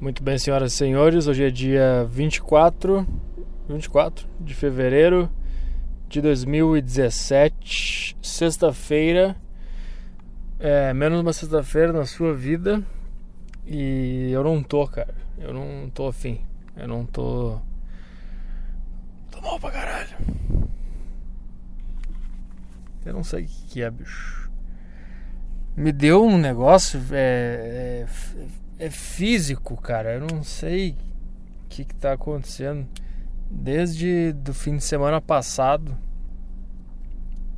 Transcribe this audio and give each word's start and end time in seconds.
Muito 0.00 0.22
bem, 0.24 0.36
senhoras 0.36 0.72
e 0.72 0.76
senhores, 0.76 1.28
hoje 1.28 1.44
é 1.44 1.50
dia 1.50 2.04
24, 2.10 3.06
24 3.68 4.26
de 4.40 4.52
fevereiro 4.52 5.30
de 6.08 6.20
2017, 6.20 8.16
sexta-feira, 8.20 9.36
é, 10.58 10.92
menos 10.92 11.20
uma 11.20 11.32
sexta-feira 11.32 11.92
na 11.92 12.04
sua 12.04 12.34
vida 12.34 12.82
e 13.64 14.30
eu 14.32 14.42
não 14.42 14.64
tô, 14.64 14.86
cara, 14.88 15.14
eu 15.38 15.54
não 15.54 15.88
tô 15.88 16.08
afim, 16.08 16.40
eu 16.76 16.88
não 16.88 17.06
tô. 17.06 17.60
tô 19.30 19.40
mal 19.40 19.60
pra 19.60 19.70
caralho. 19.70 20.16
Eu 23.06 23.14
não 23.14 23.22
sei 23.22 23.44
o 23.44 23.46
que 23.46 23.80
é, 23.80 23.90
bicho. 23.90 24.50
Me 25.76 25.92
deu 25.92 26.24
um 26.24 26.36
negócio, 26.36 27.00
é, 27.12 28.04
é 28.04 28.06
é 28.84 28.90
físico, 28.90 29.80
cara. 29.80 30.14
Eu 30.14 30.26
não 30.26 30.42
sei 30.42 30.90
o 31.64 31.68
que, 31.68 31.84
que 31.84 31.94
tá 31.94 32.12
acontecendo. 32.12 32.86
Desde 33.50 34.32
do 34.32 34.52
fim 34.52 34.76
de 34.76 34.84
semana 34.84 35.20
passado 35.20 35.96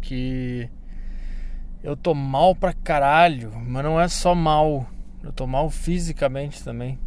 que 0.00 0.70
eu 1.82 1.96
tô 1.96 2.14
mal 2.14 2.54
pra 2.54 2.72
caralho, 2.72 3.52
mas 3.56 3.84
não 3.84 4.00
é 4.00 4.08
só 4.08 4.34
mal. 4.34 4.86
Eu 5.22 5.32
tô 5.32 5.46
mal 5.46 5.68
fisicamente 5.70 6.62
também. 6.62 6.98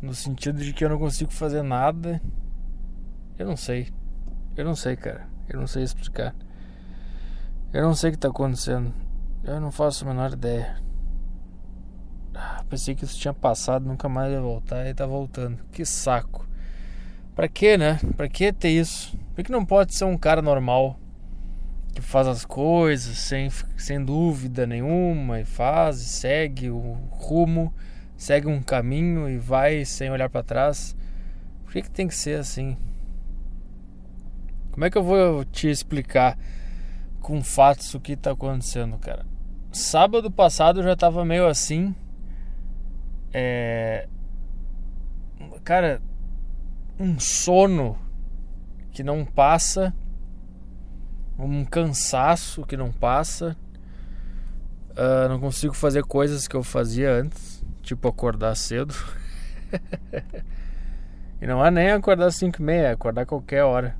No 0.00 0.14
sentido 0.14 0.62
de 0.62 0.72
que 0.72 0.84
eu 0.84 0.88
não 0.88 0.98
consigo 0.98 1.32
fazer 1.32 1.62
nada. 1.62 2.20
Eu 3.38 3.46
não 3.46 3.56
sei. 3.56 3.88
Eu 4.56 4.64
não 4.64 4.74
sei, 4.74 4.96
cara. 4.96 5.26
Eu 5.48 5.60
não 5.60 5.66
sei 5.66 5.82
explicar. 5.82 6.34
Eu 7.72 7.82
não 7.82 7.94
sei 7.94 8.10
o 8.10 8.12
que 8.12 8.18
tá 8.18 8.28
acontecendo. 8.28 8.94
Eu 9.42 9.60
não 9.60 9.70
faço 9.72 10.04
a 10.04 10.08
menor 10.08 10.32
ideia. 10.32 10.83
Pensei 12.68 12.94
que 12.94 13.04
isso 13.04 13.18
tinha 13.18 13.32
passado, 13.32 13.86
nunca 13.86 14.08
mais 14.08 14.32
ia 14.32 14.40
voltar 14.40 14.86
e 14.86 14.94
tá 14.94 15.06
voltando. 15.06 15.58
Que 15.70 15.84
saco. 15.84 16.46
Pra 17.34 17.48
que, 17.48 17.76
né? 17.76 17.98
Pra 18.16 18.28
que 18.28 18.52
ter 18.52 18.70
isso? 18.70 19.16
Por 19.34 19.44
que 19.44 19.52
não 19.52 19.64
pode 19.64 19.94
ser 19.94 20.04
um 20.04 20.16
cara 20.16 20.40
normal? 20.40 20.98
Que 21.94 22.00
faz 22.00 22.26
as 22.26 22.44
coisas 22.44 23.18
sem, 23.18 23.48
sem 23.76 24.04
dúvida 24.04 24.66
nenhuma 24.66 25.40
e 25.40 25.44
faz, 25.44 26.00
e 26.00 26.04
segue 26.04 26.70
o 26.70 26.98
rumo, 27.10 27.72
segue 28.16 28.48
um 28.48 28.62
caminho 28.62 29.28
e 29.28 29.38
vai 29.38 29.84
sem 29.84 30.10
olhar 30.10 30.28
para 30.28 30.42
trás. 30.42 30.96
Por 31.64 31.72
que, 31.72 31.82
que 31.82 31.90
tem 31.90 32.08
que 32.08 32.14
ser 32.14 32.38
assim? 32.38 32.76
Como 34.70 34.84
é 34.84 34.90
que 34.90 34.98
eu 34.98 35.04
vou 35.04 35.44
te 35.44 35.68
explicar 35.68 36.36
com 37.20 37.42
fatos 37.42 37.94
o 37.94 38.00
que 38.00 38.16
tá 38.16 38.32
acontecendo, 38.32 38.98
cara? 38.98 39.24
Sábado 39.70 40.30
passado 40.30 40.80
eu 40.80 40.84
já 40.84 40.96
tava 40.96 41.24
meio 41.24 41.46
assim 41.46 41.94
é, 43.36 44.06
cara, 45.64 46.00
um 47.00 47.18
sono 47.18 47.98
que 48.92 49.02
não 49.02 49.24
passa, 49.24 49.92
um 51.36 51.64
cansaço 51.64 52.64
que 52.64 52.76
não 52.76 52.92
passa. 52.92 53.56
Uh, 54.92 55.28
não 55.28 55.40
consigo 55.40 55.74
fazer 55.74 56.04
coisas 56.04 56.46
que 56.46 56.54
eu 56.54 56.62
fazia 56.62 57.12
antes, 57.12 57.64
tipo 57.82 58.06
acordar 58.06 58.54
cedo. 58.54 58.94
e 61.42 61.46
não 61.48 61.66
é 61.66 61.72
nem 61.72 61.90
acordar 61.90 62.30
5 62.30 62.62
e 62.62 62.64
meia, 62.64 62.92
acordar 62.92 63.26
qualquer 63.26 63.64
hora. 63.64 63.96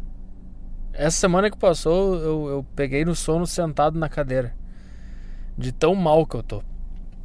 Essa 0.93 1.19
semana 1.19 1.51
que 1.51 1.59
passou, 1.59 2.15
eu, 2.15 2.49
eu 2.49 2.67
peguei 2.77 3.05
no 3.05 3.17
sono 3.17 3.49
sentado 3.49 3.99
na 3.99 4.09
cadeira. 4.09 4.55
De 5.59 5.73
tão 5.73 5.97
mal 5.97 6.25
que 6.25 6.37
eu 6.37 6.43
tô. 6.45 6.63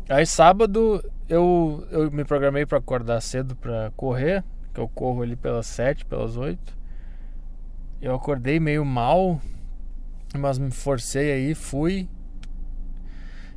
Aí 0.09 0.25
sábado 0.25 1.03
eu, 1.29 1.87
eu 1.91 2.09
me 2.09 2.25
programei 2.25 2.65
para 2.65 2.79
acordar 2.79 3.21
cedo 3.21 3.55
para 3.55 3.91
correr, 3.95 4.43
que 4.73 4.79
eu 4.79 4.87
corro 4.87 5.21
ali 5.21 5.35
pelas 5.35 5.67
7, 5.67 6.03
pelas 6.03 6.35
8. 6.35 6.75
Eu 8.01 8.15
acordei 8.15 8.59
meio 8.59 8.83
mal, 8.83 9.39
mas 10.35 10.57
me 10.57 10.71
forcei 10.71 11.31
aí, 11.31 11.53
fui. 11.53 12.09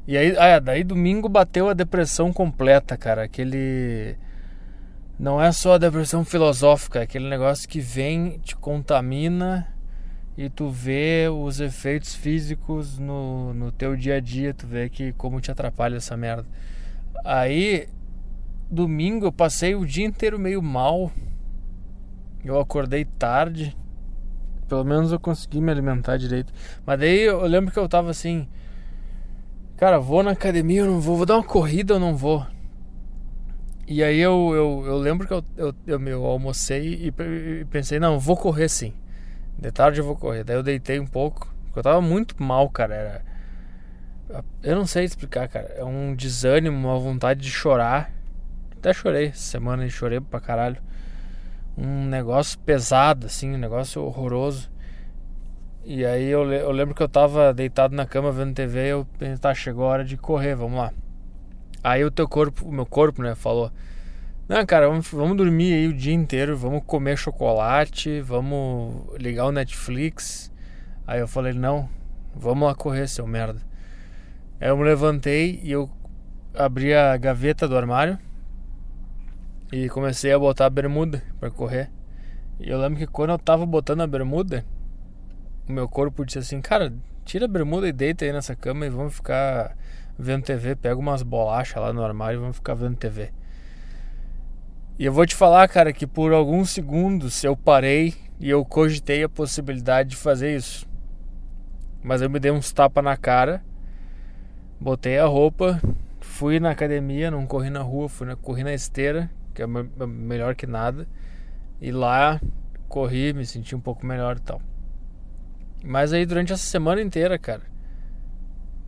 E 0.07 0.15
aí, 0.15 0.37
ah, 0.37 0.59
daí 0.59 0.85
domingo 0.85 1.27
bateu 1.27 1.71
a 1.71 1.73
depressão 1.73 2.31
completa, 2.33 2.99
cara. 2.99 3.23
Aquele. 3.23 4.19
Não 5.19 5.41
é 5.41 5.53
só 5.53 5.75
a 5.75 5.79
depressão 5.79 6.23
filosófica, 6.23 6.99
é 6.99 7.03
aquele 7.05 7.31
negócio 7.31 7.67
que 7.67 7.81
vem, 7.81 8.39
te 8.41 8.55
contamina 8.57 9.72
e 10.37 10.49
tu 10.49 10.69
vê 10.71 11.29
os 11.29 11.61
efeitos 11.61 12.15
físicos 12.15 12.99
no, 12.99 13.53
no 13.53 13.71
teu 13.71 13.95
dia 13.95 14.17
a 14.17 14.21
dia, 14.21 14.55
tu 14.55 14.67
vê 14.67 14.89
que 14.89 15.13
como 15.13 15.41
te 15.41 15.51
atrapalha 15.51 15.97
essa 15.97 16.17
merda. 16.17 16.47
Aí, 17.25 17.89
domingo 18.71 19.27
eu 19.27 19.33
passei 19.33 19.75
o 19.75 19.85
dia 19.85 20.07
inteiro 20.07 20.39
meio 20.39 20.63
mal. 20.63 21.13
Eu 22.45 22.59
acordei 22.59 23.05
tarde. 23.05 23.77
Pelo 24.67 24.85
menos 24.85 25.13
eu 25.13 25.21
consegui 25.21 25.61
me 25.61 25.71
alimentar 25.71 26.17
direito. 26.17 26.53
Mas 26.87 26.99
daí 26.99 27.21
eu 27.21 27.43
lembro 27.47 27.71
que 27.71 27.79
eu 27.79 27.89
tava 27.89 28.11
assim. 28.11 28.49
Cara, 29.77 29.99
vou 29.99 30.23
na 30.23 30.31
academia 30.31 30.85
ou 30.85 30.91
não 30.91 31.01
vou? 31.01 31.17
Vou 31.17 31.27
dar 31.27 31.37
uma 31.37 31.45
corrida 31.45 31.95
ou 31.95 32.01
não 32.01 32.17
vou? 32.17 32.47
E 33.87 34.03
aí 34.03 34.19
eu, 34.19 34.53
eu, 34.55 34.85
eu 34.87 34.97
lembro 34.97 35.27
que 35.27 35.35
eu, 35.35 35.45
eu, 35.57 35.75
eu, 35.87 36.01
eu 36.09 36.25
almocei 36.25 36.95
e, 36.95 37.09
e 37.61 37.65
pensei, 37.67 37.99
não, 37.99 38.19
vou 38.19 38.37
correr 38.37 38.69
sim. 38.69 38.95
De 39.63 39.71
tarde 39.71 40.01
eu 40.01 40.05
vou 40.05 40.17
correr. 40.17 40.43
Daí 40.43 40.57
eu 40.57 40.63
deitei 40.63 40.99
um 40.99 41.07
pouco. 41.07 41.55
Porque 41.67 41.79
eu 41.79 41.83
tava 41.83 42.01
muito 42.01 42.43
mal, 42.43 42.69
cara. 42.69 42.95
Era 42.95 43.33
eu 44.63 44.77
não 44.77 44.87
sei 44.87 45.05
explicar, 45.05 45.49
cara. 45.49 45.73
É 45.77 45.85
um 45.85 46.15
desânimo, 46.15 46.77
uma 46.77 46.99
vontade 46.99 47.41
de 47.41 47.51
chorar. 47.51 48.11
Até 48.77 48.93
chorei 48.93 49.29
essa 49.29 49.39
semana 49.39 49.85
e 49.85 49.91
chorei 49.91 50.21
pra 50.21 50.41
caralho. 50.41 50.81
Um 51.77 52.07
negócio 52.07 52.59
pesado, 52.59 53.27
assim, 53.27 53.55
um 53.55 53.59
negócio 53.59 54.03
horroroso. 54.03 54.69
E 55.85 56.05
aí 56.05 56.27
eu, 56.27 56.51
eu 56.53 56.71
lembro 56.73 56.95
que 56.95 57.03
eu 57.03 57.09
tava 57.09 57.55
deitado 57.55 57.95
na 57.95 58.05
cama 58.05 58.33
vendo 58.33 58.55
TV 58.55 58.87
e 58.87 58.89
eu 58.91 59.07
pensei, 59.19 59.39
tá, 59.39 59.55
chegou 59.55 59.85
a 59.85 59.89
hora 59.89 60.05
de 60.05 60.17
correr, 60.17 60.57
vamos 60.57 60.79
lá. 60.79 60.93
Aí 61.83 62.05
o 62.05 62.11
teu 62.11 62.29
corpo, 62.29 62.67
o 62.67 62.73
meu 62.73 62.87
corpo, 62.87 63.23
né, 63.23 63.35
falou: 63.35 63.71
Não, 64.49 64.67
cara, 64.67 64.89
vamos, 64.89 65.09
vamos 65.09 65.37
dormir 65.37 65.73
aí 65.73 65.87
o 65.87 65.95
dia 65.95 66.13
inteiro, 66.13 66.57
vamos 66.57 66.83
comer 66.85 67.17
chocolate, 67.17 68.21
vamos 68.21 69.17
ligar 69.17 69.47
o 69.47 69.53
Netflix. 69.53 70.53
Aí 71.07 71.21
eu 71.21 71.29
falei: 71.29 71.53
Não, 71.53 71.89
vamos 72.35 72.67
lá 72.67 72.75
correr, 72.75 73.07
seu 73.07 73.27
merda. 73.27 73.63
Aí 74.61 74.69
eu 74.69 74.77
me 74.77 74.83
levantei 74.83 75.61
e 75.63 75.71
eu 75.71 75.89
abri 76.55 76.93
a 76.93 77.17
gaveta 77.17 77.69
do 77.69 77.77
armário 77.77 78.19
e 79.73 79.89
comecei 79.89 80.33
a 80.33 80.39
botar 80.39 80.67
a 80.67 80.71
bermuda 80.71 81.23
para 81.39 81.51
correr. 81.51 81.89
E 82.59 82.69
eu 82.69 82.81
lembro 82.81 82.99
que 82.99 83.07
quando 83.07 83.31
eu 83.31 83.39
tava 83.39 83.65
botando 83.65 84.01
a 84.01 84.07
bermuda, 84.09 84.67
o 85.69 85.73
meu 85.73 85.89
corpo 85.89 86.25
disse 86.25 86.41
assim: 86.41 86.61
Cara, 86.61 86.93
tira 87.25 87.45
a 87.45 87.49
bermuda 87.49 87.87
e 87.89 87.93
deita 87.93 88.25
aí 88.25 88.33
nessa 88.33 88.57
cama 88.57 88.87
e 88.87 88.91
vamos 88.91 89.15
ficar 89.15 89.77
vendo 90.19 90.43
TV. 90.43 90.75
Pega 90.75 90.97
umas 90.97 91.23
bolachas 91.23 91.81
lá 91.81 91.93
no 91.93 92.05
armário 92.05 92.39
e 92.39 92.41
vamos 92.41 92.57
ficar 92.57 92.75
vendo 92.75 92.97
TV. 92.97 93.31
E 94.99 95.05
eu 95.05 95.13
vou 95.13 95.27
te 95.27 95.35
falar, 95.35 95.69
cara, 95.69 95.93
que 95.93 96.07
por 96.07 96.33
alguns 96.33 96.71
segundos 96.71 97.43
eu 97.43 97.57
parei 97.57 98.15
e 98.39 98.49
eu 98.51 98.65
cogitei 98.65 99.23
a 99.23 99.29
possibilidade 99.29 100.11
de 100.11 100.17
fazer 100.17 100.57
isso. 100.57 100.87
Mas 102.03 102.21
eu 102.21 102.31
me 102.31 102.39
dei 102.39 102.51
uns 102.51 102.73
tapas 102.73 103.03
na 103.03 103.17
cara 103.17 103.63
Botei 104.83 105.17
a 105.17 105.27
roupa, 105.27 105.81
fui 106.21 106.59
na 106.59 106.71
academia, 106.71 107.31
não 107.31 107.47
corri 107.47 107.71
na 107.71 107.83
rua, 107.83 108.09
fui 108.09 108.27
na, 108.27 108.35
corri 108.35 108.65
na 108.65 108.75
esteira, 108.75 109.31
que 109.55 109.63
é 109.63 109.67
melhor 109.67 110.57
que 110.57 110.67
nada. 110.67 111.07
E 111.81 111.93
lá 111.93 112.41
corri, 112.89 113.33
me 113.33 113.47
senti 113.47 113.77
um 113.77 113.81
pouco 113.81 114.05
melhor 114.05 114.39
e 114.39 114.41
tal. 114.41 114.61
Mas 115.85 116.13
aí 116.13 116.27
durante 116.27 116.53
essa 116.53 116.65
semana 116.65 117.01
inteira, 117.01 117.39
cara, 117.39 117.63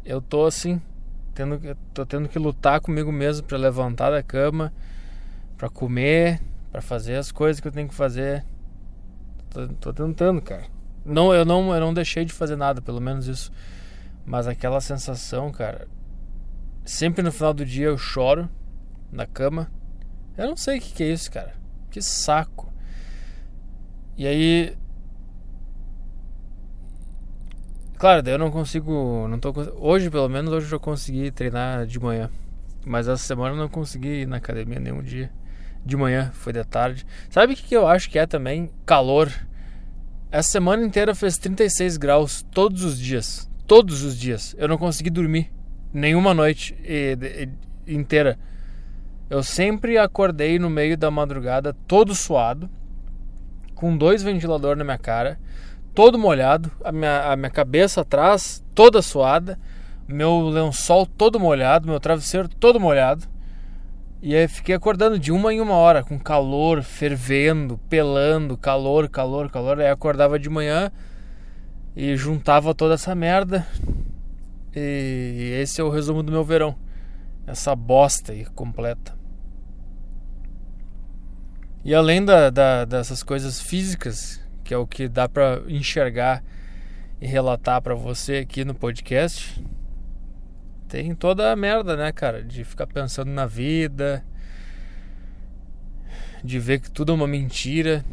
eu 0.05 0.21
tô 0.21 0.47
assim, 0.47 0.83
tendo, 1.33 1.61
tô 1.95 2.05
tendo 2.05 2.29
que 2.29 2.41
lutar 2.41 2.81
comigo 2.81 3.13
mesmo 3.13 3.47
para 3.47 3.57
levantar 3.57 4.11
da 4.11 4.21
cama, 4.21 4.73
para 5.57 5.69
comer, 5.69 6.41
para 6.71 6.83
fazer 6.83 7.17
as 7.17 7.31
coisas 7.33 7.61
que 7.61 7.69
eu 7.69 7.73
tenho 7.73 7.89
que 7.89 7.95
fazer. 7.95 8.45
Tô, 9.51 9.69
tô 9.69 9.93
tentando, 9.93 10.41
cara. 10.43 10.65
Não, 11.05 11.35
eu 11.35 11.45
não, 11.45 11.75
eu 11.75 11.81
não 11.81 11.95
deixei 11.95 12.25
de 12.25 12.33
fazer 12.33 12.57
nada, 12.57 12.81
pelo 12.81 13.01
menos 13.01 13.27
isso 13.27 13.53
mas 14.25 14.47
aquela 14.47 14.81
sensação, 14.81 15.53
cara. 15.53 15.87
Sempre 16.85 17.23
no 17.23 17.33
final 17.33 17.53
do 17.53 17.65
dia 17.65 17.87
eu 17.87 17.99
choro 17.99 18.49
na 19.13 19.27
cama. 19.27 19.71
Eu 20.37 20.49
não 20.49 20.57
sei 20.57 20.79
o 20.79 20.81
que, 20.81 20.93
que 20.93 21.03
é 21.03 21.13
isso, 21.13 21.31
cara. 21.31 21.55
Que 21.91 22.01
saco. 22.01 22.73
E 24.17 24.27
aí. 24.27 24.77
Claro, 27.99 28.23
daí 28.23 28.35
eu 28.35 28.39
não 28.39 28.51
consigo. 28.51 29.29
Não 29.29 29.39
tô, 29.39 29.53
hoje, 29.77 30.11
pelo 30.11 30.29
menos, 30.29 30.53
hoje 30.53 30.73
eu 30.73 30.81
consegui 30.81 31.31
treinar 31.31 31.87
de 31.87 31.99
manhã. 31.99 32.31
Mas 32.85 33.09
essa 33.09 33.23
semana 33.23 33.55
eu 33.55 33.59
não 33.59 33.69
consegui 33.69 34.23
ir 34.23 34.27
na 34.27 34.37
academia 34.37 34.81
nenhum 34.81 35.03
dia. 35.03 35.31
De 35.85 35.97
manhã, 35.97 36.31
foi 36.33 36.53
de 36.53 36.65
tarde. 36.65 37.07
Sabe 37.29 37.53
o 37.53 37.57
que, 37.57 37.77
eu 37.77 37.87
acho 37.87 38.09
que 38.09 38.19
é 38.19 38.27
também? 38.27 38.71
Calor. 38.87 39.31
Essa 40.31 40.51
semana 40.51 40.85
inteira 40.85 41.15
fez 41.15 41.37
36 41.39 41.97
graus 41.97 42.45
todos 42.51 42.83
os 42.83 42.99
dias 42.99 43.49
todos 43.67 44.03
os 44.03 44.19
dias. 44.19 44.55
Eu 44.59 44.69
não 44.69 44.79
consegui 44.79 45.11
dormir 45.11 45.51
nenhuma 45.93 46.35
noite 46.35 46.77
inteira. 47.87 48.39
Eu 49.29 49.43
sempre 49.43 49.97
acordei 49.99 50.59
no 50.59 50.69
meio 50.69 50.97
da 50.97 51.11
madrugada 51.11 51.75
todo 51.87 52.15
suado, 52.15 52.69
com 53.75 53.97
dois 53.97 54.23
ventiladores 54.23 54.79
na 54.79 54.85
minha 54.85 54.99
cara, 54.99 55.39
todo 55.95 56.19
molhado, 56.19 56.71
a 56.85 56.93
minha, 56.93 57.33
a 57.33 57.37
minha 57.37 57.51
cabeça 57.51 58.03
atrás 58.03 58.63
toda 58.75 59.01
suada, 59.01 59.59
meu 60.07 60.49
lençol 60.49 61.07
todo 61.07 61.41
molhado, 61.41 61.89
meu 61.89 61.99
travesseiro 61.99 62.49
todo 62.49 62.79
molhado. 62.79 63.27
E 64.27 64.35
aí 64.35 64.49
fiquei 64.49 64.75
acordando 64.75 65.19
de 65.19 65.31
uma 65.31 65.53
em 65.53 65.61
uma 65.61 65.75
hora, 65.75 66.03
com 66.03 66.19
calor, 66.19 66.83
fervendo, 66.83 67.77
pelando, 67.91 68.57
calor, 68.57 69.07
calor, 69.07 69.51
calor. 69.51 69.79
Aí 69.79 69.91
acordava 69.91 70.39
de 70.39 70.49
manhã 70.49 70.91
e 71.95 72.17
juntava 72.17 72.75
toda 72.75 72.95
essa 72.95 73.15
merda. 73.15 73.67
E 74.75 75.59
esse 75.61 75.79
é 75.79 75.85
o 75.85 75.91
resumo 75.91 76.23
do 76.23 76.33
meu 76.33 76.43
verão. 76.43 76.75
Essa 77.47 77.77
bosta 77.77 78.33
aí 78.33 78.47
completa. 78.47 79.15
E 81.85 81.95
além 81.95 82.25
da, 82.25 82.49
da, 82.49 82.87
dessas 82.87 83.23
coisas 83.23 83.61
físicas, 83.61 84.41
que 84.65 84.73
é 84.73 84.79
o 84.79 84.87
que 84.87 85.07
dá 85.07 85.29
para 85.29 85.61
enxergar 85.69 86.43
e 87.21 87.27
relatar 87.27 87.83
para 87.83 87.95
você 87.95 88.37
aqui 88.37 88.65
no 88.65 88.75
podcast, 88.75 89.63
tem 90.95 91.13
toda 91.13 91.51
a 91.51 91.57
merda, 91.57 91.97
né, 91.97 92.13
cara? 92.13 92.41
De 92.41 92.63
ficar 92.63 92.87
pensando 92.87 93.29
na 93.29 93.47
vida, 93.47 94.25
de 96.45 96.61
ver 96.61 96.79
que 96.79 96.89
tudo 96.89 97.11
é 97.11 97.15
uma 97.17 97.27
mentira. 97.27 98.05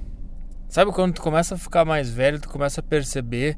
Sabe 0.68 0.92
quando 0.92 1.14
tu 1.14 1.22
começa 1.22 1.54
a 1.54 1.58
ficar 1.60 1.86
mais 1.86 2.10
velho, 2.10 2.40
tu 2.40 2.50
começa 2.50 2.80
a 2.80 2.84
perceber 2.84 3.56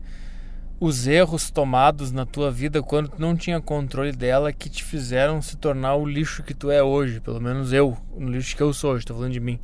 os 0.77 1.07
erros 1.07 1.49
tomados 1.49 2.11
na 2.11 2.25
tua 2.25 2.51
vida 2.51 2.83
quando 2.83 3.07
tu 3.07 3.21
não 3.21 3.33
tinha 3.33 3.61
controle 3.61 4.11
dela 4.11 4.51
que 4.51 4.69
te 4.69 4.83
fizeram 4.83 5.41
se 5.41 5.55
tornar 5.55 5.95
o 5.95 6.05
lixo 6.05 6.43
que 6.43 6.53
tu 6.53 6.69
é 6.69 6.83
hoje, 6.83 7.21
pelo 7.21 7.39
menos 7.39 7.71
eu, 7.71 7.97
o 8.11 8.25
lixo 8.25 8.57
que 8.57 8.63
eu 8.63 8.73
sou 8.73 8.91
hoje, 8.91 9.05
tô 9.05 9.13
falando 9.13 9.31
de 9.31 9.39
mim. 9.39 9.57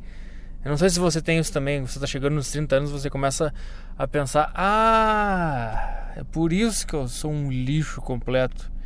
Eu 0.64 0.70
não 0.70 0.78
sei 0.78 0.88
se 0.88 0.98
você 0.98 1.20
tem 1.20 1.38
isso 1.38 1.52
também, 1.52 1.82
você 1.82 2.00
tá 2.00 2.06
chegando 2.06 2.36
nos 2.36 2.50
30 2.50 2.76
anos, 2.76 2.90
você 2.90 3.10
começa 3.10 3.52
a 3.98 4.08
pensar: 4.08 4.50
"Ah, 4.54 6.12
é 6.16 6.24
por 6.24 6.50
isso 6.50 6.86
que 6.86 6.94
eu 6.94 7.06
sou 7.08 7.30
um 7.30 7.50
lixo 7.50 8.00
completo". 8.00 8.79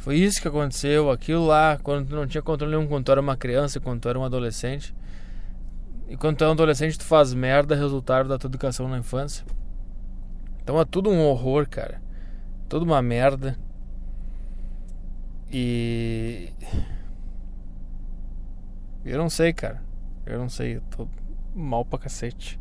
Foi 0.00 0.16
isso 0.16 0.40
que 0.40 0.48
aconteceu, 0.48 1.10
aquilo 1.10 1.46
lá, 1.46 1.78
quando 1.82 2.08
tu 2.08 2.16
não 2.16 2.26
tinha 2.26 2.40
controle 2.40 2.74
nenhum, 2.74 2.88
quando 2.88 3.04
tu 3.04 3.12
era 3.12 3.20
uma 3.20 3.36
criança, 3.36 3.78
quando 3.78 4.00
tu 4.00 4.08
era 4.08 4.18
um 4.18 4.24
adolescente. 4.24 4.94
E 6.08 6.16
quando 6.16 6.38
tu 6.38 6.44
é 6.44 6.48
um 6.48 6.52
adolescente, 6.52 6.98
tu 6.98 7.04
faz 7.04 7.34
merda, 7.34 7.76
resultado 7.76 8.26
da 8.26 8.38
tua 8.38 8.48
educação 8.48 8.88
na 8.88 8.96
infância. 8.96 9.44
Então 10.62 10.80
é 10.80 10.86
tudo 10.86 11.10
um 11.10 11.20
horror, 11.20 11.68
cara. 11.68 12.00
Tudo 12.66 12.86
uma 12.86 13.02
merda. 13.02 13.58
E. 15.52 16.48
Eu 19.04 19.18
não 19.18 19.28
sei, 19.28 19.52
cara. 19.52 19.82
Eu 20.24 20.38
não 20.38 20.48
sei, 20.48 20.76
eu 20.76 20.82
tô 20.96 21.06
mal 21.54 21.84
pra 21.84 21.98
cacete. 21.98 22.58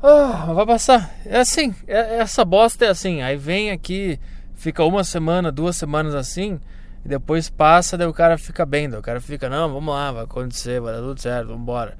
Ah, 0.00 0.52
vai 0.54 0.64
passar. 0.64 1.12
É 1.24 1.40
assim, 1.40 1.74
é, 1.88 2.18
essa 2.18 2.44
bosta 2.44 2.84
é 2.84 2.88
assim. 2.88 3.20
Aí 3.20 3.36
vem 3.36 3.72
aqui 3.72 4.20
fica 4.58 4.84
uma 4.84 5.04
semana, 5.04 5.52
duas 5.52 5.76
semanas 5.76 6.16
assim, 6.16 6.60
e 7.04 7.08
depois 7.08 7.48
passa, 7.48 7.96
daí 7.96 8.08
o 8.08 8.12
cara 8.12 8.36
fica 8.36 8.66
bem, 8.66 8.90
daí 8.90 8.98
o 8.98 9.02
cara 9.02 9.20
fica, 9.20 9.48
não, 9.48 9.72
vamos 9.72 9.94
lá, 9.94 10.10
vai 10.10 10.24
acontecer, 10.24 10.80
vai 10.80 10.92
dar 10.92 11.00
tudo 11.00 11.20
certo, 11.20 11.46
vamos 11.46 11.62
embora. 11.62 11.96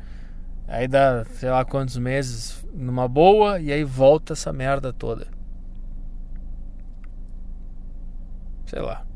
Aí 0.66 0.88
dá, 0.88 1.24
sei 1.24 1.48
lá 1.48 1.64
quantos 1.64 1.96
meses 1.96 2.66
numa 2.74 3.06
boa, 3.06 3.60
e 3.60 3.72
aí 3.72 3.84
volta 3.84 4.32
essa 4.32 4.52
merda 4.52 4.92
toda. 4.92 5.28
Sei 8.66 8.80
lá. 8.80 9.06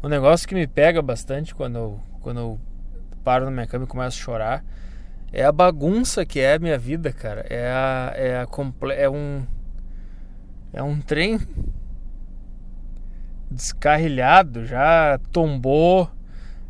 Um 0.00 0.08
negócio 0.08 0.46
que 0.46 0.54
me 0.54 0.66
pega 0.66 1.02
bastante 1.02 1.54
quando 1.54 1.76
eu, 1.76 2.00
quando 2.20 2.38
eu 2.38 2.60
paro 3.24 3.46
na 3.46 3.50
minha 3.50 3.66
cama 3.66 3.84
e 3.84 3.88
começo 3.88 4.20
a 4.20 4.24
chorar 4.24 4.64
é 5.32 5.44
a 5.44 5.50
bagunça 5.50 6.24
que 6.24 6.38
é 6.38 6.54
a 6.54 6.58
minha 6.60 6.78
vida, 6.78 7.12
cara. 7.12 7.44
É 7.50 7.66
a, 7.66 8.12
é 8.14 8.36
a 8.36 8.46
é 8.96 9.10
um 9.10 9.44
é 10.72 10.82
um 10.82 11.00
trem 11.00 11.40
descarrilhado, 13.54 14.66
já 14.66 15.18
tombou. 15.32 16.10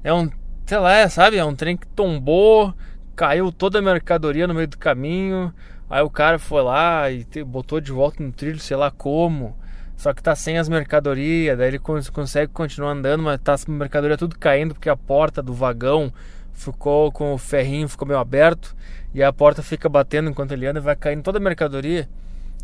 É 0.03 0.13
um, 0.13 0.31
sei 0.67 0.79
lá, 0.79 1.09
sabe? 1.09 1.37
É 1.37 1.45
um 1.45 1.55
trem 1.55 1.77
que 1.77 1.87
tombou, 1.89 2.75
caiu 3.17 3.51
toda 3.51 3.79
a 3.79 3.83
mercadoria 3.83 4.47
no 4.47 4.55
meio 4.55 4.69
do 4.69 4.79
caminho. 4.79 5.53
Aí 5.89 6.03
o 6.03 6.11
cara 6.11 6.39
foi 6.39 6.63
lá 6.63 7.11
e 7.11 7.25
botou 7.45 7.81
de 7.81 7.93
volta 7.93 8.23
no 8.23 8.33
trilho, 8.33 8.59
sei 8.59 8.77
lá 8.77 8.91
como. 8.91 9.57
Só 9.97 10.13
que 10.13 10.23
tá 10.23 10.35
sem 10.35 10.59
as 10.59 10.69
mercadorias, 10.69 11.57
daí 11.57 11.69
ele 11.69 11.79
cons 11.79 12.11
consegue 12.11 12.53
continuar 12.53 12.93
andando, 12.93 13.23
mas 13.23 13.41
tá 13.41 13.53
as 13.53 13.65
mercadorias 13.65 14.19
tudo 14.19 14.37
caindo 14.39 14.75
porque 14.75 14.89
a 14.89 14.97
porta 14.97 15.41
do 15.41 15.55
vagão 15.55 16.13
ficou 16.53 17.13
com 17.13 17.33
o 17.33 17.39
ferrinho, 17.39 17.89
ficou 17.89 18.07
meio 18.07 18.19
aberto 18.19 18.75
e 19.15 19.23
a 19.23 19.33
porta 19.33 19.63
fica 19.63 19.89
batendo 19.89 20.31
enquanto 20.31 20.53
ele 20.53 20.67
anda 20.67 20.81
e 20.81 20.83
vai 20.83 20.97
caindo 20.97 21.23
toda 21.23 21.39
a 21.39 21.41
mercadoria. 21.41 22.09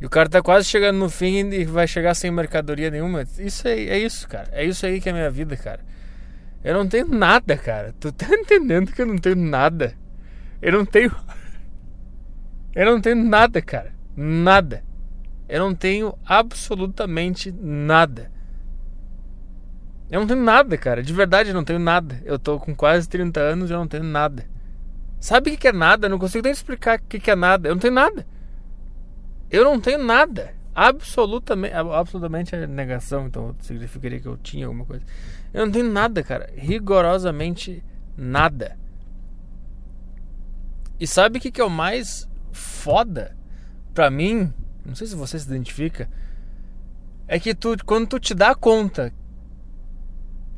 E 0.00 0.06
o 0.06 0.08
cara 0.08 0.28
tá 0.28 0.40
quase 0.40 0.66
chegando 0.66 0.98
no 0.98 1.10
fim 1.10 1.50
e 1.50 1.64
vai 1.64 1.86
chegar 1.86 2.14
sem 2.14 2.30
mercadoria 2.30 2.90
nenhuma. 2.90 3.24
Isso 3.38 3.68
é, 3.68 3.72
é 3.72 3.98
isso, 3.98 4.26
cara. 4.26 4.48
É 4.50 4.64
isso 4.64 4.86
aí 4.86 5.00
que 5.00 5.08
é 5.08 5.12
a 5.12 5.14
minha 5.14 5.30
vida, 5.30 5.56
cara. 5.56 5.80
Eu 6.64 6.74
não 6.74 6.88
tenho 6.88 7.06
nada, 7.06 7.56
cara. 7.56 7.94
Tu 8.00 8.10
tá 8.10 8.26
entendendo 8.32 8.92
que 8.92 9.02
eu 9.02 9.06
não 9.06 9.18
tenho 9.18 9.36
nada? 9.36 9.94
Eu 10.62 10.72
não 10.72 10.84
tenho. 10.84 11.14
Eu 12.72 12.86
não 12.86 13.00
tenho 13.00 13.16
nada, 13.16 13.60
cara. 13.60 13.92
Nada. 14.16 14.84
Eu 15.48 15.58
não 15.58 15.74
tenho 15.74 16.16
absolutamente 16.24 17.50
nada. 17.50 18.30
Eu 20.08 20.20
não 20.20 20.26
tenho 20.26 20.40
nada, 20.40 20.78
cara. 20.78 21.02
De 21.02 21.12
verdade, 21.12 21.50
eu 21.50 21.54
não 21.54 21.64
tenho 21.64 21.80
nada. 21.80 22.22
Eu 22.24 22.38
tô 22.38 22.60
com 22.60 22.72
quase 22.72 23.08
30 23.08 23.40
anos 23.40 23.70
e 23.70 23.72
eu 23.72 23.78
não 23.78 23.88
tenho 23.88 24.04
nada. 24.04 24.46
Sabe 25.18 25.50
o 25.50 25.58
que 25.58 25.66
é 25.66 25.72
nada? 25.72 26.06
Eu 26.06 26.10
não 26.10 26.18
consigo 26.18 26.44
nem 26.44 26.52
explicar 26.52 27.00
o 27.00 27.02
que 27.02 27.28
é 27.28 27.34
nada. 27.34 27.68
Eu 27.68 27.74
não 27.74 27.80
tenho 27.80 27.92
nada. 27.94 28.24
Eu 29.50 29.64
não 29.64 29.80
tenho 29.80 30.02
nada. 30.02 30.54
Absolutamente, 30.74 31.74
absolutamente 31.74 32.54
é 32.54 32.66
negação, 32.66 33.26
então 33.26 33.54
significaria 33.60 34.20
que 34.20 34.28
eu 34.28 34.36
tinha 34.36 34.66
alguma 34.66 34.86
coisa. 34.86 35.04
Eu 35.52 35.66
não 35.66 35.72
tenho 35.72 35.90
nada, 35.90 36.22
cara. 36.22 36.48
Rigorosamente 36.56 37.82
nada. 38.16 38.78
E 40.98 41.06
sabe 41.06 41.38
o 41.38 41.40
que, 41.40 41.50
que 41.50 41.60
é 41.60 41.64
o 41.64 41.70
mais 41.70 42.28
foda 42.52 43.36
pra 43.92 44.10
mim? 44.10 44.52
Não 44.84 44.94
sei 44.94 45.06
se 45.06 45.16
você 45.16 45.38
se 45.38 45.46
identifica. 45.46 46.08
É 47.26 47.38
que 47.40 47.54
tu, 47.54 47.76
quando 47.84 48.06
tu 48.06 48.20
te 48.20 48.34
dá 48.34 48.54
conta 48.54 49.12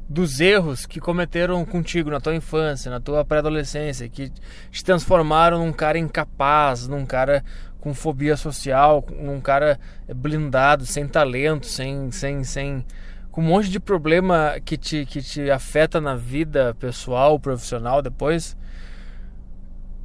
dos 0.09 0.41
erros 0.41 0.85
que 0.85 1.01
cometeram 1.01 1.65
contigo 1.65 2.11
na 2.11 2.21
tua 2.21 2.35
infância, 2.35 2.91
na 2.91 3.01
tua 3.01 3.25
pré-adolescência, 3.25 4.09
que 4.09 4.31
te 4.71 4.85
transformaram 4.85 5.65
num 5.65 5.73
cara 5.73 5.99
incapaz, 5.99 6.87
num 6.87 7.07
cara 7.07 7.43
com 7.83 7.93
fobia 7.93 8.37
social, 8.37 9.05
num 9.21 9.41
cara 9.41 9.79
blindado, 10.15 10.87
sem 10.87 11.09
talento, 11.09 11.67
sem, 11.67 12.13
sem, 12.13 12.45
sem 12.45 12.87
com 13.33 13.41
um 13.41 13.45
monte 13.45 13.69
de 13.69 13.81
problema 13.81 14.55
que 14.65 14.77
te, 14.77 15.05
que 15.05 15.21
te 15.21 15.51
afeta 15.51 16.01
na 16.01 16.15
vida 16.15 16.77
pessoal, 16.79 17.41
profissional 17.41 18.01
depois. 18.01 18.57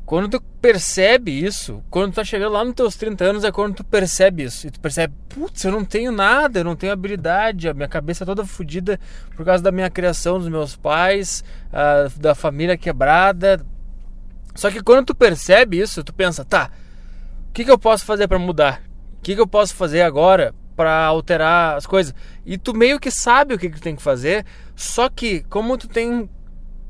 Quando 0.08 0.28
tu 0.28 0.42
percebe 0.60 1.32
isso, 1.32 1.84
quando 1.88 2.14
tu 2.14 2.16
tá 2.16 2.24
chegando 2.24 2.54
lá 2.54 2.66
nos 2.66 2.74
teus 2.74 2.96
30 2.96 3.26
anos, 3.26 3.44
é 3.44 3.52
quando 3.52 3.76
tu 3.76 3.84
percebe 3.84 4.42
isso. 4.44 4.66
E 4.66 4.72
tu 4.72 4.80
percebe, 4.80 5.14
putz, 5.30 5.64
eu 5.64 5.72
não 5.72 5.86
tenho 5.86 6.12
nada, 6.12 6.62
eu 6.62 6.64
não 6.64 6.76
tenho 6.76 6.94
habilidade, 6.94 7.70
a 7.70 7.76
minha 7.76 7.88
cabeça 7.88 8.24
é 8.24 8.26
toda 8.26 8.44
fodida 8.44 9.00
por 9.36 9.46
causa 9.46 9.62
da 9.62 9.72
minha 9.72 9.90
criação, 9.90 10.40
dos 10.40 10.50
meus 10.50 10.76
pais, 10.76 11.44
uh, 11.68 12.20
da 12.20 12.34
família 12.34 12.76
quebrada. 12.76 13.64
Só 14.56 14.72
que 14.72 14.82
quando 14.82 15.06
tu 15.06 15.14
percebe 15.14 15.80
isso, 15.80 16.04
tu 16.04 16.12
pensa, 16.12 16.44
tá, 16.44 16.72
que, 17.58 17.66
que 17.66 17.72
eu 17.72 17.80
posso 17.80 18.06
fazer 18.06 18.28
para 18.28 18.38
mudar? 18.38 18.84
O 19.18 19.22
que, 19.24 19.34
que 19.34 19.42
eu 19.42 19.48
posso 19.48 19.74
fazer 19.74 20.04
agora 20.04 20.54
para 20.76 21.06
alterar 21.06 21.76
as 21.76 21.88
coisas? 21.88 22.14
E 22.46 22.56
tu 22.56 22.72
meio 22.72 23.00
que 23.00 23.10
sabe 23.10 23.56
o 23.56 23.58
que, 23.58 23.68
que 23.68 23.78
tu 23.78 23.82
tem 23.82 23.96
que 23.96 24.02
fazer, 24.02 24.46
só 24.76 25.10
que 25.10 25.42
como 25.50 25.76
tu 25.76 25.88
tem. 25.88 26.30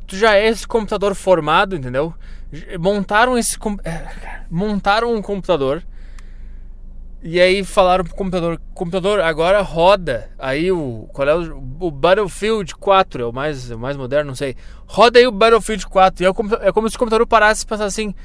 Tu 0.05 0.17
já 0.17 0.35
é 0.35 0.45
esse 0.47 0.67
computador 0.67 1.15
formado, 1.15 1.75
entendeu? 1.75 2.13
montaram 2.79 3.37
esse 3.37 3.57
é, 3.83 4.41
montaram 4.49 5.13
um 5.13 5.21
computador 5.21 5.83
e 7.21 7.41
aí 7.41 7.61
falaram 7.61 8.05
pro 8.05 8.15
computador, 8.15 8.61
computador 8.73 9.19
agora 9.19 9.61
roda 9.61 10.29
aí 10.39 10.71
o 10.71 11.09
qual 11.11 11.27
é 11.27 11.35
o, 11.35 11.61
o 11.79 11.91
Battlefield 11.91 12.73
4, 12.75 13.21
é 13.21 13.25
o 13.25 13.33
mais 13.33 13.69
o 13.69 13.77
mais 13.77 13.97
moderno, 13.97 14.29
não 14.29 14.35
sei. 14.35 14.55
Roda 14.85 15.19
aí 15.19 15.27
o 15.27 15.31
Battlefield 15.31 15.87
4 15.87 16.23
e 16.23 16.25
é, 16.25 16.29
é 16.67 16.71
como 16.71 16.89
se 16.89 16.95
o 16.95 16.99
computador 16.99 17.27
parasse 17.27 17.63
e 17.63 17.67
pensasse 17.67 18.01
assim: 18.01 18.15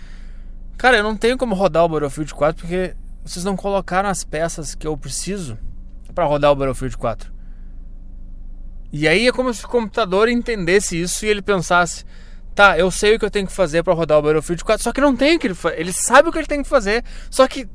"Cara, 0.83 0.97
eu 0.97 1.05
não 1.05 1.17
tenho 1.17 1.39
como 1.39 1.55
rodar 1.55 1.85
o 1.85 1.89
Battlefield 1.89 2.35
4 2.35 2.61
porque 2.61 2.97
vocês 3.25 3.45
não 3.45 3.55
colocaram 3.55 4.09
as 4.09 4.25
peças 4.25 4.75
que 4.75 4.85
eu 4.85 4.99
preciso 4.99 5.57
para 6.13 6.25
rodar 6.25 6.51
o 6.51 6.57
Battlefield 6.57 6.97
4". 6.97 7.33
E 8.93 9.07
aí 9.07 9.29
é 9.29 9.31
como 9.31 9.55
se 9.55 9.65
o 9.65 9.69
computador 9.69 10.29
entendesse 10.29 11.01
isso 11.01 11.25
e 11.25 11.29
ele 11.29 11.41
pensasse: 11.41 12.05
tá, 12.53 12.77
eu 12.77 12.91
sei 12.91 13.15
o 13.15 13.19
que 13.21 13.25
eu 13.25 13.31
tenho 13.31 13.47
que 13.47 13.53
fazer 13.53 13.85
para 13.85 13.95
rodar 13.95 14.19
o 14.19 14.23
Battlefield 14.23 14.65
4, 14.65 14.83
só 14.83 14.93
que 14.93 15.01
não 15.01 15.15
tem 15.15 15.37
o 15.37 15.39
que 15.39 15.47
ele 15.47 15.57
Ele 15.77 15.93
sabe 15.93 16.29
o 16.29 16.33
que 16.33 16.39
ele 16.39 16.49
tem 16.49 16.65
que 16.65 16.69
fazer, 16.69 17.05
só 17.31 17.47
que 17.47 17.69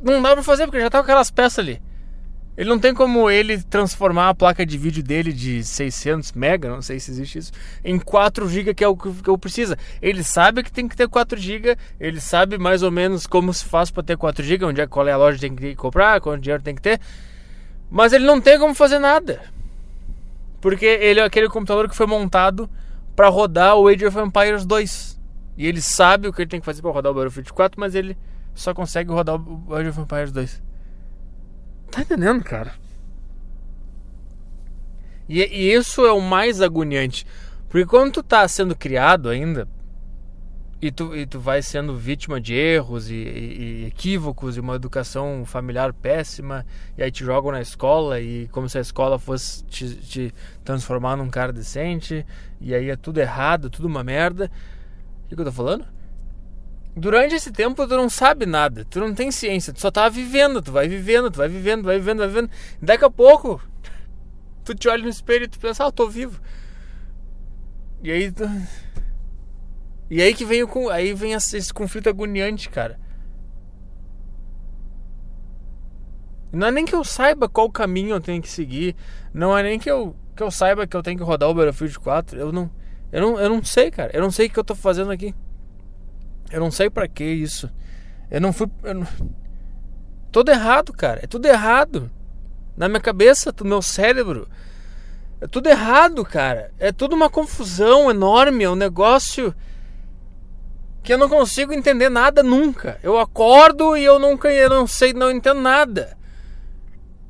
não 0.00 0.22
dá 0.22 0.32
pra 0.32 0.44
fazer 0.44 0.66
porque 0.66 0.80
já 0.80 0.88
tá 0.88 0.98
com 0.98 1.04
aquelas 1.04 1.32
peças 1.32 1.58
ali. 1.58 1.82
Ele 2.56 2.68
não 2.68 2.78
tem 2.78 2.92
como 2.92 3.30
ele 3.30 3.62
transformar 3.62 4.28
a 4.28 4.34
placa 4.34 4.66
de 4.66 4.76
vídeo 4.76 5.02
dele 5.02 5.32
de 5.32 5.64
600 5.64 6.32
mega, 6.32 6.68
não 6.68 6.82
sei 6.82 7.00
se 7.00 7.10
existe 7.10 7.38
isso, 7.38 7.52
em 7.82 7.98
4 7.98 8.46
GB 8.46 8.74
que 8.74 8.84
é 8.84 8.88
o 8.88 8.94
que 8.94 9.28
eu 9.28 9.38
precisa. 9.38 9.78
Ele 10.02 10.22
sabe 10.22 10.62
que 10.62 10.70
tem 10.70 10.86
que 10.86 10.94
ter 10.94 11.08
4 11.08 11.38
GB, 11.40 11.76
ele 11.98 12.20
sabe 12.20 12.58
mais 12.58 12.82
ou 12.82 12.90
menos 12.90 13.26
como 13.26 13.54
se 13.54 13.64
faz 13.64 13.90
para 13.90 14.02
ter 14.02 14.18
4 14.18 14.44
GB, 14.44 14.66
onde 14.66 14.82
é 14.82 14.86
qual 14.86 15.08
é 15.08 15.12
a 15.12 15.16
loja 15.16 15.38
que 15.38 15.48
tem 15.48 15.54
que 15.54 15.74
comprar, 15.74 16.20
quanto 16.20 16.42
dinheiro 16.42 16.62
tem 16.62 16.74
que 16.74 16.82
ter. 16.82 17.00
Mas 17.90 18.12
ele 18.12 18.26
não 18.26 18.40
tem 18.40 18.58
como 18.58 18.74
fazer 18.74 18.98
nada. 18.98 19.40
Porque 20.60 20.86
ele 20.86 21.20
é 21.20 21.24
aquele 21.24 21.48
computador 21.48 21.88
que 21.88 21.96
foi 21.96 22.06
montado 22.06 22.68
para 23.16 23.28
rodar 23.28 23.76
o 23.76 23.88
Age 23.88 24.06
of 24.06 24.18
Empires 24.18 24.64
2. 24.66 25.20
E 25.56 25.66
ele 25.66 25.80
sabe 25.80 26.28
o 26.28 26.32
que 26.32 26.42
ele 26.42 26.50
tem 26.50 26.60
que 26.60 26.66
fazer 26.66 26.82
para 26.82 26.90
rodar 26.90 27.12
o 27.12 27.14
Battlefield 27.14 27.52
4, 27.52 27.80
mas 27.80 27.94
ele 27.94 28.16
só 28.54 28.72
consegue 28.72 29.10
rodar 29.10 29.36
o 29.36 29.74
Age 29.74 29.88
of 29.88 30.00
Empires 30.00 30.32
2. 30.32 30.71
Tá 31.92 32.00
entendendo, 32.00 32.42
cara? 32.42 32.72
E, 35.28 35.42
e, 35.42 35.74
isso 35.74 36.06
é 36.06 36.10
o 36.10 36.22
mais 36.22 36.62
agoniante. 36.62 37.26
Porque 37.68 37.86
quando 37.86 38.12
tu 38.12 38.22
tá 38.22 38.48
sendo 38.48 38.74
criado 38.74 39.28
ainda, 39.28 39.68
e 40.80 40.90
tu, 40.90 41.14
e 41.14 41.26
tu 41.26 41.38
vai 41.38 41.60
sendo 41.60 41.94
vítima 41.94 42.40
de 42.40 42.54
erros 42.54 43.10
e, 43.10 43.14
e, 43.14 43.82
e, 43.82 43.86
equívocos 43.86 44.56
e 44.56 44.60
uma 44.60 44.74
educação 44.74 45.44
familiar 45.44 45.92
péssima, 45.92 46.64
e 46.96 47.02
aí 47.02 47.10
te 47.10 47.22
jogam 47.24 47.52
na 47.52 47.60
escola 47.60 48.18
e 48.18 48.48
como 48.48 48.70
se 48.70 48.78
a 48.78 48.80
escola 48.80 49.18
fosse 49.18 49.62
te, 49.64 49.94
te 49.96 50.34
transformar 50.64 51.16
num 51.16 51.28
cara 51.28 51.52
decente, 51.52 52.24
e 52.58 52.74
aí 52.74 52.88
é 52.88 52.96
tudo 52.96 53.18
errado, 53.18 53.68
tudo 53.68 53.86
uma 53.86 54.02
merda. 54.02 54.50
O 55.26 55.28
que, 55.28 55.34
que 55.34 55.40
eu 55.42 55.44
tô 55.44 55.52
falando? 55.52 55.84
Durante 56.96 57.34
esse 57.34 57.50
tempo 57.50 57.86
tu 57.86 57.96
não 57.96 58.08
sabe 58.08 58.46
nada, 58.46 58.84
tu 58.84 59.00
não 59.00 59.14
tem 59.14 59.30
ciência, 59.30 59.72
tu 59.72 59.80
só 59.80 59.90
tá 59.90 60.08
vivendo, 60.08 60.60
tu 60.62 60.72
vai 60.72 60.88
vivendo, 60.88 61.30
tu 61.30 61.38
vai 61.38 61.48
vivendo, 61.48 61.84
vai 61.84 61.98
vivendo, 61.98 62.18
vai 62.18 62.28
vivendo. 62.28 62.50
Daqui 62.80 63.04
a 63.04 63.10
pouco, 63.10 63.60
tu 64.64 64.74
te 64.74 64.88
olha 64.88 65.02
no 65.02 65.08
espelho 65.08 65.44
e 65.44 65.48
tu 65.48 65.58
pensa, 65.58 65.84
ah, 65.84 65.88
eu 65.88 65.92
tô 65.92 66.08
vivo. 66.08 66.40
E 68.02 68.10
aí 68.10 68.30
tu... 68.30 68.44
E 70.10 70.20
aí 70.20 70.34
que 70.34 70.44
vem 70.44 70.62
o 70.62 70.90
aí 70.90 71.14
vem 71.14 71.32
esse 71.32 71.72
conflito 71.72 72.08
agoniante, 72.08 72.68
cara. 72.68 73.00
Não 76.52 76.66
é 76.66 76.70
nem 76.70 76.84
que 76.84 76.94
eu 76.94 77.02
saiba 77.02 77.48
qual 77.48 77.70
caminho 77.70 78.16
eu 78.16 78.20
tenho 78.20 78.42
que 78.42 78.48
seguir, 78.48 78.94
não 79.32 79.56
é 79.56 79.62
nem 79.62 79.78
que 79.78 79.90
eu 79.90 80.14
que 80.36 80.42
eu 80.42 80.50
saiba 80.50 80.86
que 80.86 80.96
eu 80.96 81.02
tenho 81.02 81.16
que 81.16 81.24
rodar 81.24 81.48
o 81.48 81.54
Battlefield 81.54 81.98
4, 81.98 82.38
eu 82.38 82.52
não 82.52 82.70
eu 83.12 83.20
não, 83.20 83.38
eu 83.38 83.48
não 83.50 83.62
sei, 83.62 83.90
cara. 83.90 84.10
Eu 84.14 84.22
não 84.22 84.30
sei 84.30 84.46
o 84.46 84.50
que 84.50 84.58
eu 84.58 84.64
tô 84.64 84.74
fazendo 84.74 85.10
aqui. 85.10 85.34
Eu 86.52 86.60
não 86.60 86.70
sei 86.70 86.90
para 86.90 87.08
que 87.08 87.24
isso. 87.24 87.70
Eu 88.30 88.40
não 88.40 88.52
fui. 88.52 88.68
Eu 88.82 88.94
não... 88.94 89.08
Tudo 90.30 90.50
errado, 90.50 90.92
cara. 90.92 91.20
É 91.22 91.26
tudo 91.26 91.46
errado. 91.46 92.10
Na 92.76 92.88
minha 92.88 93.00
cabeça, 93.00 93.54
no 93.60 93.66
meu 93.66 93.82
cérebro. 93.82 94.46
É 95.40 95.46
tudo 95.46 95.68
errado, 95.68 96.24
cara. 96.24 96.70
É 96.78 96.92
tudo 96.92 97.16
uma 97.16 97.30
confusão 97.30 98.10
enorme. 98.10 98.64
É 98.64 98.70
um 98.70 98.76
negócio 98.76 99.54
que 101.02 101.12
eu 101.12 101.18
não 101.18 101.28
consigo 101.28 101.72
entender 101.72 102.08
nada 102.08 102.42
nunca. 102.42 102.98
Eu 103.02 103.18
acordo 103.18 103.96
e 103.96 104.04
eu 104.04 104.18
nunca 104.18 104.52
eu 104.52 104.70
não 104.70 104.86
sei, 104.86 105.12
não 105.12 105.30
entendo 105.30 105.60
nada. 105.60 106.16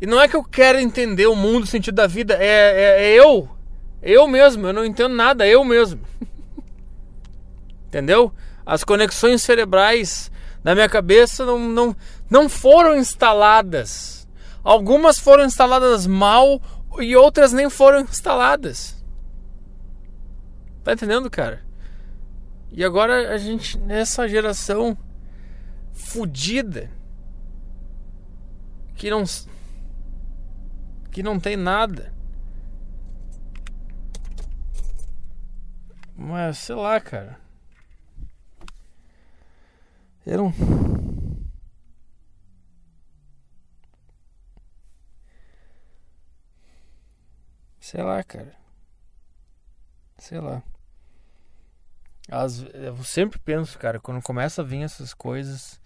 E 0.00 0.06
não 0.06 0.20
é 0.20 0.26
que 0.26 0.36
eu 0.36 0.44
quero 0.44 0.80
entender 0.80 1.26
o 1.26 1.36
mundo, 1.36 1.62
o 1.62 1.66
sentido 1.66 1.94
da 1.94 2.06
vida. 2.06 2.34
É, 2.34 2.44
é, 2.44 3.04
é 3.04 3.14
eu. 3.14 3.48
Eu 4.02 4.26
mesmo. 4.26 4.66
Eu 4.66 4.72
não 4.72 4.84
entendo 4.84 5.14
nada. 5.14 5.46
Eu 5.46 5.64
mesmo. 5.64 6.00
Entendeu? 7.86 8.32
As 8.64 8.84
conexões 8.84 9.42
cerebrais 9.42 10.30
da 10.62 10.74
minha 10.74 10.88
cabeça 10.88 11.44
não, 11.44 11.58
não, 11.58 11.96
não 12.30 12.48
foram 12.48 12.96
instaladas. 12.96 14.26
Algumas 14.62 15.18
foram 15.18 15.44
instaladas 15.44 16.06
mal 16.06 16.60
e 16.98 17.16
outras 17.16 17.52
nem 17.52 17.68
foram 17.68 18.00
instaladas. 18.00 19.02
Tá 20.84 20.92
entendendo, 20.92 21.30
cara? 21.30 21.64
E 22.70 22.84
agora 22.84 23.34
a 23.34 23.38
gente, 23.38 23.78
nessa 23.78 24.28
geração 24.28 24.96
fudida, 25.92 26.90
que 28.96 29.10
não 29.10 29.24
que 31.10 31.22
não 31.22 31.38
tem 31.38 31.56
nada. 31.56 32.12
Mas 36.16 36.58
sei 36.58 36.74
lá, 36.74 36.98
cara. 37.00 37.41
Era 40.26 40.42
um. 40.42 40.52
Sei 47.80 48.02
lá, 48.02 48.22
cara. 48.22 48.54
Sei 50.16 50.38
lá. 50.38 50.62
As, 52.30 52.64
eu 52.72 52.96
sempre 53.02 53.38
penso, 53.40 53.78
cara, 53.78 53.98
quando 53.98 54.22
começa 54.22 54.62
a 54.62 54.64
vir 54.64 54.82
essas 54.82 55.12
coisas, 55.12 55.80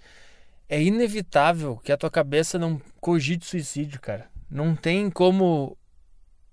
é 0.68 0.80
inevitável 0.82 1.76
que 1.78 1.90
a 1.90 1.96
tua 1.96 2.10
cabeça 2.10 2.58
não 2.58 2.80
cogite 3.00 3.46
suicídio, 3.46 4.00
cara. 4.00 4.28
Não 4.50 4.76
tem 4.76 5.10
como. 5.10 5.76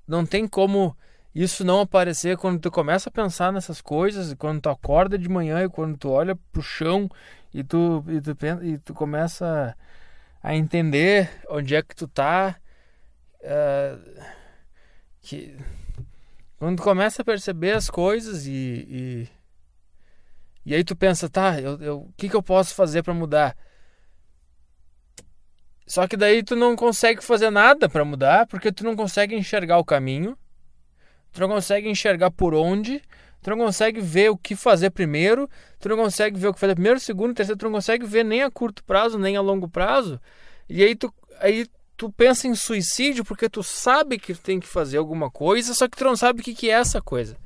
Não 0.07 0.25
tem 0.25 0.47
como 0.47 0.95
isso 1.35 1.65
não 1.65 1.81
aparecer 1.81 2.37
quando 2.37 2.59
tu 2.59 2.71
começa 2.71 3.09
a 3.09 3.11
pensar 3.11 3.51
nessas 3.51 3.81
coisas, 3.81 4.33
quando 4.35 4.61
tu 4.61 4.69
acorda 4.69 5.17
de 5.17 5.27
manhã 5.27 5.63
e 5.63 5.69
quando 5.69 5.97
tu 5.97 6.09
olha 6.09 6.35
pro 6.51 6.61
chão 6.61 7.09
e 7.53 7.63
tu, 7.63 8.03
e 8.07 8.21
tu, 8.21 8.35
e 8.63 8.77
tu 8.79 8.93
começa 8.93 9.77
a 10.41 10.55
entender 10.55 11.29
onde 11.49 11.75
é 11.75 11.81
que 11.81 11.95
tu 11.95 12.07
tá. 12.07 12.55
Uh, 13.41 14.23
que, 15.21 15.57
quando 16.57 16.77
tu 16.77 16.83
começa 16.83 17.21
a 17.21 17.25
perceber 17.25 17.71
as 17.71 17.89
coisas 17.89 18.45
e, 18.45 18.51
e, 18.53 19.29
e 20.65 20.75
aí 20.75 20.83
tu 20.83 20.95
pensa, 20.95 21.29
tá, 21.29 21.59
eu, 21.59 21.81
eu, 21.81 21.97
o 22.01 22.13
que, 22.17 22.29
que 22.29 22.35
eu 22.35 22.43
posso 22.43 22.73
fazer 22.73 23.03
para 23.03 23.13
mudar? 23.13 23.55
Só 25.85 26.07
que 26.07 26.15
daí 26.15 26.41
tu 26.41 26.55
não 26.55 26.75
consegue 26.75 27.21
fazer 27.21 27.49
nada 27.49 27.89
para 27.89 28.05
mudar 28.05 28.47
porque 28.47 28.71
tu 28.71 28.83
não 28.83 28.95
consegue 28.95 29.35
enxergar 29.35 29.77
o 29.77 29.85
caminho 29.85 30.37
tu 31.33 31.41
não 31.41 31.49
consegue 31.49 31.89
enxergar 31.89 32.31
por 32.31 32.53
onde, 32.53 33.01
tu 33.43 33.49
não 33.51 33.57
consegue 33.57 34.01
ver 34.01 34.29
o 34.31 34.37
que 34.37 34.55
fazer 34.55 34.89
primeiro, 34.89 35.49
tu 35.79 35.89
não 35.89 35.97
consegue 35.97 36.39
ver 36.39 36.47
o 36.47 36.53
que 36.53 36.59
fazer 36.59 36.75
primeiro, 36.75 36.99
segundo, 36.99 37.33
terceiro, 37.35 37.59
tu 37.59 37.65
não 37.65 37.73
consegue 37.73 38.05
ver 38.05 38.23
nem 38.23 38.43
a 38.43 38.51
curto 38.51 38.83
prazo, 38.83 39.19
nem 39.19 39.37
a 39.37 39.41
longo 39.41 39.69
prazo. 39.69 40.19
E 40.69 40.83
aí 40.83 40.95
tu, 40.95 41.13
aí 41.39 41.67
tu 41.97 42.11
pensa 42.11 42.47
em 42.47 42.55
suicídio 42.55 43.25
porque 43.25 43.49
tu 43.49 43.61
sabe 43.63 44.17
que 44.17 44.33
tem 44.33 44.59
que 44.59 44.67
fazer 44.67 44.97
alguma 44.97 45.29
coisa, 45.29 45.73
só 45.73 45.87
que 45.87 45.97
tu 45.97 46.03
não 46.05 46.15
sabe 46.15 46.41
o 46.41 46.43
que, 46.43 46.55
que 46.55 46.69
é 46.69 46.73
essa 46.73 47.01
coisa. 47.01 47.37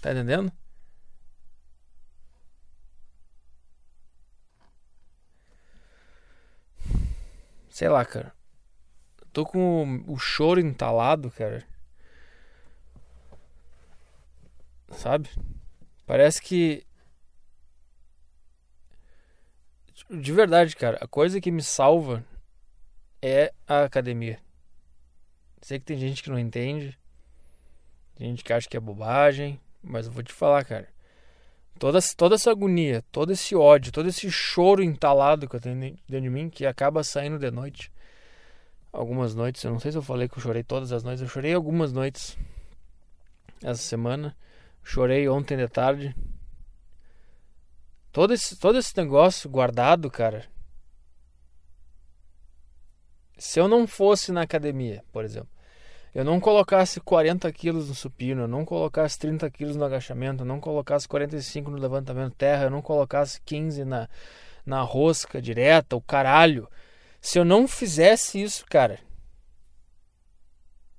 Tá 0.00 0.12
entendendo? 0.12 0.52
Sei 7.70 7.88
lá, 7.88 8.04
cara 8.04 8.38
tô 9.38 9.46
com 9.46 10.02
o 10.08 10.18
choro 10.18 10.58
entalado, 10.58 11.30
cara. 11.30 11.64
Sabe? 14.90 15.30
Parece 16.06 16.40
que. 16.40 16.84
De 20.10 20.32
verdade, 20.32 20.74
cara, 20.74 20.98
a 21.00 21.06
coisa 21.06 21.40
que 21.40 21.50
me 21.50 21.62
salva 21.62 22.24
é 23.20 23.52
a 23.66 23.84
academia. 23.84 24.40
Sei 25.60 25.78
que 25.78 25.84
tem 25.84 25.98
gente 25.98 26.22
que 26.22 26.30
não 26.30 26.38
entende, 26.38 26.96
gente 28.18 28.42
que 28.44 28.52
acha 28.52 28.68
que 28.68 28.76
é 28.76 28.80
bobagem, 28.80 29.60
mas 29.82 30.06
eu 30.06 30.12
vou 30.12 30.22
te 30.22 30.32
falar, 30.32 30.64
cara. 30.64 30.88
Toda, 31.78 31.98
toda 32.16 32.34
essa 32.36 32.50
agonia, 32.50 33.04
todo 33.12 33.32
esse 33.32 33.54
ódio, 33.54 33.92
todo 33.92 34.08
esse 34.08 34.30
choro 34.30 34.82
entalado 34.82 35.48
que 35.48 35.56
eu 35.56 35.60
tenho 35.60 35.76
dentro 35.76 36.22
de 36.22 36.30
mim, 36.30 36.48
que 36.48 36.66
acaba 36.66 37.04
saindo 37.04 37.38
de 37.38 37.50
noite, 37.50 37.92
algumas 38.92 39.34
noites. 39.34 39.62
Eu 39.62 39.72
não 39.72 39.78
sei 39.78 39.92
se 39.92 39.98
eu 39.98 40.02
falei 40.02 40.28
que 40.28 40.38
eu 40.38 40.42
chorei 40.42 40.62
todas 40.62 40.92
as 40.92 41.04
noites. 41.04 41.22
Eu 41.22 41.28
chorei 41.28 41.54
algumas 41.54 41.92
noites 41.92 42.36
essa 43.62 43.82
semana. 43.82 44.36
Chorei 44.88 45.28
ontem 45.28 45.54
de 45.54 45.68
tarde. 45.68 46.16
Todo 48.10 48.32
esse, 48.32 48.56
todo 48.56 48.78
esse 48.78 48.96
negócio 48.96 49.50
guardado, 49.50 50.10
cara. 50.10 50.46
Se 53.36 53.60
eu 53.60 53.68
não 53.68 53.86
fosse 53.86 54.32
na 54.32 54.40
academia, 54.40 55.04
por 55.12 55.26
exemplo, 55.26 55.50
eu 56.14 56.24
não 56.24 56.40
colocasse 56.40 57.02
40 57.02 57.52
quilos 57.52 57.90
no 57.90 57.94
supino, 57.94 58.44
eu 58.44 58.48
não 58.48 58.64
colocasse 58.64 59.18
30 59.18 59.50
quilos 59.50 59.76
no 59.76 59.84
agachamento, 59.84 60.40
eu 60.40 60.46
não 60.46 60.58
colocasse 60.58 61.06
45 61.06 61.70
no 61.70 61.76
levantamento 61.76 62.34
terra, 62.34 62.64
eu 62.64 62.70
não 62.70 62.80
colocasse 62.80 63.42
15 63.42 63.84
na, 63.84 64.08
na 64.64 64.80
rosca 64.80 65.40
direta, 65.42 65.96
o 65.96 66.00
caralho. 66.00 66.66
Se 67.20 67.38
eu 67.38 67.44
não 67.44 67.68
fizesse 67.68 68.40
isso, 68.40 68.64
cara. 68.64 68.98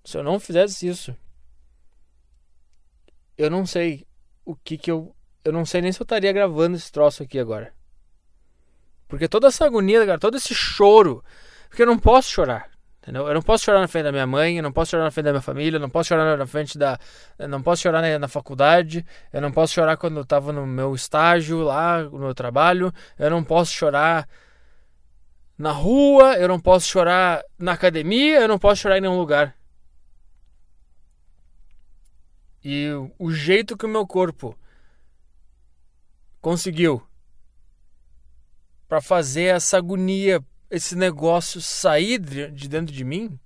Se 0.05 0.15
eu 0.15 0.23
não 0.23 0.39
fizesse 0.39 0.87
isso. 0.87 1.17
Eu 3.39 3.49
não 3.49 3.65
sei 3.65 4.05
o 4.43 4.53
que 4.53 4.77
que 4.77 4.91
eu. 4.91 5.15
Eu 5.45 5.53
não 5.53 5.65
sei 5.65 5.81
nem 5.81 5.93
se 5.93 6.01
eu 6.01 6.03
estaria 6.03 6.33
gravando 6.33 6.75
esse 6.75 6.91
troço 6.91 7.23
aqui 7.23 7.39
agora. 7.39 7.73
Porque 9.07 9.29
toda 9.29 9.47
essa 9.47 9.65
agonia, 9.65 10.05
cara, 10.05 10.19
todo 10.19 10.35
esse 10.35 10.53
choro. 10.53 11.23
Porque 11.69 11.81
eu 11.81 11.87
não 11.87 11.97
posso 11.97 12.29
chorar. 12.29 12.69
Entendeu? 13.01 13.25
Eu 13.25 13.33
não 13.33 13.41
posso 13.41 13.63
chorar 13.63 13.79
na 13.79 13.87
frente 13.87 14.03
da 14.03 14.11
minha 14.11 14.27
mãe, 14.27 14.57
eu 14.57 14.63
não 14.63 14.73
posso 14.73 14.91
chorar 14.91 15.05
na 15.05 15.11
frente 15.11 15.23
da 15.23 15.31
minha 15.31 15.41
família, 15.41 15.77
eu 15.77 15.79
não 15.79 15.89
posso 15.89 16.09
chorar 16.09 16.37
na 16.37 16.45
frente 16.45 16.77
da. 16.77 16.99
Eu 17.37 17.47
não 17.47 17.63
posso 17.63 17.81
chorar 17.81 18.01
na, 18.01 18.19
na 18.19 18.27
faculdade, 18.27 19.05
eu 19.31 19.39
não 19.39 19.53
posso 19.53 19.73
chorar 19.73 19.95
quando 19.95 20.17
eu 20.17 20.23
estava 20.23 20.51
no 20.51 20.67
meu 20.67 20.93
estágio 20.93 21.61
lá, 21.61 22.03
no 22.03 22.19
meu 22.19 22.35
trabalho, 22.35 22.93
eu 23.17 23.29
não 23.29 23.41
posso 23.41 23.71
chorar 23.71 24.27
na 25.57 25.71
rua, 25.71 26.35
eu 26.37 26.49
não 26.49 26.59
posso 26.59 26.89
chorar 26.89 27.41
na 27.57 27.71
academia, 27.71 28.41
eu 28.41 28.49
não 28.49 28.59
posso 28.59 28.81
chorar 28.81 28.97
em 28.97 29.01
nenhum 29.01 29.17
lugar. 29.17 29.55
E 32.63 32.87
o 33.17 33.31
jeito 33.31 33.77
que 33.77 33.85
o 33.85 33.89
meu 33.89 34.05
corpo 34.05 34.57
conseguiu 36.41 37.01
para 38.87 39.01
fazer 39.01 39.55
essa 39.55 39.77
agonia, 39.77 40.43
esse 40.69 40.95
negócio 40.95 41.61
sair 41.61 42.19
de 42.19 42.67
dentro 42.67 42.93
de 42.93 43.03
mim. 43.03 43.39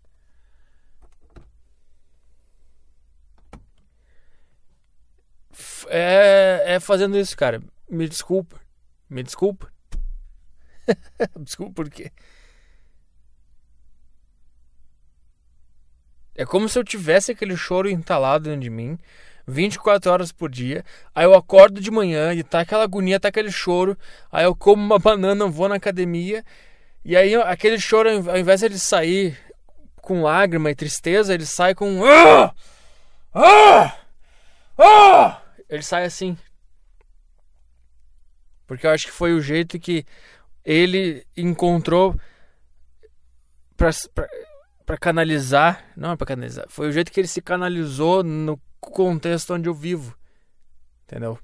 É, 5.88 6.76
é 6.76 6.80
fazendo 6.80 7.18
isso, 7.18 7.36
cara. 7.38 7.62
Me 7.90 8.08
desculpa. 8.08 8.60
Me 9.10 9.22
desculpa. 9.22 9.72
desculpa 11.40 11.74
por 11.74 11.90
quê? 11.90 12.12
É 16.36 16.46
como 16.46 16.68
se 16.68 16.78
eu 16.80 16.84
tivesse 16.84 17.32
aquele 17.32 17.56
choro 17.56 17.90
entalado 17.90 18.46
dentro 18.46 18.62
de 18.62 18.70
mim 18.70 18.98
24 19.48 20.12
horas 20.12 20.32
por 20.32 20.50
dia. 20.50 20.84
Aí 21.14 21.26
eu 21.26 21.34
acordo 21.34 21.82
de 21.82 21.92
manhã 21.92 22.34
e 22.34 22.44
tá 22.44 22.62
aquela 22.62 22.84
agonia, 22.84 23.20
tá 23.20 23.28
aquele 23.28 23.52
choro. 23.52 23.98
Aí 24.32 24.46
eu 24.46 24.56
como 24.56 24.84
uma 24.84 24.98
banana, 25.00 25.46
vou 25.48 25.68
na 25.68 25.76
academia. 25.76 26.44
E 27.04 27.16
aí 27.18 27.36
aquele 27.36 27.80
choro, 27.80 28.10
ao 28.30 28.38
invés 28.38 28.62
de 28.62 28.68
ele 28.68 28.80
sair 28.80 29.38
com 29.98 30.22
lágrima 30.24 30.72
e 30.72 30.76
tristeza, 30.76 31.34
ele 31.34 31.46
sai 31.46 31.76
com. 31.76 32.02
Ah! 32.06 32.54
Ah! 33.34 33.98
Ah! 34.78 35.42
Ele 35.70 35.84
sai 35.84 36.06
assim. 36.06 36.38
Porque 38.66 38.88
eu 38.88 38.92
acho 38.92 39.08
que 39.08 39.12
foi 39.12 39.34
o 39.34 39.42
jeito 39.42 39.80
que 39.80 40.06
ele 40.64 41.26
encontrou 41.36 42.16
para 44.86 44.98
canalizar. 44.98 45.86
Não 45.96 46.12
é 46.12 46.16
para 46.16 46.28
canalizar. 46.28 46.66
Foi 46.70 46.88
o 46.88 46.92
jeito 46.92 47.12
que 47.12 47.20
ele 47.20 47.28
se 47.28 47.42
canalizou 47.42 48.24
no 48.24 48.60
contexto 48.80 49.54
onde 49.54 49.68
eu 49.68 49.74
vivo. 49.74 50.16
Entendeu? 51.06 51.40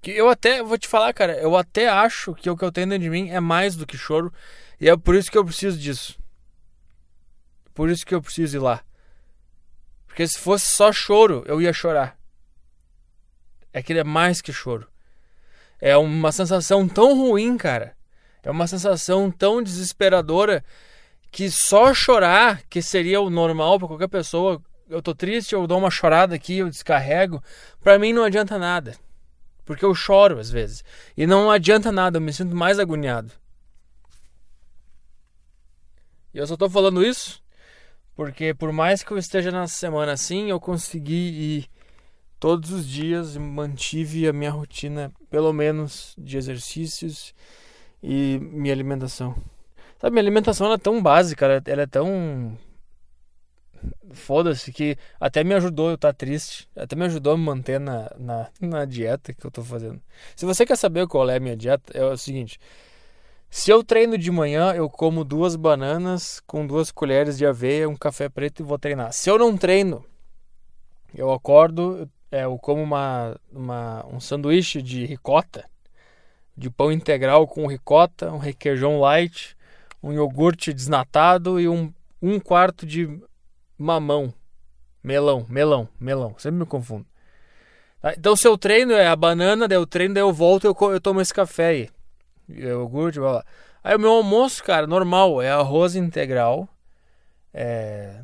Que 0.00 0.10
eu 0.12 0.28
até, 0.28 0.62
vou 0.62 0.78
te 0.78 0.88
falar, 0.88 1.12
cara, 1.12 1.36
eu 1.38 1.56
até 1.56 1.88
acho 1.88 2.34
que 2.34 2.48
o 2.48 2.56
que 2.56 2.64
eu 2.64 2.72
tenho 2.72 2.88
dentro 2.88 3.04
de 3.04 3.10
mim 3.10 3.30
é 3.30 3.40
mais 3.40 3.76
do 3.76 3.86
que 3.86 3.96
choro. 3.96 4.32
E 4.80 4.88
é 4.88 4.96
por 4.96 5.14
isso 5.14 5.30
que 5.30 5.38
eu 5.38 5.44
preciso 5.44 5.78
disso. 5.78 6.18
Por 7.74 7.90
isso 7.90 8.06
que 8.06 8.14
eu 8.14 8.22
preciso 8.22 8.56
ir 8.56 8.60
lá. 8.60 8.82
Porque 10.06 10.26
se 10.26 10.38
fosse 10.38 10.66
só 10.74 10.92
choro, 10.92 11.44
eu 11.46 11.60
ia 11.60 11.72
chorar. 11.72 12.18
É 13.72 13.82
que 13.82 13.92
ele 13.92 14.00
é 14.00 14.04
mais 14.04 14.40
que 14.40 14.52
choro. 14.52 14.88
É 15.78 15.96
uma 15.96 16.32
sensação 16.32 16.88
tão 16.88 17.14
ruim, 17.14 17.56
cara. 17.58 17.94
É 18.42 18.50
uma 18.50 18.66
sensação 18.66 19.30
tão 19.30 19.62
desesperadora 19.62 20.64
que 21.30 21.50
só 21.50 21.92
chorar, 21.92 22.62
que 22.68 22.80
seria 22.80 23.20
o 23.20 23.30
normal 23.30 23.78
para 23.78 23.88
qualquer 23.88 24.08
pessoa, 24.08 24.62
eu 24.88 25.02
tô 25.02 25.14
triste, 25.14 25.54
eu 25.54 25.66
dou 25.66 25.78
uma 25.78 25.90
chorada 25.90 26.34
aqui, 26.34 26.58
eu 26.58 26.68
descarrego, 26.68 27.42
para 27.80 27.98
mim 27.98 28.12
não 28.12 28.24
adianta 28.24 28.58
nada. 28.58 28.96
Porque 29.64 29.84
eu 29.84 29.94
choro 29.94 30.38
às 30.38 30.50
vezes. 30.50 30.84
E 31.16 31.26
não 31.26 31.50
adianta 31.50 31.90
nada, 31.90 32.18
eu 32.18 32.20
me 32.22 32.32
sinto 32.32 32.54
mais 32.54 32.78
agoniado. 32.78 33.32
E 36.32 36.38
eu 36.38 36.46
só 36.46 36.56
tô 36.56 36.70
falando 36.70 37.04
isso 37.04 37.42
porque 38.16 38.54
por 38.54 38.72
mais 38.72 39.02
que 39.02 39.12
eu 39.12 39.18
esteja 39.18 39.52
na 39.52 39.68
semana 39.68 40.12
assim, 40.12 40.48
eu 40.48 40.58
consegui 40.58 41.12
ir 41.12 41.70
todos 42.40 42.70
os 42.70 42.88
dias 42.88 43.36
e 43.36 43.38
mantive 43.38 44.26
a 44.26 44.32
minha 44.32 44.50
rotina, 44.50 45.12
pelo 45.28 45.52
menos 45.52 46.14
de 46.16 46.38
exercícios 46.38 47.34
e 48.02 48.38
minha 48.40 48.72
alimentação. 48.72 49.36
Sabe, 49.98 50.12
minha 50.12 50.22
alimentação 50.22 50.72
é 50.72 50.78
tão 50.78 51.02
básica, 51.02 51.62
ela 51.66 51.82
é 51.82 51.86
tão 51.86 52.56
foda-se, 54.12 54.72
que 54.72 54.96
até 55.20 55.44
me 55.44 55.54
ajudou 55.54 55.88
eu 55.88 55.94
estar 55.94 56.12
tá 56.12 56.16
triste, 56.16 56.68
até 56.76 56.96
me 56.96 57.04
ajudou 57.04 57.34
a 57.34 57.36
me 57.36 57.44
manter 57.44 57.78
na, 57.78 58.10
na, 58.18 58.48
na 58.60 58.84
dieta 58.84 59.32
que 59.32 59.44
eu 59.44 59.50
tô 59.50 59.62
fazendo. 59.62 60.00
Se 60.34 60.44
você 60.44 60.66
quer 60.66 60.76
saber 60.76 61.06
qual 61.06 61.28
é 61.30 61.36
a 61.36 61.40
minha 61.40 61.56
dieta, 61.56 61.96
é 61.96 62.04
o 62.04 62.16
seguinte: 62.16 62.58
se 63.50 63.70
eu 63.70 63.82
treino 63.82 64.18
de 64.18 64.30
manhã, 64.30 64.74
eu 64.74 64.88
como 64.88 65.24
duas 65.24 65.56
bananas 65.56 66.40
com 66.46 66.66
duas 66.66 66.90
colheres 66.90 67.38
de 67.38 67.46
aveia, 67.46 67.88
um 67.88 67.96
café 67.96 68.28
preto 68.28 68.62
e 68.62 68.66
vou 68.66 68.78
treinar. 68.78 69.12
Se 69.12 69.30
eu 69.30 69.38
não 69.38 69.56
treino, 69.56 70.04
eu 71.14 71.32
acordo, 71.32 72.08
é, 72.30 72.44
eu 72.44 72.58
como 72.58 72.82
uma, 72.82 73.38
uma, 73.50 74.06
um 74.06 74.20
sanduíche 74.20 74.82
de 74.82 75.06
ricota, 75.06 75.64
de 76.56 76.70
pão 76.70 76.90
integral 76.90 77.46
com 77.46 77.66
ricota, 77.66 78.32
um 78.32 78.38
requeijão 78.38 78.98
light, 79.00 79.55
um 80.06 80.12
iogurte 80.12 80.72
desnatado 80.72 81.58
e 81.58 81.68
um, 81.68 81.92
um 82.22 82.38
quarto 82.38 82.86
de 82.86 83.20
mamão. 83.76 84.32
Melão, 85.02 85.44
melão, 85.48 85.88
melão. 85.98 86.34
Sempre 86.38 86.60
me 86.60 86.66
confundo. 86.66 87.04
Tá? 88.00 88.14
Então, 88.16 88.36
se 88.36 88.46
eu 88.46 88.56
treino 88.56 88.92
é 88.92 89.08
a 89.08 89.16
banana, 89.16 89.66
daí 89.66 89.76
eu 89.76 89.86
treino, 89.86 90.14
daí 90.14 90.22
eu 90.22 90.32
volto 90.32 90.64
eu, 90.64 90.76
eu 90.92 91.00
tomo 91.00 91.20
esse 91.20 91.34
café 91.34 91.66
aí. 91.66 91.90
Iogurte, 92.48 93.18
blá, 93.18 93.32
blá. 93.32 93.44
Aí 93.82 93.96
o 93.96 94.00
meu 94.00 94.12
almoço, 94.12 94.62
cara, 94.62 94.86
normal, 94.86 95.42
é 95.42 95.50
arroz 95.50 95.96
integral. 95.96 96.68
É. 97.52 98.20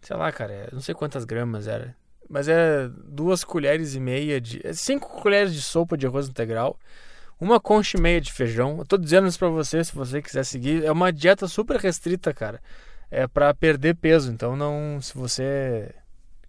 Sei 0.00 0.16
lá, 0.16 0.30
cara, 0.32 0.52
é, 0.52 0.68
não 0.72 0.80
sei 0.80 0.94
quantas 0.94 1.24
gramas 1.24 1.66
era. 1.66 1.96
Mas 2.28 2.48
é 2.48 2.88
duas 3.04 3.44
colheres 3.44 3.94
e 3.94 4.00
meia 4.00 4.40
de. 4.40 4.60
É 4.66 4.72
cinco 4.72 5.08
colheres 5.20 5.54
de 5.54 5.62
sopa 5.62 5.96
de 5.96 6.06
arroz 6.06 6.28
integral. 6.28 6.78
Uma 7.42 7.58
concha 7.58 7.98
e 7.98 8.00
meia 8.00 8.20
de 8.20 8.32
feijão. 8.32 8.78
Eu 8.78 8.84
tô 8.84 8.96
dizendo 8.96 9.26
isso 9.26 9.38
pra 9.38 9.48
você, 9.48 9.82
se 9.82 9.94
você 9.94 10.22
quiser 10.22 10.44
seguir. 10.44 10.84
É 10.84 10.92
uma 10.92 11.12
dieta 11.12 11.48
super 11.48 11.76
restrita, 11.76 12.32
cara 12.32 12.60
é 13.12 13.28
para 13.28 13.52
perder 13.52 13.94
peso. 13.94 14.32
Então 14.32 14.56
não, 14.56 14.98
se 15.00 15.14
você 15.14 15.94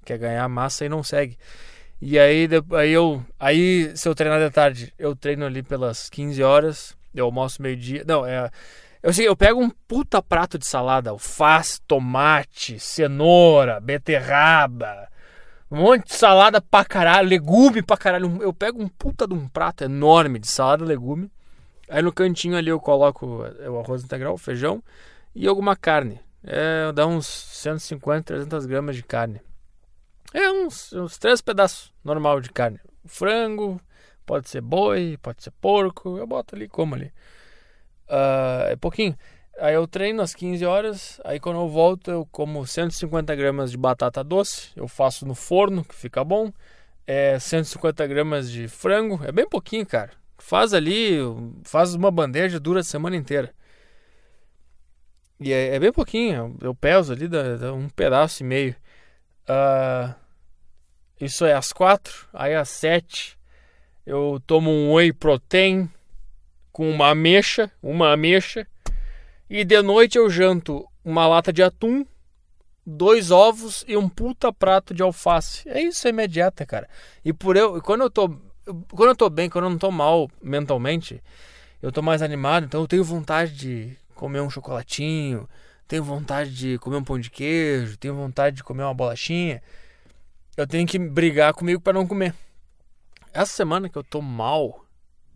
quer 0.06 0.18
ganhar 0.18 0.48
massa 0.48 0.86
aí 0.86 0.90
não 0.90 1.04
segue. 1.04 1.38
E 2.02 2.18
aí, 2.18 2.48
aí 2.72 2.92
eu, 2.92 3.24
aí 3.40 3.96
se 3.96 4.08
eu 4.08 4.16
treinar 4.16 4.40
de 4.40 4.50
tarde, 4.50 4.94
eu 4.98 5.16
treino 5.16 5.46
ali 5.46 5.62
pelas 5.62 6.10
15 6.10 6.42
horas, 6.42 6.98
eu 7.14 7.26
almoço 7.26 7.62
meio-dia. 7.62 8.04
Não, 8.08 8.26
é 8.26 8.50
eu 9.02 9.12
sei, 9.12 9.28
eu 9.28 9.36
pego 9.36 9.62
um 9.62 9.70
puta 9.70 10.22
prato 10.22 10.58
de 10.58 10.66
salada, 10.66 11.10
alface, 11.10 11.82
tomate, 11.82 12.80
cenoura, 12.80 13.82
beterraba, 13.82 15.10
um 15.74 15.78
monte 15.78 16.06
de 16.06 16.14
salada 16.14 16.62
pra 16.62 16.86
caralho, 16.86 17.28
legume 17.28 17.82
pra 17.82 17.98
caralho. 17.98 18.44
Eu 18.44 18.54
pego 18.54 18.80
um 18.80 18.88
puta 18.88 19.28
de 19.28 19.34
um 19.34 19.48
prato 19.48 19.84
enorme 19.84 20.38
de 20.38 20.48
salada, 20.48 20.86
legume. 20.86 21.32
Aí 21.90 22.00
no 22.04 22.14
cantinho 22.14 22.56
ali 22.56 22.70
eu 22.70 22.80
coloco 22.80 23.44
o 23.44 23.80
arroz 23.80 24.04
integral, 24.04 24.36
o 24.36 24.38
feijão 24.38 24.84
e 25.34 25.48
alguma 25.48 25.76
carne. 25.76 26.20
É, 26.44 26.92
dá 26.92 27.08
uns 27.08 27.26
150, 27.26 28.24
300 28.24 28.68
gramas 28.68 28.96
de 28.96 29.02
carne. 29.02 29.42
É 30.32 30.52
uns, 30.52 30.94
uns 30.94 31.18
três 31.18 31.42
pedaços 31.42 31.92
normal 32.04 32.40
de 32.40 32.52
carne. 32.52 32.80
Frango, 33.06 33.82
pode 34.28 34.50
ser 34.50 34.62
boi, 34.62 35.18
pode 35.24 35.42
ser 35.42 35.52
porco. 35.60 36.20
Eu 36.20 36.28
boto 36.28 36.56
ali 36.56 36.68
como 36.68 36.94
ali. 36.94 37.12
Uh, 38.08 38.70
é 38.70 38.76
pouquinho. 38.76 39.18
Aí 39.60 39.76
eu 39.76 39.88
treino 39.88 40.22
às 40.22 40.34
15 40.34 40.66
horas. 40.66 41.22
Aí 41.24 41.40
quando 41.40 41.60
eu 41.60 41.70
volto, 41.70 42.12
eu 42.12 42.28
como 42.32 42.66
150 42.66 43.36
gramas 43.36 43.72
de 43.72 43.78
batata 43.78 44.24
doce. 44.24 44.72
Eu 44.76 44.88
faço 44.88 45.26
no 45.26 45.36
forno, 45.36 45.84
que 45.84 45.96
fica 45.96 46.24
bom. 46.24 46.52
É 47.06 47.38
150 47.40 48.06
gramas 48.08 48.52
de 48.52 48.68
frango. 48.68 49.20
É 49.24 49.32
bem 49.32 49.48
pouquinho, 49.48 49.86
cara. 49.86 50.12
Faz 50.38 50.74
ali, 50.74 51.18
faz 51.64 51.94
uma 51.94 52.12
bandeja, 52.12 52.60
dura 52.60 52.82
a 52.82 52.84
semana 52.84 53.16
inteira. 53.16 53.54
E 55.40 55.52
é, 55.52 55.76
é, 55.76 55.80
bem 55.80 55.92
pouquinho, 55.92 56.58
eu 56.62 56.74
peso 56.74 57.12
ali 57.12 57.28
dá, 57.28 57.74
um 57.74 57.90
pedaço 57.90 58.44
e 58.44 58.46
meio. 58.46 58.76
Uh, 59.44 60.14
isso 61.20 61.46
é 61.46 61.54
às 61.54 61.74
quatro, 61.74 62.28
aí 62.34 62.56
às 62.56 62.70
sete 62.70 63.38
eu 64.06 64.42
tomo 64.46 64.70
um 64.70 64.94
whey 64.94 65.12
protein 65.12 65.90
com 66.72 66.90
uma 66.90 67.10
ameixa, 67.10 67.72
uma 67.82 68.14
ameixa. 68.14 68.68
E 69.56 69.64
de 69.64 69.80
noite 69.84 70.18
eu 70.18 70.32
janto 70.32 70.84
uma 71.06 71.28
lata 71.28 71.54
de 71.54 71.62
atum, 71.62 72.04
dois 72.84 73.30
ovos 73.30 73.86
e 73.88 73.96
um 73.96 74.10
puta 74.10 74.52
prato 74.52 74.96
de 74.96 75.04
alface. 75.04 75.70
É 75.70 75.80
isso, 75.80 76.08
é 76.08 76.12
minha 76.12 76.28
dieta, 76.28 76.66
cara. 76.66 76.90
E 77.24 77.32
por 77.32 77.56
eu, 77.56 77.80
quando 77.80 78.02
eu 78.02 78.10
tô, 78.10 78.30
quando 78.90 79.10
eu 79.10 79.16
tô 79.16 79.30
bem, 79.30 79.52
quando 79.52 79.66
eu 79.66 79.70
não 79.70 79.78
tô 79.78 79.92
mal 79.92 80.28
mentalmente, 80.42 81.22
eu 81.84 81.92
tô 81.92 82.02
mais 82.02 82.24
animado, 82.24 82.66
então 82.66 82.82
eu 82.82 82.88
tenho 82.88 83.04
vontade 83.04 83.56
de 83.56 83.96
comer 84.16 84.42
um 84.42 84.50
chocolatinho, 84.50 85.48
tenho 85.88 86.04
vontade 86.04 86.50
de 86.52 86.80
comer 86.80 86.96
um 86.98 87.04
pão 87.04 87.20
de 87.20 87.30
queijo, 87.30 87.96
tenho 87.98 88.16
vontade 88.16 88.56
de 88.56 88.64
comer 88.64 88.82
uma 88.82 88.94
bolachinha, 88.96 89.62
eu 90.58 90.66
tenho 90.66 90.88
que 90.88 90.98
brigar 90.98 91.54
comigo 91.54 91.80
para 91.80 91.94
não 91.94 92.08
comer. 92.08 92.34
Essa 93.32 93.54
semana 93.54 93.88
que 93.88 94.00
eu 94.00 94.04
tô 94.04 94.20
mal, 94.20 94.84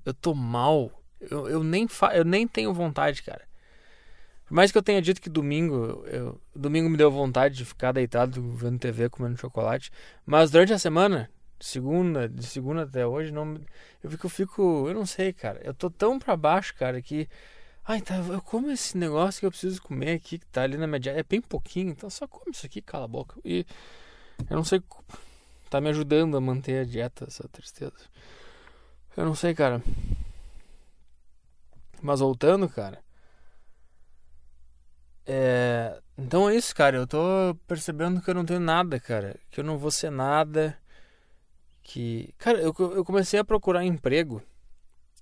eu 0.04 0.12
tô 0.12 0.34
mal 0.34 0.92
Eu, 1.22 1.48
eu, 1.48 1.64
nem, 1.64 1.88
fa 1.88 2.16
eu 2.16 2.26
nem 2.26 2.48
tenho 2.48 2.74
vontade, 2.74 3.22
cara. 3.22 3.47
Por 4.48 4.54
mais 4.54 4.72
que 4.72 4.78
eu 4.78 4.82
tenha 4.84 5.02
dito 5.02 5.22
que 5.22 5.30
domingo, 5.30 6.06
eu, 6.08 6.40
domingo 6.56 6.90
me 6.90 6.96
deu 6.96 7.12
vontade 7.12 7.56
de 7.56 7.66
ficar 7.66 7.92
deitado 7.92 8.42
vendo 8.54 8.80
TV, 8.80 9.10
comendo 9.10 9.38
chocolate, 9.38 9.92
mas 10.26 10.50
durante 10.50 10.72
a 10.72 10.80
semana, 10.80 11.30
segunda, 11.60 12.30
de 12.30 12.46
segunda 12.46 12.84
até 12.84 13.06
hoje, 13.06 13.32
não, 13.32 13.60
eu 14.02 14.10
fico, 14.10 14.26
eu 14.28 14.30
fico, 14.30 14.88
eu 14.88 14.94
não 14.94 15.06
sei, 15.06 15.34
cara, 15.34 15.60
eu 15.64 15.74
tô 15.74 15.90
tão 15.90 16.18
para 16.18 16.38
baixo, 16.38 16.74
cara, 16.76 17.02
que 17.02 17.28
ai, 17.86 18.02
tá, 18.02 18.16
eu 18.16 18.42
como 18.42 18.72
esse 18.72 18.98
negócio 18.98 19.42
que 19.42 19.46
eu 19.46 19.52
preciso 19.52 19.82
comer 19.82 20.12
aqui 20.12 20.40
que 20.40 20.46
tá 20.46 20.64
ali 20.64 20.78
na 20.78 20.98
dieta, 20.98 21.20
é 21.20 21.24
bem 21.24 21.42
pouquinho, 21.42 21.92
então 21.92 22.10
só 22.10 22.26
come 22.26 22.52
isso 22.52 22.66
aqui, 22.66 22.82
cala 22.82 23.04
a 23.06 23.08
boca. 23.08 23.40
E 23.44 23.66
eu 24.50 24.56
não 24.56 24.64
sei, 24.64 24.82
tá 25.70 25.82
me 25.82 25.90
ajudando 25.90 26.38
a 26.38 26.42
manter 26.42 26.82
a 26.82 26.86
dieta 26.86 27.26
essa 27.28 27.48
tristeza. 27.50 27.94
Eu 29.16 29.26
não 29.26 29.36
sei, 29.36 29.54
cara. 29.56 29.82
Mas 32.02 32.20
voltando, 32.20 32.70
cara, 32.70 33.04
é, 35.28 36.00
então 36.18 36.50
é 36.50 36.56
isso, 36.56 36.74
cara. 36.74 36.96
Eu 36.98 37.06
tô 37.06 37.20
percebendo 37.68 38.22
que 38.22 38.30
eu 38.30 38.34
não 38.34 38.46
tenho 38.46 38.62
nada, 38.62 39.00
cara. 39.00 39.36
Que 39.52 39.60
eu 39.60 39.64
não 39.64 39.78
vou 39.78 39.92
ser 39.92 40.10
nada. 40.10 40.78
Que. 41.84 42.34
Cara, 42.38 42.60
eu, 42.60 42.74
eu 42.80 43.04
comecei 43.04 43.40
a 43.40 43.44
procurar 43.44 43.84
emprego. 43.84 44.42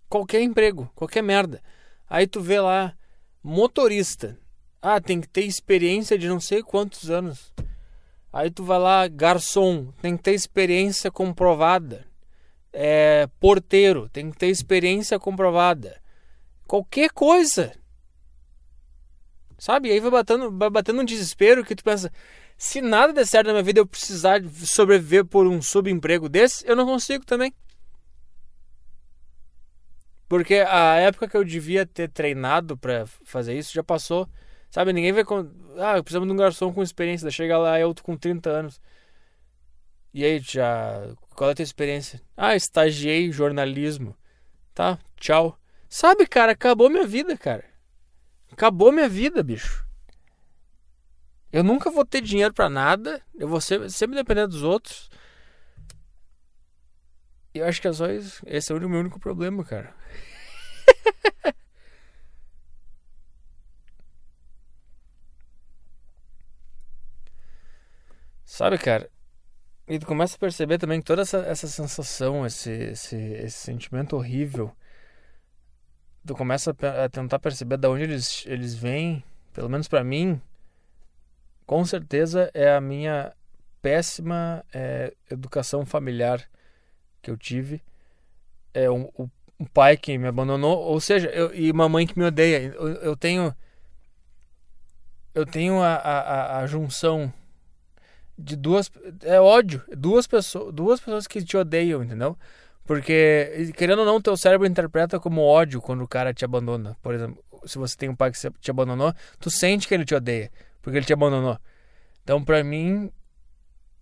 Qualquer 0.07 0.41
emprego, 0.41 0.89
qualquer 0.95 1.23
merda. 1.23 1.61
Aí 2.07 2.27
tu 2.27 2.39
vê 2.39 2.59
lá, 2.59 2.93
motorista. 3.43 4.37
Ah, 4.81 5.01
tem 5.01 5.19
que 5.19 5.27
ter 5.27 5.41
experiência 5.41 6.17
de 6.17 6.27
não 6.27 6.39
sei 6.39 6.61
quantos 6.61 7.09
anos. 7.09 7.51
Aí 8.31 8.51
tu 8.51 8.63
vai 8.63 8.77
lá, 8.77 9.07
garçom, 9.07 9.87
tem 10.01 10.15
que 10.15 10.21
ter 10.21 10.33
experiência 10.33 11.09
comprovada. 11.09 12.05
É, 12.71 13.27
porteiro, 13.39 14.07
tem 14.09 14.29
que 14.29 14.37
ter 14.37 14.47
experiência 14.47 15.17
comprovada. 15.17 15.99
Qualquer 16.67 17.09
coisa. 17.11 17.73
Sabe? 19.65 19.89
E 19.89 19.93
aí 19.93 19.99
vai 19.99 20.11
batendo, 20.11 20.55
vai 20.55 20.69
batendo 20.69 21.01
um 21.01 21.03
desespero 21.03 21.65
que 21.65 21.75
tu 21.75 21.83
pensa: 21.83 22.11
se 22.55 22.81
nada 22.81 23.11
der 23.11 23.25
certo 23.25 23.47
na 23.47 23.53
minha 23.53 23.63
vida 23.63 23.79
eu 23.79 23.87
precisar 23.87 24.39
sobreviver 24.63 25.25
por 25.25 25.47
um 25.47 25.59
subemprego 25.59 26.29
desse, 26.29 26.63
eu 26.67 26.75
não 26.75 26.85
consigo 26.85 27.25
também. 27.25 27.51
Porque 30.29 30.63
a 30.67 30.97
época 30.97 31.27
que 31.27 31.35
eu 31.35 31.43
devia 31.43 31.83
ter 31.83 32.11
treinado 32.11 32.77
para 32.77 33.07
fazer 33.23 33.57
isso 33.57 33.73
já 33.73 33.83
passou. 33.83 34.29
Sabe? 34.69 34.93
Ninguém 34.93 35.11
vai. 35.11 35.23
Com... 35.23 35.49
Ah, 35.79 35.93
precisamos 36.03 36.27
de 36.27 36.33
um 36.33 36.37
garçom 36.37 36.71
com 36.71 36.83
experiência. 36.83 37.31
Chega 37.31 37.57
lá 37.57 37.79
eu 37.79 37.91
com 38.03 38.15
30 38.15 38.47
anos. 38.47 38.79
E 40.13 40.23
aí, 40.23 40.37
já. 40.37 41.09
Qual 41.35 41.49
é 41.49 41.53
a 41.53 41.55
tua 41.55 41.63
experiência? 41.63 42.21
Ah, 42.37 42.55
estagiei 42.55 43.31
jornalismo. 43.31 44.15
Tá, 44.75 44.99
tchau. 45.19 45.57
Sabe, 45.89 46.27
cara, 46.27 46.51
acabou 46.51 46.87
minha 46.87 47.07
vida, 47.07 47.35
cara. 47.35 47.74
Acabou 48.55 48.89
minha 48.89 49.09
vida, 49.09 49.43
bicho. 49.43 49.85
Eu 51.51 51.61
nunca 51.61 51.91
vou 51.91 52.05
ter 52.05 52.21
dinheiro 52.21 52.53
para 52.53 52.69
nada. 52.69 53.21
Eu 53.33 53.49
vou 53.49 53.59
ser, 53.59 53.89
sempre 53.91 54.15
depender 54.15 54.47
dos 54.47 54.63
outros. 54.63 55.09
E 57.53 57.59
eu 57.59 57.65
acho 57.65 57.81
que 57.81 57.87
é 57.89 57.93
só 57.93 58.09
isso. 58.09 58.41
Esse 58.47 58.71
é 58.71 58.75
o 58.75 58.89
meu 58.89 59.01
único 59.01 59.19
problema, 59.19 59.61
cara. 59.65 59.93
Sabe, 68.45 68.77
cara? 68.77 69.11
E 69.85 69.99
tu 69.99 70.05
começa 70.05 70.37
a 70.37 70.39
perceber 70.39 70.77
também 70.77 71.01
que 71.01 71.05
toda 71.05 71.23
essa, 71.23 71.39
essa 71.39 71.67
sensação, 71.67 72.45
esse, 72.45 72.71
esse, 72.71 73.17
esse 73.17 73.57
sentimento 73.57 74.15
horrível 74.15 74.73
tu 76.25 76.35
começa 76.35 76.71
a 76.71 77.09
tentar 77.09 77.39
perceber 77.39 77.77
de 77.77 77.87
onde 77.87 78.03
eles, 78.03 78.43
eles 78.47 78.75
vêm, 78.75 79.23
pelo 79.53 79.69
menos 79.69 79.87
para 79.87 80.03
mim, 80.03 80.41
com 81.65 81.85
certeza 81.85 82.49
é 82.53 82.73
a 82.73 82.81
minha 82.81 83.33
péssima 83.81 84.63
é, 84.73 85.13
educação 85.29 85.85
familiar 85.85 86.43
que 87.21 87.29
eu 87.29 87.37
tive. 87.37 87.81
É 88.73 88.89
um, 88.89 89.09
um, 89.17 89.65
pai 89.65 89.95
que 89.95 90.17
me 90.17 90.27
abandonou, 90.27 90.77
ou 90.77 90.99
seja, 90.99 91.29
eu, 91.29 91.53
e 91.53 91.71
uma 91.71 91.87
mãe 91.87 92.05
que 92.05 92.17
me 92.17 92.25
odeia. 92.25 92.73
Eu, 92.75 92.87
eu 92.95 93.15
tenho 93.15 93.55
eu 95.33 95.45
tenho 95.45 95.81
a, 95.81 95.95
a, 95.95 96.59
a 96.59 96.67
junção 96.67 97.31
de 98.37 98.55
duas 98.55 98.91
é 99.23 99.39
ódio, 99.39 99.81
duas 99.89 100.27
pessoas, 100.27 100.73
duas 100.73 100.99
pessoas 100.99 101.27
que 101.27 101.43
te 101.43 101.55
odeiam, 101.55 102.03
entendeu? 102.03 102.37
Porque, 102.85 103.73
querendo 103.75 103.99
ou 103.99 104.05
não, 104.05 104.21
teu 104.21 104.37
cérebro 104.37 104.67
interpreta 104.67 105.19
como 105.19 105.41
ódio 105.41 105.81
quando 105.81 106.03
o 106.03 106.07
cara 106.07 106.33
te 106.33 106.45
abandona. 106.45 106.95
Por 107.01 107.15
exemplo, 107.15 107.43
se 107.65 107.79
você 107.79 107.97
tem 107.97 108.09
um 108.09 108.15
pai 108.15 108.31
que 108.31 108.37
te 108.59 108.71
abandonou, 108.71 109.11
tu 109.39 109.49
sente 109.49 109.87
que 109.87 109.93
ele 109.93 110.05
te 110.05 110.13
odeia, 110.13 110.51
porque 110.81 110.97
ele 110.99 111.05
te 111.05 111.13
abandonou. 111.13 111.57
Então, 112.23 112.43
pra 112.43 112.63
mim, 112.63 113.11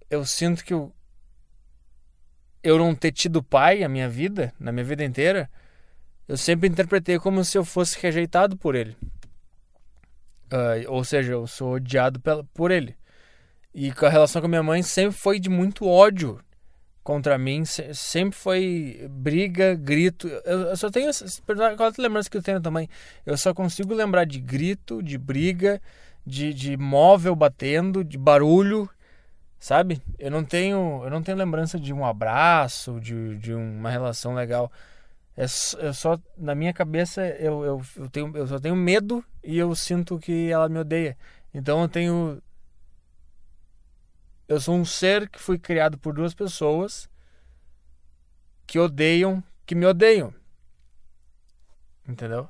eu 0.10 0.26
sinto 0.26 0.66
que 0.66 0.74
eu, 0.74 0.94
eu 2.62 2.78
não 2.78 2.94
ter 2.94 3.14
tido 3.14 3.42
pai 3.42 3.84
a 3.84 3.90
minha 3.90 4.10
vida, 4.10 4.54
na 4.60 4.72
minha 4.72 4.84
vida 4.84 5.04
inteira, 5.04 5.50
eu 6.28 6.36
sempre 6.36 6.68
interpretei 6.68 7.18
como 7.18 7.44
se 7.46 7.58
eu 7.58 7.64
fosse 7.64 7.98
rejeitado 8.02 8.58
por 8.58 8.76
ele. 8.76 8.98
Uh, 10.52 10.90
ou 10.90 11.06
seja, 11.06 11.32
eu 11.32 11.48
sou 11.48 11.76
odiado 11.76 12.20
pela, 12.20 12.44
por 12.54 12.70
ele. 12.70 12.98
E 13.74 13.92
a 13.92 14.10
relação 14.10 14.42
com 14.42 14.46
a 14.46 14.50
minha 14.50 14.62
mãe 14.62 14.84
sempre 14.84 15.18
foi 15.18 15.40
de 15.40 15.50
muito 15.50 15.88
ódio 15.88 16.40
contra 17.04 17.38
mim 17.38 17.64
sempre 17.66 18.38
foi 18.38 19.08
briga, 19.12 19.76
grito. 19.76 20.28
Eu, 20.46 20.76
só 20.78 20.90
tenho 20.90 21.12
qual 21.76 21.90
é 21.90 22.02
lembrança 22.02 22.30
que 22.30 22.38
eu 22.38 22.42
tenho 22.42 22.62
também. 22.62 22.90
Eu 23.26 23.38
só 23.38 23.54
consigo 23.54 23.94
lembrar 23.94 24.26
de 24.26 24.40
grito, 24.40 25.04
de 25.04 25.18
briga, 25.18 25.82
de, 26.26 26.54
de 26.54 26.78
móvel 26.78 27.36
batendo, 27.36 28.04
de 28.04 28.18
barulho, 28.18 28.90
sabe? 29.60 30.02
Eu 30.18 30.32
não 30.32 30.44
tenho, 30.44 31.02
eu 31.04 31.10
não 31.10 31.22
tenho 31.22 31.38
lembrança 31.38 31.80
de 31.80 31.94
um 31.94 32.06
abraço, 32.06 33.00
de, 33.00 33.38
de 33.38 33.54
uma 33.54 33.90
relação 33.90 34.34
legal. 34.34 34.72
É, 35.36 35.44
é 35.44 35.48
só 35.94 36.20
na 36.38 36.56
minha 36.56 36.72
cabeça 36.72 37.26
eu, 37.26 37.64
eu, 37.66 37.82
eu 37.98 38.10
tenho 38.10 38.38
eu 38.38 38.46
só 38.46 38.60
tenho 38.60 38.76
medo 38.76 39.26
e 39.44 39.58
eu 39.58 39.74
sinto 39.76 40.20
que 40.20 40.50
ela 40.52 40.70
me 40.70 40.80
odeia. 40.80 41.18
Então 41.54 41.82
eu 41.82 41.90
tenho 41.90 42.42
eu 44.48 44.60
sou 44.60 44.76
um 44.76 44.86
ser 44.86 45.30
que 45.30 45.40
foi 45.40 45.58
criado 45.58 45.98
por 45.98 46.14
duas 46.14 46.34
pessoas 46.34 47.10
que 48.66 48.80
odeiam, 48.80 49.44
que 49.66 49.76
me 49.76 49.86
odeiam. 49.86 50.34
Entendeu? 52.08 52.50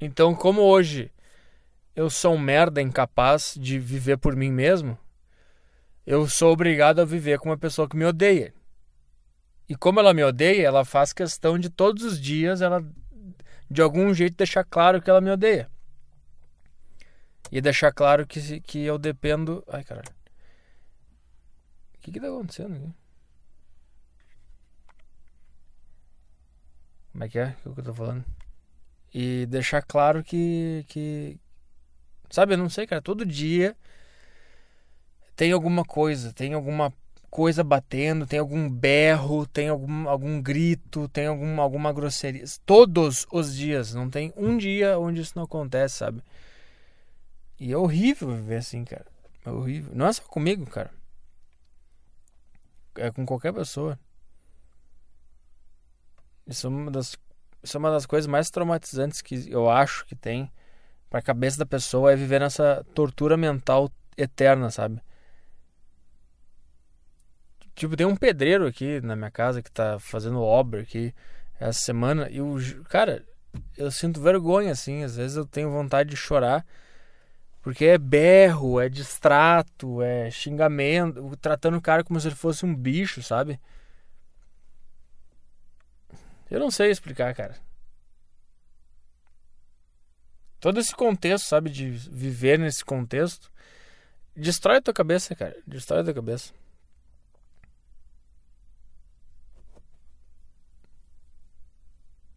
Então, 0.00 0.34
como 0.34 0.62
hoje 0.62 1.10
eu 1.94 2.08
sou 2.08 2.34
um 2.34 2.38
merda 2.38 2.80
incapaz 2.80 3.54
de 3.58 3.78
viver 3.78 4.16
por 4.16 4.34
mim 4.34 4.50
mesmo, 4.50 4.98
eu 6.06 6.28
sou 6.28 6.52
obrigado 6.52 7.00
a 7.00 7.04
viver 7.04 7.38
com 7.38 7.48
uma 7.48 7.58
pessoa 7.58 7.88
que 7.88 7.96
me 7.96 8.04
odeia. 8.04 8.54
E 9.68 9.76
como 9.76 10.00
ela 10.00 10.14
me 10.14 10.24
odeia, 10.24 10.66
ela 10.66 10.84
faz 10.84 11.12
questão 11.12 11.58
de 11.58 11.70
todos 11.70 12.02
os 12.02 12.20
dias 12.20 12.60
ela 12.60 12.84
de 13.70 13.80
algum 13.80 14.12
jeito 14.12 14.36
deixar 14.36 14.64
claro 14.64 15.00
que 15.00 15.08
ela 15.08 15.20
me 15.20 15.30
odeia. 15.30 15.70
E 17.50 17.60
deixar 17.60 17.92
claro 17.92 18.26
que, 18.26 18.60
que 18.60 18.78
eu 18.80 18.98
dependo. 18.98 19.64
Ai, 19.68 19.84
caralho. 19.84 20.10
O 21.94 22.00
que 22.00 22.12
que 22.12 22.20
tá 22.20 22.28
acontecendo 22.28 22.74
aqui? 22.74 22.94
Como 27.12 27.24
é 27.24 27.28
que 27.28 27.38
é? 27.38 27.56
O 27.64 27.74
que 27.74 27.80
eu 27.80 27.84
tô 27.84 27.94
falando? 27.94 28.24
E 29.12 29.46
deixar 29.46 29.82
claro 29.82 30.22
que. 30.22 30.84
que 30.88 31.38
sabe, 32.30 32.54
eu 32.54 32.58
não 32.58 32.70
sei, 32.70 32.86
cara. 32.86 33.02
Todo 33.02 33.26
dia 33.26 33.76
tem 35.34 35.52
alguma 35.52 35.84
coisa, 35.84 36.32
tem 36.32 36.54
alguma 36.54 36.92
coisa 37.30 37.64
batendo, 37.64 38.26
tem 38.26 38.38
algum 38.38 38.68
berro, 38.68 39.46
tem 39.46 39.68
algum, 39.68 40.08
algum 40.08 40.40
grito, 40.42 41.08
tem 41.08 41.26
algum, 41.26 41.60
alguma 41.60 41.92
grosseria. 41.92 42.44
Todos 42.64 43.26
os 43.32 43.54
dias. 43.56 43.94
Não 43.94 44.08
tem 44.10 44.32
um 44.36 44.56
dia 44.56 44.98
onde 44.98 45.20
isso 45.20 45.32
não 45.36 45.44
acontece, 45.44 45.98
sabe? 45.98 46.22
E 47.60 47.72
é 47.72 47.76
horrível 47.76 48.34
viver 48.34 48.56
assim, 48.56 48.82
cara. 48.86 49.06
É 49.44 49.50
horrível. 49.50 49.92
Não 49.94 50.06
é 50.06 50.12
só 50.14 50.22
comigo, 50.22 50.64
cara. 50.64 50.90
É 52.96 53.10
com 53.10 53.26
qualquer 53.26 53.52
pessoa. 53.52 53.98
Isso 56.46 56.66
é 56.66 56.70
uma 56.70 56.90
das, 56.90 57.16
isso 57.62 57.76
é 57.76 57.78
uma 57.78 57.90
das 57.90 58.06
coisas 58.06 58.26
mais 58.26 58.50
traumatizantes 58.50 59.20
que 59.20 59.50
eu 59.50 59.68
acho 59.68 60.06
que 60.06 60.16
tem 60.16 60.50
pra 61.10 61.20
cabeça 61.20 61.58
da 61.58 61.66
pessoa 61.66 62.12
é 62.12 62.16
viver 62.16 62.40
nessa 62.40 62.84
tortura 62.94 63.36
mental 63.36 63.90
eterna, 64.16 64.70
sabe? 64.70 65.02
Tipo, 67.74 67.96
tem 67.96 68.06
um 68.06 68.16
pedreiro 68.16 68.66
aqui 68.66 69.00
na 69.02 69.14
minha 69.14 69.30
casa 69.30 69.62
que 69.62 69.70
tá 69.70 69.98
fazendo 69.98 70.40
obra 70.40 70.80
aqui 70.80 71.14
essa 71.58 71.78
semana 71.78 72.28
e 72.30 72.40
o 72.40 72.58
cara, 72.84 73.24
eu 73.76 73.90
sinto 73.90 74.20
vergonha 74.20 74.72
assim, 74.72 75.02
às 75.04 75.16
vezes 75.16 75.36
eu 75.36 75.46
tenho 75.46 75.70
vontade 75.70 76.10
de 76.10 76.16
chorar 76.16 76.64
porque 77.62 77.84
é 77.84 77.98
berro, 77.98 78.80
é 78.80 78.88
distrato, 78.88 80.02
é 80.02 80.30
xingamento, 80.30 81.36
tratando 81.36 81.76
o 81.76 81.82
cara 81.82 82.02
como 82.04 82.18
se 82.20 82.28
ele 82.28 82.34
fosse 82.34 82.64
um 82.64 82.74
bicho, 82.74 83.22
sabe? 83.22 83.60
Eu 86.50 86.58
não 86.58 86.70
sei 86.70 86.90
explicar, 86.90 87.34
cara. 87.34 87.56
Todo 90.58 90.78
esse 90.80 90.94
contexto, 90.94 91.46
sabe, 91.46 91.70
de 91.70 91.90
viver 91.90 92.58
nesse 92.58 92.84
contexto, 92.84 93.50
destrói 94.36 94.78
a 94.78 94.82
tua 94.82 94.94
cabeça, 94.94 95.34
cara. 95.34 95.56
Destrói 95.66 96.00
a 96.00 96.04
tua 96.04 96.14
cabeça. 96.14 96.52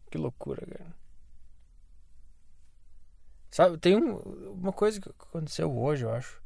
Que 0.10 0.18
loucura, 0.18 0.66
cara. 0.66 1.03
Sabe, 3.54 3.78
tem 3.78 3.96
um, 3.96 4.16
uma 4.60 4.74
coisa 4.74 5.00
que 5.00 5.08
aconteceu 5.08 5.72
hoje, 5.78 6.06
eu 6.06 6.12
acho. 6.12 6.42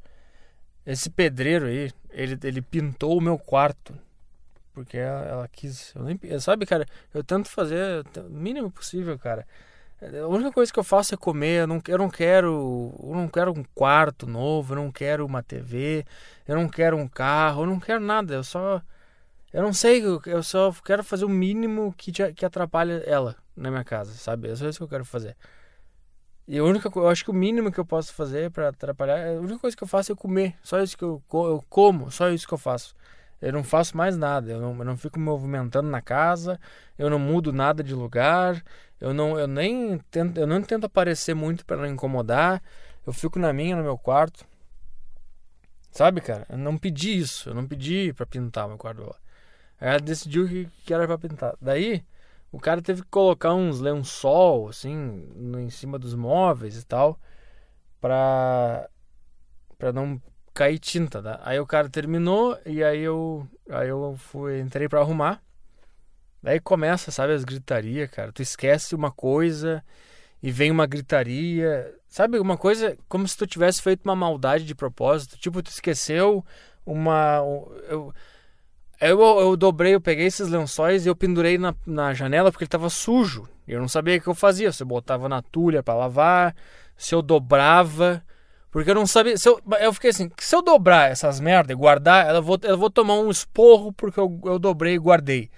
Esse 0.85 1.09
pedreiro 1.09 1.67
aí, 1.67 1.89
ele, 2.09 2.37
ele 2.43 2.61
pintou 2.61 3.17
o 3.17 3.21
meu 3.21 3.37
quarto. 3.39 3.97
Porque 4.73 4.97
ela, 4.97 5.21
ela 5.21 5.47
quis. 5.47 5.95
Eu 5.95 6.03
nem, 6.03 6.19
sabe, 6.41 6.65
cara, 6.65 6.85
eu 7.13 7.23
tento 7.23 7.47
fazer 7.47 8.05
o 8.17 8.29
mínimo 8.29 8.69
possível, 8.69 9.17
cara. 9.17 9.47
A 10.01 10.27
única 10.27 10.51
coisa 10.51 10.71
que 10.71 10.77
eu 10.77 10.83
faço 10.83 11.13
é 11.13 11.17
comer. 11.17 11.61
Eu 11.61 11.67
não, 11.67 11.81
eu 11.87 11.97
não 11.97 12.09
quero. 12.09 12.93
Eu 13.01 13.15
não 13.15 13.29
quero 13.29 13.57
um 13.57 13.63
quarto 13.73 14.27
novo, 14.27 14.73
eu 14.73 14.75
não 14.75 14.91
quero 14.91 15.25
uma 15.25 15.41
TV, 15.41 16.05
eu 16.45 16.57
não 16.57 16.67
quero 16.67 16.97
um 16.97 17.07
carro, 17.07 17.63
eu 17.63 17.67
não 17.67 17.79
quero 17.79 18.01
nada. 18.01 18.33
Eu 18.33 18.43
só. 18.43 18.81
Eu 19.53 19.63
não 19.63 19.71
sei, 19.71 20.03
eu 20.25 20.43
só 20.43 20.73
quero 20.83 21.05
fazer 21.05 21.23
o 21.23 21.29
mínimo 21.29 21.95
que, 21.97 22.11
que 22.11 22.45
atrapalha 22.45 23.01
ela 23.05 23.37
na 23.55 23.71
minha 23.71 23.85
casa, 23.85 24.11
sabe? 24.11 24.49
É 24.49 24.55
só 24.57 24.67
isso 24.67 24.79
que 24.79 24.83
eu 24.83 24.89
quero 24.89 25.05
fazer. 25.05 25.37
E 26.47 26.57
a 26.57 26.63
única, 26.63 26.89
eu 26.95 27.09
acho 27.09 27.25
que 27.25 27.31
o 27.31 27.33
mínimo 27.33 27.71
que 27.71 27.79
eu 27.79 27.85
posso 27.85 28.13
fazer 28.13 28.49
para 28.51 28.69
atrapalhar, 28.69 29.27
a 29.27 29.39
única 29.41 29.59
coisa 29.59 29.75
que 29.75 29.83
eu 29.83 29.87
faço 29.87 30.13
é 30.13 30.15
comer. 30.15 30.55
Só 30.63 30.81
isso 30.81 30.97
que 30.97 31.03
eu, 31.03 31.21
eu 31.33 31.63
como, 31.69 32.09
só 32.09 32.29
isso 32.29 32.47
que 32.47 32.53
eu 32.53 32.57
faço. 32.57 32.95
Eu 33.41 33.51
não 33.53 33.63
faço 33.63 33.95
mais 33.97 34.17
nada. 34.17 34.51
Eu 34.51 34.61
não, 34.61 34.77
eu 34.77 34.85
não 34.85 34.97
fico 34.97 35.19
me 35.19 35.25
movimentando 35.25 35.89
na 35.89 36.01
casa. 36.01 36.59
Eu 36.97 37.09
não 37.09 37.19
mudo 37.19 37.51
nada 37.51 37.83
de 37.83 37.93
lugar. 37.93 38.63
Eu 38.99 39.13
não, 39.13 39.37
eu 39.37 39.47
nem 39.47 39.99
tento, 40.09 40.39
eu 40.39 40.47
não 40.47 40.61
tento 40.61 40.85
aparecer 40.85 41.35
muito 41.35 41.65
para 41.65 41.77
não 41.77 41.85
incomodar. 41.85 42.61
Eu 43.05 43.13
fico 43.13 43.37
na 43.39 43.51
minha, 43.53 43.75
no 43.75 43.83
meu 43.83 43.97
quarto. 43.97 44.45
Sabe, 45.91 46.21
cara? 46.21 46.45
Eu 46.49 46.57
não 46.57 46.77
pedi 46.77 47.17
isso. 47.17 47.49
Eu 47.49 47.55
não 47.55 47.67
pedi 47.67 48.13
para 48.13 48.25
pintar 48.25 48.67
meu 48.67 48.77
quarto. 48.77 49.13
Ela 49.79 49.99
decidiu 49.99 50.47
que, 50.47 50.69
que 50.85 50.93
era 50.93 51.05
para 51.05 51.17
pintar. 51.17 51.55
Daí, 51.61 52.03
o 52.57 52.59
cara 52.59 52.81
teve 52.81 53.03
que 53.03 53.09
colocar 53.09 53.53
uns 53.53 53.79
lençol, 53.79 54.67
assim, 54.69 55.29
em 55.59 55.69
cima 55.69 55.99
dos 55.99 56.15
móveis 56.15 56.75
e 56.75 56.83
tal, 56.83 57.19
pra, 58.01 58.89
pra 59.77 59.93
não 59.93 60.19
cair 60.55 60.79
tinta, 60.79 61.21
tá? 61.21 61.39
Aí 61.43 61.59
o 61.59 61.67
cara 61.67 61.87
terminou 61.87 62.57
e 62.65 62.83
aí 62.83 63.01
eu, 63.01 63.47
aí 63.69 63.89
eu 63.89 64.15
fui, 64.17 64.59
entrei 64.59 64.89
pra 64.89 65.01
arrumar. 65.01 65.39
Daí 66.41 66.59
começa, 66.59 67.11
sabe, 67.11 67.33
as 67.33 67.43
gritaria, 67.43 68.07
cara. 68.07 68.31
Tu 68.31 68.41
esquece 68.41 68.95
uma 68.95 69.11
coisa 69.11 69.83
e 70.41 70.51
vem 70.51 70.71
uma 70.71 70.87
gritaria. 70.87 71.93
Sabe, 72.07 72.39
uma 72.39 72.57
coisa 72.57 72.97
como 73.07 73.27
se 73.27 73.37
tu 73.37 73.45
tivesse 73.45 73.83
feito 73.83 74.03
uma 74.03 74.15
maldade 74.15 74.65
de 74.65 74.73
propósito. 74.73 75.37
Tipo, 75.37 75.61
tu 75.61 75.69
esqueceu 75.69 76.43
uma. 76.83 77.37
Eu, 77.87 78.11
eu, 78.99 79.19
eu 79.21 79.57
dobrei, 79.57 79.95
eu 79.95 80.01
peguei 80.01 80.25
esses 80.25 80.47
lençóis 80.47 81.05
e 81.05 81.09
eu 81.09 81.15
pendurei 81.15 81.57
na, 81.57 81.75
na 81.85 82.13
janela 82.13 82.51
porque 82.51 82.63
ele 82.63 82.67
estava 82.67 82.89
sujo. 82.89 83.47
Eu 83.67 83.79
não 83.79 83.87
sabia 83.87 84.17
o 84.17 84.21
que 84.21 84.27
eu 84.27 84.35
fazia. 84.35 84.71
Se 84.71 84.83
eu 84.83 84.87
botava 84.87 85.27
na 85.27 85.41
tulha 85.41 85.83
para 85.83 85.93
lavar, 85.93 86.55
se 86.95 87.13
eu 87.13 87.21
dobrava. 87.21 88.23
Porque 88.71 88.89
eu 88.89 88.95
não 88.95 89.05
sabia. 89.05 89.37
Se 89.37 89.47
eu, 89.49 89.61
eu 89.79 89.93
fiquei 89.93 90.09
assim: 90.09 90.31
se 90.37 90.55
eu 90.55 90.61
dobrar 90.61 91.11
essas 91.11 91.39
merda 91.39 91.73
e 91.73 91.75
guardar, 91.75 92.33
eu 92.33 92.41
vou, 92.41 92.57
eu 92.63 92.77
vou 92.77 92.89
tomar 92.89 93.15
um 93.15 93.29
esporro 93.29 93.91
porque 93.93 94.19
eu, 94.19 94.39
eu 94.45 94.57
dobrei 94.57 94.95
e 94.95 94.99
guardei. 94.99 95.49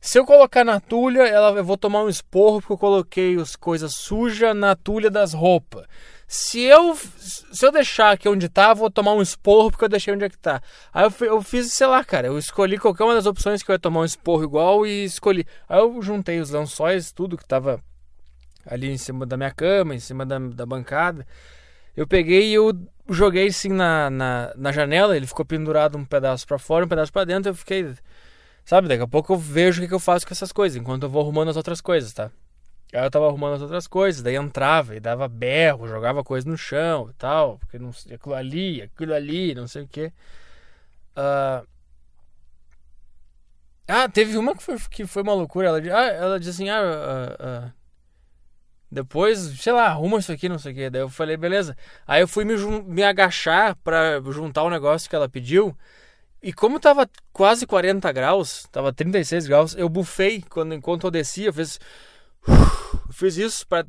Se 0.00 0.18
eu 0.18 0.24
colocar 0.24 0.64
na 0.64 0.80
tulha, 0.80 1.26
ela, 1.26 1.50
eu 1.58 1.64
vou 1.64 1.76
tomar 1.76 2.02
um 2.02 2.08
esporro 2.08 2.60
porque 2.60 2.72
eu 2.72 2.78
coloquei 2.78 3.36
as 3.38 3.54
coisas 3.54 3.94
sujas 3.94 4.56
na 4.56 4.74
tulha 4.74 5.10
das 5.10 5.34
roupas. 5.34 5.86
Se 6.26 6.62
eu, 6.62 6.94
se 6.94 7.66
eu 7.66 7.70
deixar 7.70 8.12
aqui 8.12 8.28
onde 8.28 8.48
tá, 8.48 8.72
vou 8.72 8.90
tomar 8.90 9.12
um 9.12 9.20
esporro 9.20 9.70
porque 9.70 9.84
eu 9.84 9.88
deixei 9.88 10.14
onde 10.14 10.24
é 10.24 10.30
que 10.30 10.38
tá. 10.38 10.62
Aí 10.94 11.04
eu, 11.04 11.26
eu 11.26 11.42
fiz, 11.42 11.72
sei 11.74 11.86
lá, 11.86 12.02
cara, 12.02 12.28
eu 12.28 12.38
escolhi 12.38 12.78
qualquer 12.78 13.04
uma 13.04 13.14
das 13.14 13.26
opções 13.26 13.62
que 13.62 13.70
eu 13.70 13.74
ia 13.74 13.78
tomar 13.78 14.00
um 14.00 14.04
esporro 14.04 14.42
igual 14.42 14.86
e 14.86 15.04
escolhi. 15.04 15.44
Aí 15.68 15.78
eu 15.80 16.00
juntei 16.00 16.40
os 16.40 16.50
lençóis, 16.50 17.12
tudo 17.12 17.36
que 17.36 17.44
tava 17.44 17.82
ali 18.64 18.90
em 18.90 18.96
cima 18.96 19.26
da 19.26 19.36
minha 19.36 19.50
cama, 19.50 19.94
em 19.94 20.00
cima 20.00 20.24
da, 20.24 20.38
da 20.38 20.64
bancada. 20.64 21.26
Eu 21.96 22.06
peguei 22.06 22.50
e 22.50 22.54
eu 22.54 22.72
joguei 23.08 23.48
assim 23.48 23.70
na, 23.70 24.08
na, 24.08 24.52
na 24.56 24.72
janela, 24.72 25.16
ele 25.16 25.26
ficou 25.26 25.44
pendurado 25.44 25.98
um 25.98 26.04
pedaço 26.04 26.46
para 26.46 26.58
fora, 26.58 26.84
um 26.84 26.88
pedaço 26.88 27.12
para 27.12 27.24
dentro, 27.24 27.50
eu 27.50 27.54
fiquei. 27.54 27.94
Sabe, 28.64 28.88
daqui 28.88 29.02
a 29.02 29.08
pouco 29.08 29.32
eu 29.32 29.36
vejo 29.38 29.82
o 29.82 29.88
que, 29.88 29.92
eu 29.92 29.98
faço 29.98 30.26
com 30.26 30.32
essas 30.32 30.52
coisas, 30.52 30.80
enquanto 30.80 31.04
eu 31.04 31.08
vou 31.08 31.22
arrumando 31.22 31.48
as 31.48 31.56
outras 31.56 31.80
coisas, 31.80 32.12
tá? 32.12 32.30
Aí 32.92 33.04
eu 33.04 33.10
tava 33.10 33.26
arrumando 33.26 33.54
as 33.54 33.62
outras 33.62 33.86
coisas, 33.86 34.22
daí 34.22 34.36
entrava 34.36 34.96
e 34.96 35.00
dava 35.00 35.28
berro, 35.28 35.86
jogava 35.86 36.24
coisa 36.24 36.48
no 36.48 36.56
chão 36.56 37.08
e 37.10 37.14
tal, 37.14 37.58
porque 37.58 37.78
não 37.78 37.92
sei, 37.92 38.14
aquilo 38.14 38.34
ali, 38.34 38.82
aquilo 38.82 39.14
ali, 39.14 39.54
não 39.54 39.66
sei 39.66 39.82
o 39.82 39.88
que. 39.88 40.06
Uh... 41.16 41.66
Ah, 43.86 44.08
teve 44.08 44.36
uma 44.36 44.54
que 44.56 44.62
foi, 44.62 44.78
que 44.88 45.06
foi 45.06 45.22
uma 45.22 45.34
loucura. 45.34 45.68
Ela, 45.68 45.78
ah, 45.78 46.06
ela 46.12 46.38
disse 46.38 46.50
assim: 46.50 46.68
ah, 46.68 46.80
uh, 46.80 47.66
uh, 47.66 47.72
depois, 48.90 49.38
sei 49.38 49.72
lá, 49.72 49.86
arruma 49.86 50.18
isso 50.18 50.32
aqui, 50.32 50.48
não 50.48 50.58
sei 50.58 50.72
o 50.72 50.74
que. 50.74 50.90
Daí 50.90 51.02
eu 51.02 51.08
falei, 51.08 51.36
beleza. 51.36 51.76
Aí 52.06 52.20
eu 52.22 52.28
fui 52.28 52.44
me, 52.44 52.56
me 52.82 53.02
agachar 53.04 53.76
para 53.84 54.20
juntar 54.30 54.64
o 54.64 54.70
negócio 54.70 55.08
que 55.08 55.14
ela 55.14 55.28
pediu. 55.28 55.76
E 56.42 56.52
como 56.52 56.80
tava 56.80 57.08
quase 57.32 57.66
40 57.66 58.10
graus, 58.12 58.66
tava 58.72 58.92
36 58.92 59.46
graus, 59.46 59.74
eu 59.76 59.88
bufei 59.88 60.42
quando, 60.48 60.74
enquanto 60.74 61.06
eu 61.06 61.10
descia, 61.10 61.48
eu 61.48 61.52
fiz 61.52 61.78
fiz 63.12 63.36
isso 63.36 63.66
para 63.66 63.84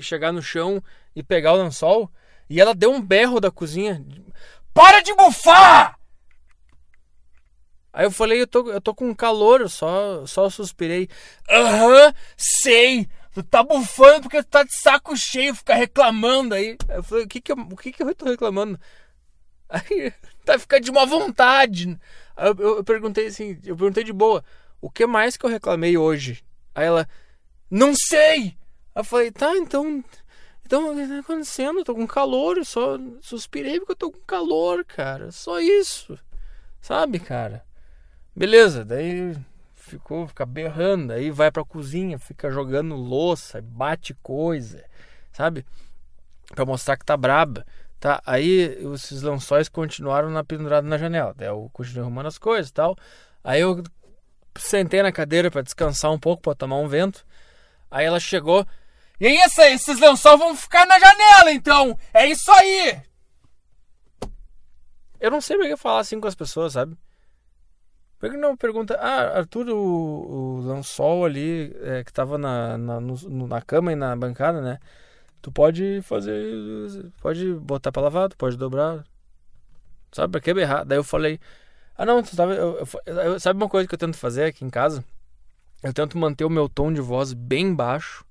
chegar 0.00 0.32
no 0.32 0.42
chão 0.42 0.82
e 1.14 1.22
pegar 1.22 1.52
o 1.52 1.62
lençol. 1.62 2.10
E 2.48 2.60
ela 2.60 2.74
deu 2.74 2.92
um 2.92 3.00
berro 3.00 3.40
da 3.40 3.50
cozinha. 3.50 4.04
Para 4.72 5.00
de 5.00 5.14
bufar! 5.14 5.98
Aí 7.92 8.06
eu 8.06 8.10
falei, 8.10 8.40
eu 8.40 8.46
tô, 8.46 8.70
eu 8.70 8.80
tô 8.80 8.94
com 8.94 9.14
calor, 9.14 9.60
eu 9.60 9.68
só, 9.68 10.24
só 10.26 10.48
suspirei. 10.48 11.08
Aham, 11.50 12.06
uhum, 12.06 12.12
sei! 12.36 13.08
Tu 13.34 13.42
tá 13.42 13.62
bufando 13.62 14.22
porque 14.22 14.42
tu 14.42 14.48
tá 14.48 14.62
de 14.62 14.74
saco 14.76 15.16
cheio, 15.16 15.54
fica 15.54 15.74
reclamando 15.74 16.54
aí 16.54 16.76
eu 16.90 17.02
falei, 17.02 17.24
o 17.24 17.28
que 17.28 17.40
que 17.40 17.50
eu, 17.50 17.56
o 17.56 17.76
que 17.76 17.90
que 17.90 18.02
eu 18.02 18.14
tô 18.14 18.26
reclamando? 18.26 18.78
Aí, 19.72 20.12
tá 20.44 20.58
ficando 20.58 20.84
de 20.84 20.92
má 20.92 21.06
vontade. 21.06 21.98
Aí 22.36 22.48
eu, 22.48 22.56
eu, 22.58 22.76
eu 22.76 22.84
perguntei 22.84 23.26
assim, 23.26 23.58
eu 23.64 23.74
perguntei 23.74 24.04
de 24.04 24.12
boa, 24.12 24.44
o 24.80 24.90
que 24.90 25.06
mais 25.06 25.36
que 25.36 25.46
eu 25.46 25.50
reclamei 25.50 25.96
hoje? 25.96 26.44
Aí 26.74 26.84
ela, 26.86 27.08
não 27.70 27.94
sei! 27.94 28.56
Eu 28.94 29.02
falei, 29.02 29.30
tá, 29.30 29.56
então. 29.56 30.04
Então, 30.64 30.92
o 30.92 30.96
que 30.96 31.08
tá 31.08 31.18
acontecendo? 31.20 31.80
Eu 31.80 31.84
tô 31.84 31.94
com 31.94 32.06
calor, 32.06 32.58
eu 32.58 32.64
só 32.64 32.98
suspirei 33.20 33.78
porque 33.78 33.92
eu 33.92 33.96
tô 33.96 34.10
com 34.12 34.20
calor, 34.20 34.84
cara. 34.84 35.32
Só 35.32 35.58
isso. 35.58 36.18
Sabe, 36.80 37.18
cara? 37.18 37.64
Beleza, 38.36 38.84
daí 38.84 39.34
ficou, 39.74 40.26
fica 40.26 40.44
berrando, 40.46 41.12
aí 41.12 41.30
vai 41.30 41.50
pra 41.50 41.64
cozinha, 41.64 42.18
fica 42.18 42.50
jogando 42.50 42.94
louça, 42.94 43.60
bate 43.62 44.14
coisa, 44.22 44.84
sabe? 45.32 45.64
Pra 46.54 46.64
mostrar 46.64 46.96
que 46.96 47.04
tá 47.04 47.16
braba. 47.16 47.66
Tá, 48.02 48.20
aí 48.26 48.76
esses 48.94 49.22
lençóis 49.22 49.68
continuaram 49.68 50.28
na 50.28 50.42
pendurada 50.42 50.84
na 50.84 50.98
janela. 50.98 51.32
Daí 51.36 51.46
eu 51.46 51.70
continuei 51.72 52.02
arrumando 52.02 52.26
as 52.26 52.36
coisas 52.36 52.68
e 52.68 52.72
tal. 52.72 52.96
Aí 53.44 53.60
eu 53.60 53.80
sentei 54.58 55.00
na 55.04 55.12
cadeira 55.12 55.52
para 55.52 55.62
descansar 55.62 56.10
um 56.10 56.18
pouco, 56.18 56.42
para 56.42 56.56
tomar 56.56 56.78
um 56.78 56.88
vento. 56.88 57.24
Aí 57.88 58.04
ela 58.04 58.18
chegou. 58.18 58.66
E 59.20 59.26
aí, 59.28 59.36
essa, 59.36 59.70
esses 59.70 60.00
lençóis 60.00 60.36
vão 60.36 60.56
ficar 60.56 60.84
na 60.84 60.98
janela, 60.98 61.52
então! 61.52 61.96
É 62.12 62.26
isso 62.26 62.50
aí! 62.50 63.00
Eu 65.20 65.30
não 65.30 65.40
sei 65.40 65.56
por 65.56 65.66
que 65.66 65.76
falar 65.76 66.00
assim 66.00 66.18
com 66.20 66.26
as 66.26 66.34
pessoas, 66.34 66.72
sabe? 66.72 66.96
Por 68.18 68.32
que 68.32 68.36
não 68.36 68.56
pergunta, 68.56 68.98
ah, 69.00 69.38
Arthur, 69.38 69.68
o, 69.68 69.76
o 69.76 70.60
lençol 70.62 71.24
ali 71.24 71.72
é, 71.82 72.02
que 72.02 72.12
tava 72.12 72.36
na, 72.36 72.76
na, 72.76 73.00
no, 73.00 73.46
na 73.46 73.62
cama 73.62 73.92
e 73.92 73.94
na 73.94 74.16
bancada, 74.16 74.60
né? 74.60 74.80
Tu 75.42 75.50
pode 75.50 76.00
fazer. 76.02 77.12
Pode 77.20 77.52
botar 77.54 77.90
pra 77.90 78.02
lavar, 78.02 78.28
tu 78.28 78.36
pode 78.36 78.56
dobrar. 78.56 79.04
Sabe, 80.12 80.30
pra 80.30 80.40
que 80.40 80.54
berrar? 80.54 80.84
Daí 80.84 80.98
eu 80.98 81.04
falei, 81.04 81.40
ah 81.96 82.06
não, 82.06 82.22
tu 82.22 82.36
tava. 82.36 82.54
Eu, 82.54 82.86
eu, 83.06 83.40
sabe 83.40 83.56
uma 83.60 83.68
coisa 83.68 83.88
que 83.88 83.94
eu 83.94 83.98
tento 83.98 84.16
fazer 84.16 84.44
aqui 84.44 84.64
em 84.64 84.70
casa? 84.70 85.04
Eu 85.82 85.92
tento 85.92 86.16
manter 86.16 86.44
o 86.44 86.50
meu 86.50 86.68
tom 86.68 86.92
de 86.92 87.00
voz 87.00 87.32
bem 87.32 87.74
baixo 87.74 88.24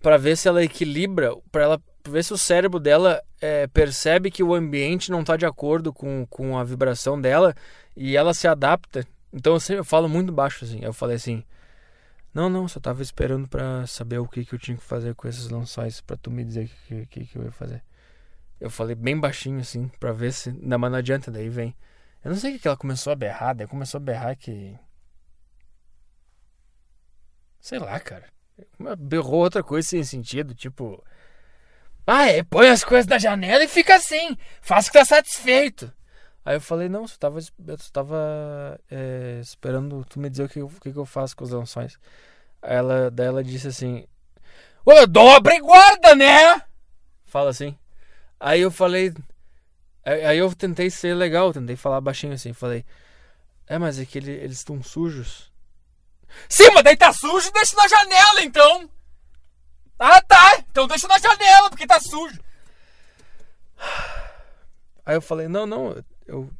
para 0.00 0.16
ver 0.16 0.34
se 0.36 0.48
ela 0.48 0.64
equilibra, 0.64 1.36
para 1.52 1.62
ela 1.62 1.82
ver 2.08 2.24
se 2.24 2.32
o 2.32 2.38
cérebro 2.38 2.80
dela 2.80 3.22
é, 3.38 3.66
percebe 3.66 4.30
que 4.30 4.42
o 4.42 4.54
ambiente 4.54 5.10
não 5.10 5.20
está 5.20 5.36
de 5.36 5.44
acordo 5.44 5.92
com, 5.92 6.26
com 6.30 6.56
a 6.56 6.64
vibração 6.64 7.20
dela 7.20 7.54
e 7.94 8.16
ela 8.16 8.32
se 8.32 8.48
adapta. 8.48 9.06
Então 9.30 9.52
eu, 9.52 9.60
sempre, 9.60 9.80
eu 9.80 9.84
falo 9.84 10.08
muito 10.08 10.32
baixo 10.32 10.64
assim. 10.64 10.80
Eu 10.82 10.94
falei 10.94 11.16
assim: 11.16 11.44
Não, 12.32 12.48
não, 12.48 12.68
só 12.68 12.78
tava 12.78 13.02
esperando 13.02 13.48
para 13.48 13.86
saber 13.86 14.18
o 14.18 14.28
que, 14.28 14.44
que 14.44 14.54
eu 14.54 14.58
tinha 14.58 14.76
que 14.76 14.84
fazer 14.84 15.14
com 15.14 15.26
esses 15.26 15.48
lençóis 15.48 16.00
para 16.00 16.16
tu 16.16 16.30
me 16.30 16.44
dizer 16.44 16.66
o 16.66 16.86
que, 16.86 17.06
que, 17.06 17.26
que 17.26 17.36
eu 17.36 17.44
ia 17.44 17.52
fazer. 17.52 17.82
Eu 18.60 18.70
falei 18.70 18.94
bem 18.94 19.18
baixinho 19.18 19.60
assim, 19.60 19.88
para 19.98 20.12
ver 20.12 20.32
se. 20.32 20.52
Não, 20.52 20.78
mas 20.78 20.90
não 20.90 20.98
adianta, 20.98 21.30
daí 21.30 21.48
vem. 21.48 21.74
Eu 22.24 22.30
não 22.30 22.38
sei 22.38 22.56
o 22.56 22.60
que 22.60 22.68
ela 22.68 22.76
começou 22.76 23.12
a 23.12 23.16
berrar, 23.16 23.54
daí 23.54 23.66
começou 23.66 23.98
a 23.98 24.02
berrar 24.02 24.36
que 24.36 24.78
Sei 27.60 27.78
lá, 27.78 28.00
cara. 28.00 28.26
Berrou 28.98 29.40
outra 29.40 29.62
coisa 29.62 29.88
sem 29.88 30.02
sentido, 30.02 30.54
tipo. 30.54 31.04
Ah, 32.06 32.26
é, 32.26 32.42
põe 32.42 32.68
as 32.68 32.82
coisas 32.82 33.06
na 33.06 33.18
janela 33.18 33.62
e 33.62 33.68
fica 33.68 33.96
assim. 33.96 34.36
Faz 34.60 34.88
que 34.88 34.98
tá 34.98 35.04
satisfeito. 35.04 35.92
Aí 36.50 36.56
eu 36.56 36.60
falei, 36.60 36.88
não, 36.88 37.06
você 37.06 37.16
tava, 37.16 37.38
eu 37.38 37.78
tava 37.92 38.80
é, 38.90 39.38
esperando 39.40 40.04
tu 40.04 40.18
me 40.18 40.28
dizer 40.28 40.42
o 40.42 40.48
que, 40.48 40.60
o 40.60 40.68
que, 40.68 40.88
eu 40.88 41.06
faço 41.06 41.36
com 41.36 41.44
os 41.44 41.52
lençóis. 41.52 41.96
Aí 42.60 42.74
ela, 42.74 43.08
daí 43.08 43.28
ela 43.28 43.44
disse 43.44 43.68
assim, 43.68 44.04
Ué, 44.84 45.06
dobra 45.06 45.54
e 45.54 45.60
guarda, 45.60 46.16
né? 46.16 46.60
Fala 47.22 47.50
assim. 47.50 47.78
Aí 48.40 48.62
eu 48.62 48.70
falei. 48.72 49.14
Aí 50.04 50.38
eu 50.38 50.52
tentei 50.52 50.90
ser 50.90 51.14
legal, 51.14 51.52
tentei 51.52 51.76
falar 51.76 52.00
baixinho 52.00 52.32
assim. 52.32 52.52
Falei, 52.52 52.84
é, 53.68 53.78
mas 53.78 54.00
é 54.00 54.04
que 54.04 54.18
ele, 54.18 54.32
eles 54.32 54.56
estão 54.56 54.82
sujos. 54.82 55.52
Sim, 56.48 56.68
mas 56.74 56.82
daí 56.82 56.96
tá 56.96 57.12
sujo, 57.12 57.52
deixa 57.52 57.76
na 57.76 57.86
janela 57.86 58.42
então. 58.42 58.90
Ah, 59.96 60.20
tá. 60.20 60.58
Então 60.68 60.88
deixa 60.88 61.06
na 61.06 61.18
janela, 61.20 61.70
porque 61.70 61.86
tá 61.86 62.00
sujo. 62.00 62.40
Aí 65.06 65.14
eu 65.14 65.22
falei, 65.22 65.46
não, 65.46 65.64
não, 65.64 65.94
eu 66.30 66.50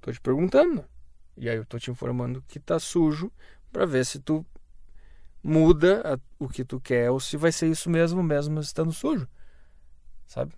tô 0.00 0.12
te 0.12 0.20
perguntando. 0.20 0.84
E 1.36 1.48
aí 1.48 1.56
eu 1.56 1.66
tô 1.66 1.78
te 1.78 1.90
informando 1.90 2.42
que 2.48 2.58
tá 2.58 2.78
sujo 2.78 3.30
para 3.72 3.84
ver 3.84 4.06
se 4.06 4.18
tu 4.18 4.46
muda 5.42 6.14
a, 6.14 6.18
o 6.38 6.48
que 6.48 6.64
tu 6.64 6.80
quer 6.80 7.10
ou 7.10 7.20
se 7.20 7.36
vai 7.36 7.52
ser 7.52 7.68
isso 7.68 7.90
mesmo, 7.90 8.22
mesmo 8.22 8.60
estando 8.60 8.92
sujo. 8.92 9.28
Sabe? 10.26 10.54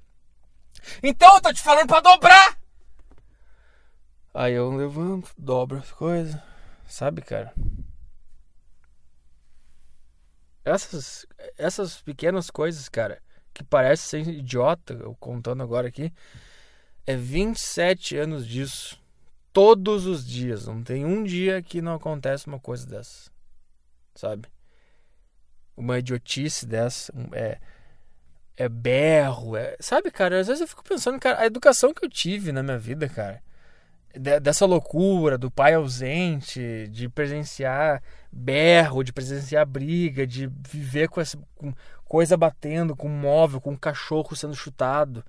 Então 1.02 1.34
eu 1.34 1.40
tô 1.40 1.52
te 1.52 1.62
falando 1.62 1.88
para 1.88 2.00
dobrar. 2.00 2.58
Aí 4.32 4.52
eu 4.54 4.70
levanto, 4.70 5.32
dobro 5.36 5.78
as 5.78 5.90
coisas. 5.90 6.40
Sabe, 6.86 7.22
cara? 7.22 7.52
Essas, 10.64 11.26
essas 11.56 12.00
pequenas 12.02 12.50
coisas, 12.50 12.88
cara, 12.88 13.20
que 13.52 13.64
parece 13.64 14.02
ser 14.02 14.28
idiota, 14.28 14.92
eu 14.94 15.16
contando 15.16 15.62
agora 15.62 15.88
aqui, 15.88 16.12
é 17.08 17.16
27 17.16 18.18
anos 18.18 18.46
disso. 18.46 19.00
Todos 19.50 20.04
os 20.04 20.26
dias. 20.26 20.66
Não 20.66 20.82
tem 20.82 21.06
um 21.06 21.24
dia 21.24 21.62
que 21.62 21.80
não 21.80 21.94
acontece 21.94 22.46
uma 22.46 22.60
coisa 22.60 22.86
dessa. 22.86 23.30
Sabe? 24.14 24.46
Uma 25.74 25.98
idiotice 25.98 26.66
dessa. 26.66 27.10
É, 27.32 27.58
é 28.58 28.68
berro. 28.68 29.56
É, 29.56 29.74
sabe, 29.80 30.10
cara? 30.10 30.38
Às 30.38 30.48
vezes 30.48 30.60
eu 30.60 30.68
fico 30.68 30.84
pensando, 30.84 31.18
cara, 31.18 31.40
a 31.40 31.46
educação 31.46 31.94
que 31.94 32.04
eu 32.04 32.10
tive 32.10 32.52
na 32.52 32.62
minha 32.62 32.78
vida, 32.78 33.08
cara 33.08 33.42
dessa 34.18 34.66
loucura 34.66 35.36
do 35.38 35.50
pai 35.50 35.74
ausente, 35.74 36.88
de 36.88 37.08
presenciar 37.08 38.02
berro, 38.32 39.04
de 39.04 39.12
presenciar 39.12 39.66
briga, 39.66 40.26
de 40.26 40.50
viver 40.66 41.08
com 41.08 41.20
essa 41.20 41.38
com 41.54 41.72
coisa 42.04 42.36
batendo, 42.36 42.96
com 42.96 43.08
móvel, 43.08 43.60
com 43.60 43.76
cachorro 43.76 44.34
sendo 44.34 44.56
chutado, 44.56 45.22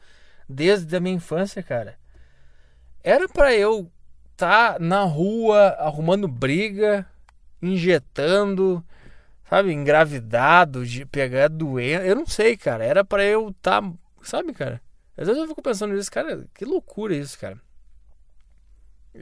desde 0.49 0.95
a 0.95 0.99
minha 0.99 1.15
infância, 1.15 1.61
cara. 1.61 1.97
Era 3.03 3.29
para 3.29 3.53
eu 3.53 3.91
estar 4.31 4.73
tá 4.73 4.79
na 4.79 5.03
rua 5.03 5.75
arrumando 5.79 6.27
briga, 6.27 7.05
injetando, 7.61 8.83
sabe, 9.49 9.71
engravidado, 9.71 10.85
de 10.85 11.05
pegar 11.05 11.49
doença. 11.49 12.05
Eu 12.05 12.15
não 12.15 12.25
sei, 12.25 12.57
cara. 12.57 12.83
Era 12.83 13.05
para 13.05 13.23
eu 13.23 13.49
estar, 13.49 13.81
tá, 13.81 13.93
sabe, 14.23 14.53
cara? 14.53 14.81
Às 15.15 15.27
vezes 15.27 15.41
eu 15.41 15.47
fico 15.47 15.61
pensando 15.61 15.93
nisso, 15.93 16.11
cara, 16.11 16.47
que 16.53 16.65
loucura 16.65 17.15
isso, 17.15 17.37
cara 17.37 17.59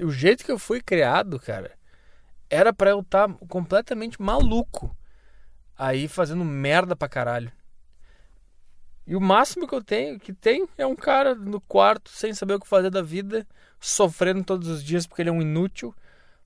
o 0.04 0.12
jeito 0.12 0.44
que 0.44 0.52
eu 0.52 0.60
fui 0.60 0.82
criado, 0.82 1.40
cara, 1.40 1.72
era 2.50 2.74
para 2.74 2.92
eu 2.92 3.00
estar 3.00 3.28
tá 3.28 3.34
completamente 3.48 4.22
maluco. 4.22 4.96
Aí 5.78 6.08
fazendo 6.08 6.44
merda 6.44 6.96
pra 6.96 7.08
caralho. 7.08 7.52
E 9.08 9.16
o 9.16 9.22
máximo 9.22 9.66
que 9.66 9.74
eu 9.74 9.82
tenho, 9.82 10.20
que 10.20 10.34
tem, 10.34 10.68
é 10.78 10.86
um 10.86 10.96
cara 10.96 11.34
no 11.34 11.62
quarto 11.62 12.12
sem 12.12 12.34
saber 12.34 12.56
o 12.56 12.60
que 12.60 12.68
fazer 12.68 12.90
da 12.90 13.02
vida, 13.02 13.48
sofrendo 13.80 14.44
todos 14.44 14.68
os 14.68 14.84
dias 14.84 15.08
porque 15.08 15.22
ele 15.22 15.30
é 15.30 15.32
um 15.34 15.42
inútil, 15.42 15.96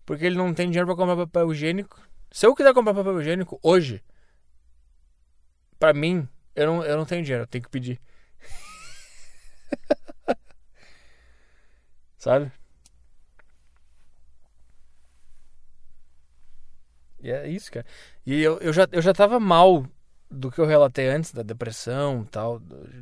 porque 0.05 0.25
ele 0.25 0.35
não 0.37 0.53
tem 0.53 0.67
dinheiro 0.69 0.85
para 0.85 0.95
comprar 0.95 1.15
papel 1.25 1.51
higiênico. 1.51 1.99
Se 2.29 2.45
eu 2.45 2.53
quiser 2.53 2.71
comprar 2.73 2.93
papel 2.93 3.19
higiênico 3.19 3.59
hoje, 3.63 4.03
para 5.79 5.91
mim, 5.91 6.27
eu 6.55 6.67
não, 6.67 6.85
eu 6.85 6.97
não 6.97 7.05
tenho 7.05 7.23
dinheiro, 7.23 7.43
eu 7.45 7.47
tenho 7.47 7.63
que 7.63 7.69
pedir. 7.69 7.99
Sabe? 12.17 12.51
E 17.23 17.31
é 17.31 17.47
isso, 17.47 17.71
cara. 17.71 17.85
E 18.25 18.39
eu, 18.41 18.59
eu, 18.59 18.71
já, 18.71 18.87
eu 18.91 19.01
já 19.01 19.13
tava 19.13 19.39
mal 19.39 19.85
do 20.31 20.49
que 20.49 20.59
eu 20.59 20.65
relatei 20.65 21.07
antes, 21.09 21.31
da 21.31 21.43
depressão 21.43 22.23
tal, 22.25 22.61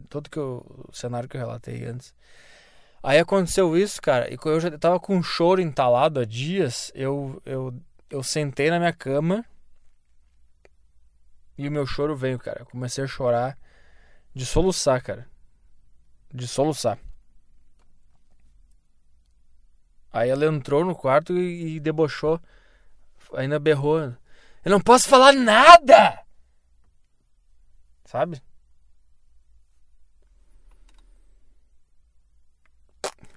todo 0.09 0.29
que 0.29 0.37
eu, 0.37 0.65
o 0.89 0.95
cenário 0.95 1.29
que 1.29 1.37
eu 1.37 1.41
relatei 1.41 1.85
antes. 1.85 2.13
Aí 3.01 3.19
aconteceu 3.19 3.77
isso, 3.77 4.01
cara, 4.01 4.33
e 4.33 4.37
eu 4.43 4.59
já 4.59 4.77
tava 4.77 4.99
com 4.99 5.15
um 5.15 5.23
choro 5.23 5.61
entalado 5.61 6.19
há 6.19 6.25
dias, 6.25 6.91
eu, 6.93 7.41
eu, 7.45 7.73
eu 8.09 8.23
sentei 8.23 8.69
na 8.69 8.79
minha 8.79 8.91
cama 8.91 9.45
e 11.57 11.67
o 11.67 11.71
meu 11.71 11.85
choro 11.85 12.15
veio, 12.15 12.39
cara. 12.39 12.61
Eu 12.61 12.65
comecei 12.65 13.03
a 13.03 13.07
chorar 13.07 13.57
de 14.33 14.45
soluçar, 14.45 15.01
cara. 15.03 15.27
De 16.33 16.47
soluçar. 16.47 16.97
Aí 20.11 20.29
ela 20.29 20.45
entrou 20.45 20.83
no 20.83 20.95
quarto 20.95 21.37
e, 21.37 21.75
e 21.75 21.79
debochou 21.79 22.41
ainda 23.33 23.59
berrou. 23.59 23.99
Eu 23.99 24.71
não 24.71 24.79
posso 24.79 25.07
falar 25.07 25.33
nada! 25.33 26.19
Sabe? 28.09 28.41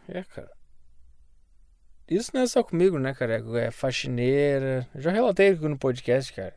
É, 0.08 0.24
cara. 0.24 0.50
Isso 2.08 2.30
não 2.32 2.40
é 2.40 2.46
só 2.46 2.62
comigo, 2.62 2.98
né, 2.98 3.12
cara? 3.12 3.44
É 3.60 3.70
faxineira. 3.70 4.88
Eu 4.94 5.02
já 5.02 5.10
relatei 5.10 5.50
aqui 5.50 5.68
no 5.68 5.78
podcast, 5.78 6.32
cara. 6.32 6.54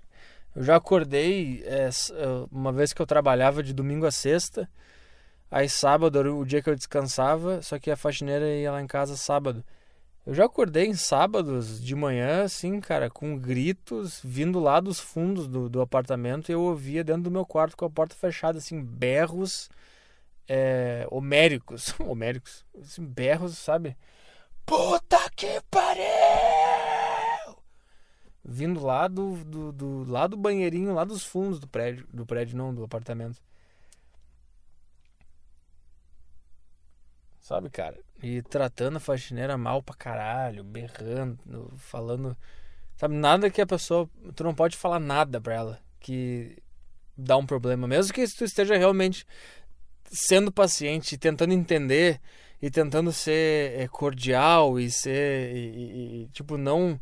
Eu 0.56 0.64
já 0.64 0.78
acordei 0.78 1.62
é, 1.66 1.90
uma 2.50 2.72
vez 2.72 2.94
que 2.94 3.02
eu 3.02 3.06
trabalhava 3.06 3.62
de 3.62 3.74
domingo 3.74 4.06
a 4.06 4.12
sexta. 4.12 4.70
Aí 5.52 5.68
sábado 5.68 6.18
era 6.18 6.34
o 6.34 6.46
dia 6.46 6.62
que 6.62 6.70
eu 6.70 6.76
descansava, 6.76 7.62
só 7.62 7.78
que 7.78 7.92
a 7.92 7.98
faxineira 7.98 8.48
ia 8.48 8.72
lá 8.72 8.82
em 8.82 8.88
casa 8.88 9.18
sábado. 9.18 9.62
Eu 10.26 10.34
já 10.34 10.46
acordei 10.46 10.88
em 10.88 10.96
sábados 10.96 11.80
de 11.80 11.96
manhã, 11.96 12.44
assim, 12.44 12.80
cara, 12.80 13.12
com 13.12 13.38
gritos 13.38 14.20
vindo 14.24 14.60
lá 14.60 14.80
dos 14.80 15.00
fundos 15.00 15.48
do, 15.48 15.70
do 15.70 15.82
apartamento 15.82 16.50
e 16.50 16.54
eu 16.54 16.62
ouvia 16.62 17.04
dentro 17.04 17.24
do 17.24 17.32
meu 17.32 17.46
quarto 17.46 17.78
com 17.78 17.86
a 17.86 17.90
porta 17.90 18.16
fechada, 18.16 18.58
assim, 18.58 18.82
berros 18.84 19.70
é, 20.48 21.08
homéricos. 21.12 21.94
homéricos. 22.02 22.66
Assim, 22.82 23.06
berros, 23.06 23.58
sabe? 23.58 23.96
Puta 24.66 25.30
que 25.36 25.62
pariu! 25.70 26.04
Vindo 28.44 28.84
lá 28.84 29.08
do, 29.08 29.44
do, 29.44 29.72
do, 29.72 30.12
lá 30.12 30.26
do 30.26 30.38
banheirinho, 30.38 30.94
lá 30.94 31.04
dos 31.04 31.24
fundos 31.24 31.60
do 31.60 31.68
prédio. 31.68 32.08
Do 32.12 32.26
prédio, 32.26 32.58
não, 32.58 32.74
do 32.74 32.84
apartamento. 32.84 33.40
Sabe, 37.46 37.70
cara? 37.70 38.00
E 38.24 38.42
tratando 38.42 38.98
a 38.98 39.00
faxineira 39.00 39.56
mal 39.56 39.84
pra 39.84 39.94
caralho, 39.94 40.64
berrando, 40.64 41.72
falando. 41.78 42.36
Sabe, 42.98 43.14
nada 43.14 43.52
que 43.52 43.62
a 43.62 43.68
pessoa. 43.68 44.10
Tu 44.36 44.44
não 44.44 44.56
pode 44.56 44.76
falar 44.76 45.00
nada 45.00 45.40
pra 45.40 45.54
ela 45.54 45.82
que 46.00 46.58
dá 47.16 47.38
um 47.38 47.46
problema. 47.46 47.88
Mesmo 47.88 48.12
que 48.12 48.28
tu 48.28 48.44
esteja 48.44 48.76
realmente 48.76 49.28
sendo 50.06 50.52
paciente, 50.52 51.20
tentando 51.20 51.54
entender 51.54 52.20
e 52.60 52.72
tentando 52.72 53.12
ser 53.12 53.80
é, 53.80 53.88
cordial 53.88 54.80
e 54.80 54.90
ser. 54.90 55.56
E, 55.56 56.24
e, 56.24 56.28
tipo, 56.30 56.58
não 56.58 57.00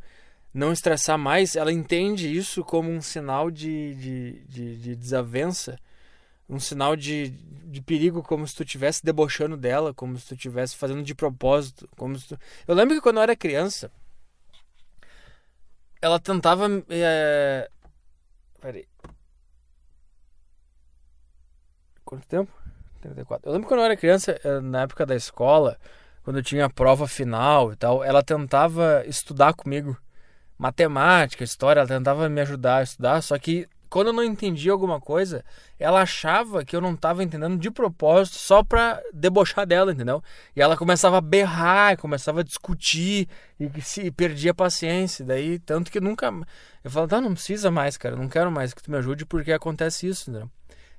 não 0.54 0.74
estressar 0.74 1.18
mais, 1.18 1.56
ela 1.56 1.72
entende 1.72 2.36
isso 2.36 2.66
como 2.66 2.92
um 2.92 3.02
sinal 3.02 3.50
de, 3.50 3.96
de, 3.96 4.44
de, 4.50 4.78
de 4.78 4.96
desavença 4.96 5.80
um 6.48 6.60
sinal 6.60 6.96
de, 6.96 7.30
de 7.30 7.82
perigo, 7.82 8.22
como 8.22 8.48
se 8.48 8.56
tu 8.56 8.64
estivesse 8.64 9.04
debochando 9.04 9.58
dela, 9.58 9.94
como 9.94 10.18
se 10.18 10.28
tu 10.28 10.34
estivesse 10.36 10.76
fazendo 10.76 11.04
de 11.04 11.16
propósito. 11.16 11.88
Como 11.98 12.18
tu... 12.20 12.38
Eu 12.68 12.76
lembro 12.76 12.96
que 12.96 13.02
quando 13.02 13.18
eu 13.18 13.24
era 13.24 13.36
criança, 13.36 13.92
ela 16.02 16.20
tentava. 16.20 16.68
É... 16.90 17.70
Peraí. 18.62 18.86
Quanto 22.04 22.28
tempo? 22.28 22.52
34. 23.02 23.50
Eu 23.50 23.54
lembro 23.54 23.68
quando 23.68 23.80
eu 23.80 23.86
era 23.86 23.98
criança, 23.98 24.40
é, 24.44 24.60
na 24.60 24.82
época 24.82 25.06
da 25.06 25.16
escola, 25.16 25.78
quando 26.24 26.38
eu 26.38 26.44
tinha 26.44 26.66
a 26.66 26.70
prova 26.70 27.08
final 27.08 27.72
e 27.74 27.76
tal, 27.76 28.04
ela 28.04 28.24
tentava 28.24 29.04
estudar 29.06 29.54
comigo. 29.54 29.98
Matemática, 30.58 31.44
história, 31.44 31.80
ela 31.80 31.88
tentava 31.88 32.30
me 32.30 32.40
ajudar 32.42 32.78
a 32.78 32.84
estudar, 32.84 33.22
só 33.22 33.38
que 33.38 33.68
quando 33.94 34.08
eu 34.08 34.14
não 34.14 34.24
entendia 34.24 34.72
alguma 34.72 35.00
coisa, 35.00 35.46
ela 35.80 36.02
achava 36.02 36.66
que 36.66 36.76
eu 36.76 36.82
não 36.82 36.96
estava 36.96 37.24
entendendo 37.24 37.56
de 37.60 37.70
propósito 37.70 38.38
só 38.38 38.64
pra 38.64 39.00
debochar 39.14 39.68
dela, 39.68 39.92
entendeu? 39.92 40.20
E 40.56 40.62
ela 40.64 40.76
começava 40.76 41.20
a 41.20 41.22
berrar, 41.22 41.96
começava 42.00 42.40
a 42.40 42.44
discutir 42.44 43.30
e 43.60 43.70
se 43.82 44.10
perdia 44.10 44.50
a 44.50 44.56
paciência. 44.56 45.24
Daí, 45.24 45.60
tanto 45.60 45.92
que 45.92 46.00
nunca. 46.00 46.34
Eu 46.84 46.90
falava, 46.90 47.08
tá, 47.08 47.22
não 47.22 47.36
precisa 47.36 47.70
mais, 47.70 47.96
cara, 47.96 48.16
não 48.16 48.28
quero 48.28 48.52
mais 48.52 48.74
que 48.74 48.82
tu 48.82 48.90
me 48.90 48.98
ajude 48.98 49.28
porque 49.28 49.52
acontece 49.52 50.08
isso, 50.08 50.32
entendeu? 50.32 50.50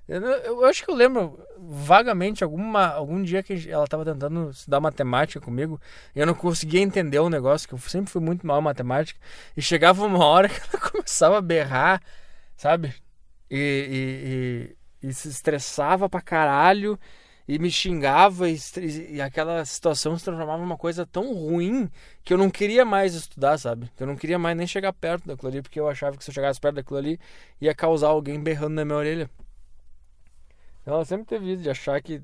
Eu, 0.06 0.20
eu, 0.22 0.64
acho 0.64 0.84
que 0.84 0.90
eu 0.90 0.94
lembro 0.94 1.36
vagamente 1.58 2.44
alguma, 2.44 2.86
algum 2.88 3.20
dia 3.24 3.42
que 3.42 3.68
ela 3.68 3.84
estava 3.84 4.04
tentando 4.04 4.50
estudar 4.50 4.78
matemática 4.78 5.40
comigo 5.40 5.80
e 6.14 6.20
eu 6.20 6.26
não 6.26 6.34
conseguia 6.34 6.80
entender 6.80 7.18
o 7.18 7.28
negócio, 7.28 7.66
que 7.66 7.74
eu 7.74 7.78
sempre 7.78 8.12
fui 8.12 8.20
muito 8.22 8.46
mal 8.46 8.60
em 8.60 8.64
matemática. 8.64 9.18
E 9.56 9.62
chegava 9.62 10.06
uma 10.06 10.24
hora 10.24 10.46
que 10.48 10.60
ela 10.60 10.90
começava 10.92 11.38
a 11.38 11.40
berrar, 11.40 12.00
sabe? 12.56 12.94
E, 13.50 14.76
e, 15.02 15.06
e, 15.06 15.08
e 15.08 15.14
se 15.14 15.28
estressava 15.28 16.08
pra 16.08 16.20
caralho 16.20 16.98
e 17.46 17.58
me 17.58 17.70
xingava 17.70 18.48
e, 18.48 18.58
e, 19.10 19.20
aquela 19.20 19.64
situação 19.64 20.16
se 20.16 20.24
transformava 20.24 20.62
em 20.62 20.64
uma 20.64 20.78
coisa 20.78 21.04
tão 21.04 21.34
ruim 21.34 21.90
que 22.24 22.32
eu 22.32 22.38
não 22.38 22.50
queria 22.50 22.84
mais 22.84 23.14
estudar, 23.14 23.58
sabe? 23.58 23.90
Eu 24.00 24.06
não 24.06 24.16
queria 24.16 24.38
mais 24.38 24.56
nem 24.56 24.66
chegar 24.66 24.92
perto 24.94 25.26
daquilo 25.26 25.48
ali, 25.48 25.62
porque 25.62 25.78
eu 25.78 25.88
achava 25.88 26.16
que 26.16 26.24
se 26.24 26.30
eu 26.30 26.34
chegasse 26.34 26.58
perto 26.58 26.76
daquilo 26.76 26.98
ali 26.98 27.20
ia 27.60 27.74
causar 27.74 28.08
alguém 28.08 28.42
berrando 28.42 28.74
na 28.74 28.84
minha 28.84 28.96
orelha. 28.96 29.30
Ela 30.86 31.04
sempre 31.04 31.26
teve 31.26 31.52
isso 31.52 31.62
de 31.62 31.70
achar 31.70 32.00
que. 32.02 32.22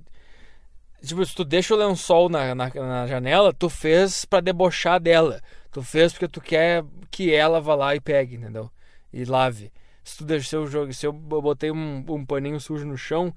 Tipo, 1.03 1.25
se 1.25 1.35
tu 1.35 1.45
deixa 1.45 1.75
o 1.75 1.79
lençol 1.79 2.29
na, 2.29 2.55
na, 2.55 2.71
na 2.75 3.07
janela, 3.07 3.55
tu 3.55 3.71
fez 3.71 4.25
para 4.25 4.41
debochar 4.41 5.01
dela. 5.01 5.41
Tu 5.71 5.83
fez 5.83 6.13
porque 6.13 6.29
tu 6.29 6.41
quer 6.41 6.85
que 7.11 7.33
ela 7.33 7.61
vá 7.61 7.75
lá 7.75 7.97
e 7.97 8.01
pegue, 8.01 8.37
entendeu? 8.37 8.71
E 9.13 9.25
lave. 9.25 9.73
Se 10.11 10.17
tu 10.17 10.25
deixou 10.25 10.65
o 10.65 10.67
jogo, 10.67 10.93
se 10.93 11.07
eu 11.07 11.13
botei 11.13 11.71
um, 11.71 12.05
um 12.09 12.27
paninho 12.27 12.59
sujo 12.59 12.85
no 12.85 12.99
chão, 12.99 13.33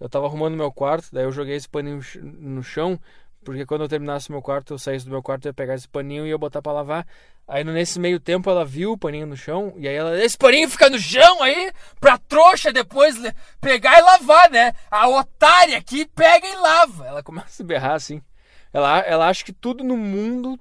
eu 0.00 0.08
tava 0.08 0.26
arrumando 0.26 0.56
meu 0.56 0.72
quarto, 0.72 1.08
daí 1.12 1.22
eu 1.22 1.30
joguei 1.30 1.54
esse 1.54 1.68
paninho 1.68 2.00
no 2.20 2.64
chão, 2.64 2.98
porque 3.44 3.64
quando 3.64 3.82
eu 3.82 3.88
terminasse 3.88 4.32
meu 4.32 4.42
quarto, 4.42 4.74
eu 4.74 4.78
saísse 4.78 5.04
do 5.04 5.12
meu 5.12 5.22
quarto, 5.22 5.46
eu 5.46 5.50
ia 5.50 5.54
pegar 5.54 5.76
esse 5.76 5.88
paninho 5.88 6.26
e 6.26 6.30
ia 6.30 6.36
botar 6.36 6.60
para 6.60 6.72
lavar. 6.72 7.06
Aí 7.46 7.62
nesse 7.62 8.00
meio 8.00 8.18
tempo 8.18 8.50
ela 8.50 8.64
viu 8.64 8.90
o 8.90 8.98
paninho 8.98 9.24
no 9.24 9.36
chão, 9.36 9.72
e 9.76 9.86
aí 9.86 9.94
ela, 9.94 10.20
esse 10.20 10.36
paninho 10.36 10.68
fica 10.68 10.90
no 10.90 10.98
chão 10.98 11.40
aí, 11.44 11.72
pra 12.00 12.18
trouxa 12.18 12.72
depois 12.72 13.16
pegar 13.60 13.96
e 13.96 14.02
lavar, 14.02 14.50
né? 14.50 14.72
A 14.90 15.08
otária 15.08 15.78
aqui 15.78 16.06
pega 16.06 16.44
e 16.44 16.56
lava. 16.56 17.06
Ela 17.06 17.22
começa 17.22 17.62
a 17.62 17.66
berrar 17.66 17.94
assim. 17.94 18.20
Ela, 18.72 18.98
ela 18.98 19.28
acha 19.28 19.44
que 19.44 19.52
tudo 19.52 19.84
no 19.84 19.96
mundo 19.96 20.58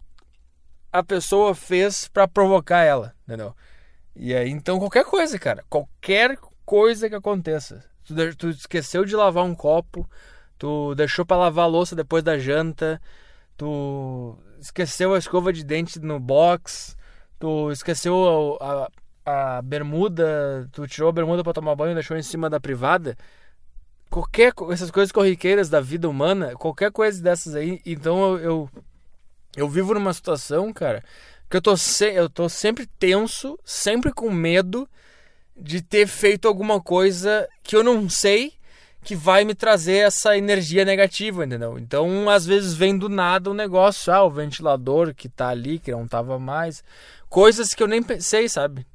a 0.94 1.04
pessoa 1.04 1.56
fez 1.56 2.08
para 2.08 2.28
provocar 2.28 2.84
ela, 2.84 3.16
entendeu? 3.24 3.56
E 4.16 4.34
aí, 4.34 4.50
então, 4.50 4.80
qualquer 4.80 5.04
coisa, 5.06 5.38
cara, 5.38 5.64
qualquer 5.70 6.38
coisa 6.66 7.10
que 7.10 7.16
aconteça. 7.16 7.84
Tu, 8.06 8.36
tu 8.36 8.50
esqueceu 8.50 9.04
de 9.04 9.16
lavar 9.16 9.44
um 9.44 9.56
copo, 9.56 10.10
tu 10.58 10.96
deixou 10.96 11.26
para 11.26 11.38
lavar 11.38 11.66
a 11.66 11.68
louça 11.68 11.96
depois 11.96 12.24
da 12.24 12.38
janta, 12.38 13.02
tu 13.58 14.38
esqueceu 14.60 15.14
a 15.14 15.18
escova 15.18 15.52
de 15.52 15.64
dente 15.64 16.00
no 16.00 16.20
box, 16.20 16.96
tu 17.40 17.72
esqueceu 17.72 18.58
a, 18.62 18.90
a, 19.26 19.58
a 19.58 19.62
bermuda, 19.62 20.68
tu 20.72 20.88
tirou 20.88 21.10
a 21.10 21.14
bermuda 21.14 21.44
para 21.44 21.54
tomar 21.54 21.76
banho 21.76 21.92
e 21.92 21.96
deixou 21.96 22.16
em 22.16 22.24
cima 22.24 22.50
da 22.50 22.60
privada. 22.60 23.18
Qualquer 24.10 24.54
essas 24.72 24.92
coisas 24.92 25.12
corriqueiras 25.12 25.68
da 25.70 25.82
vida 25.82 26.08
humana, 26.08 26.56
qualquer 26.56 26.92
coisa 26.92 27.22
dessas 27.22 27.56
aí, 27.56 27.82
então 27.86 28.38
eu, 28.38 28.40
eu, 28.40 28.70
eu 29.58 29.70
vivo 29.70 29.94
numa 29.94 30.14
situação, 30.14 30.72
cara, 30.72 31.04
que 31.50 31.58
eu 31.58 31.62
tô, 31.62 31.78
se, 31.78 32.12
eu 32.14 32.30
tô 32.30 32.50
sempre 32.50 32.88
tenso, 33.00 33.58
sempre 33.64 34.12
com 34.12 34.32
medo 34.32 34.88
de 35.56 35.82
ter 35.82 36.08
feito 36.08 36.48
alguma 36.48 36.82
coisa 36.82 37.48
que 37.64 37.76
eu 37.76 37.84
não 37.84 38.10
sei 38.10 38.54
que 39.04 39.16
vai 39.16 39.46
me 39.46 39.54
trazer 39.54 39.98
essa 39.98 40.36
energia 40.36 40.84
negativa, 40.84 41.46
entendeu? 41.46 41.78
Então, 41.78 42.28
às 42.28 42.44
vezes 42.44 42.74
vem 42.74 42.98
do 42.98 43.08
nada 43.08 43.52
um 43.52 43.54
negócio, 43.54 44.12
ah, 44.12 44.24
o 44.24 44.32
ventilador 44.32 45.14
que 45.14 45.30
tá 45.30 45.50
ali, 45.50 45.78
que 45.78 45.92
não 45.92 46.08
tava 46.08 46.40
mais. 46.40 46.84
Coisas 47.30 47.76
que 47.76 47.84
eu 47.84 47.88
nem 47.88 48.02
pensei, 48.02 48.50
sabe? 48.50 48.86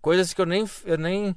Coisas 0.00 0.32
que 0.32 0.40
eu 0.40 0.46
nem 0.46 0.64
eu 0.86 0.96
nem 0.96 1.36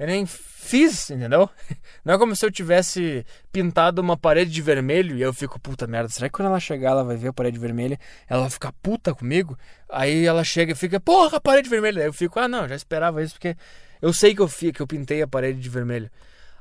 eu 0.00 0.06
nem 0.06 0.24
fiz, 0.24 1.10
entendeu? 1.10 1.50
Não 2.02 2.14
é 2.14 2.18
como 2.18 2.34
se 2.34 2.46
eu 2.46 2.50
tivesse 2.50 3.22
pintado 3.52 4.00
uma 4.00 4.16
parede 4.16 4.50
de 4.50 4.62
vermelho 4.62 5.14
e 5.14 5.20
eu 5.20 5.30
fico, 5.30 5.60
puta 5.60 5.86
merda, 5.86 6.08
será 6.08 6.26
que 6.26 6.32
quando 6.32 6.48
ela 6.48 6.58
chegar 6.58 6.92
ela 6.92 7.04
vai 7.04 7.18
ver 7.18 7.28
a 7.28 7.32
parede 7.34 7.58
vermelha, 7.58 8.00
ela 8.26 8.40
vai 8.40 8.50
ficar 8.50 8.72
puta 8.82 9.14
comigo? 9.14 9.58
Aí 9.90 10.24
ela 10.24 10.42
chega 10.42 10.72
e 10.72 10.74
fica, 10.74 10.98
porra, 10.98 11.36
a 11.36 11.40
parede 11.40 11.68
vermelha. 11.68 12.00
Aí 12.00 12.08
eu 12.08 12.14
fico, 12.14 12.40
ah, 12.40 12.48
não, 12.48 12.66
já 12.66 12.74
esperava 12.74 13.22
isso 13.22 13.34
porque 13.34 13.54
eu 14.00 14.10
sei 14.10 14.34
que 14.34 14.40
eu, 14.40 14.48
que 14.48 14.80
eu 14.80 14.86
pintei 14.86 15.20
a 15.20 15.28
parede 15.28 15.60
de 15.60 15.68
vermelho. 15.68 16.10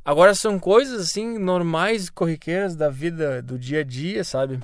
Agora 0.03 0.35
são 0.35 0.59
coisas 0.59 0.99
assim 0.99 1.37
normais, 1.37 2.09
corriqueiras 2.09 2.75
da 2.75 2.89
vida 2.89 3.41
do 3.41 3.57
dia 3.57 3.79
a 3.79 3.83
dia, 3.85 4.25
sabe? 4.25 4.59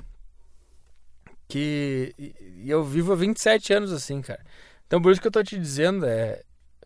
Que 1.48 2.14
e 2.58 2.70
eu 2.70 2.84
vivo 2.84 3.14
há 3.14 3.16
27 3.16 3.72
anos 3.72 3.94
assim, 3.94 4.22
cara. 4.22 4.44
Então 4.86 5.02
por 5.02 5.14
isso 5.14 5.22
que 5.22 5.28
eu 5.28 5.32
tô 5.32 5.42
te 5.42 5.58
dizendo 5.58 6.06
é, 6.06 6.42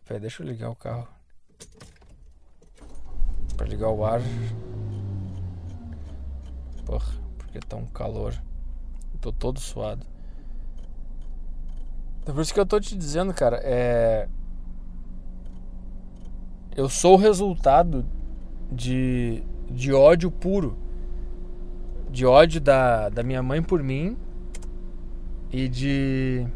Peraí, 0.06 0.20
deixa 0.20 0.40
eu 0.40 0.46
ligar 0.46 0.70
o 0.70 0.76
carro. 0.76 1.19
Para 3.56 3.66
ligar 3.66 3.90
o 3.90 4.04
ar. 4.04 4.20
Porra, 6.86 7.12
porque 7.38 7.60
tá 7.60 7.76
um 7.76 7.86
calor. 7.86 8.34
Tô 9.20 9.32
todo 9.32 9.60
suado. 9.60 10.06
Então 12.22 12.34
por 12.34 12.40
isso 12.40 12.54
que 12.54 12.60
eu 12.60 12.66
tô 12.66 12.80
te 12.80 12.96
dizendo, 12.96 13.34
cara, 13.34 13.60
é 13.62 14.28
eu 16.76 16.88
sou 16.88 17.14
o 17.14 17.16
resultado 17.16 18.06
de, 18.70 19.42
de 19.68 19.92
ódio 19.92 20.30
puro. 20.30 20.76
De 22.10 22.24
ódio 22.24 22.60
da, 22.60 23.08
da 23.08 23.22
minha 23.22 23.42
mãe 23.42 23.62
por 23.62 23.82
mim 23.82 24.16
e 25.52 25.68
de. 25.68 26.46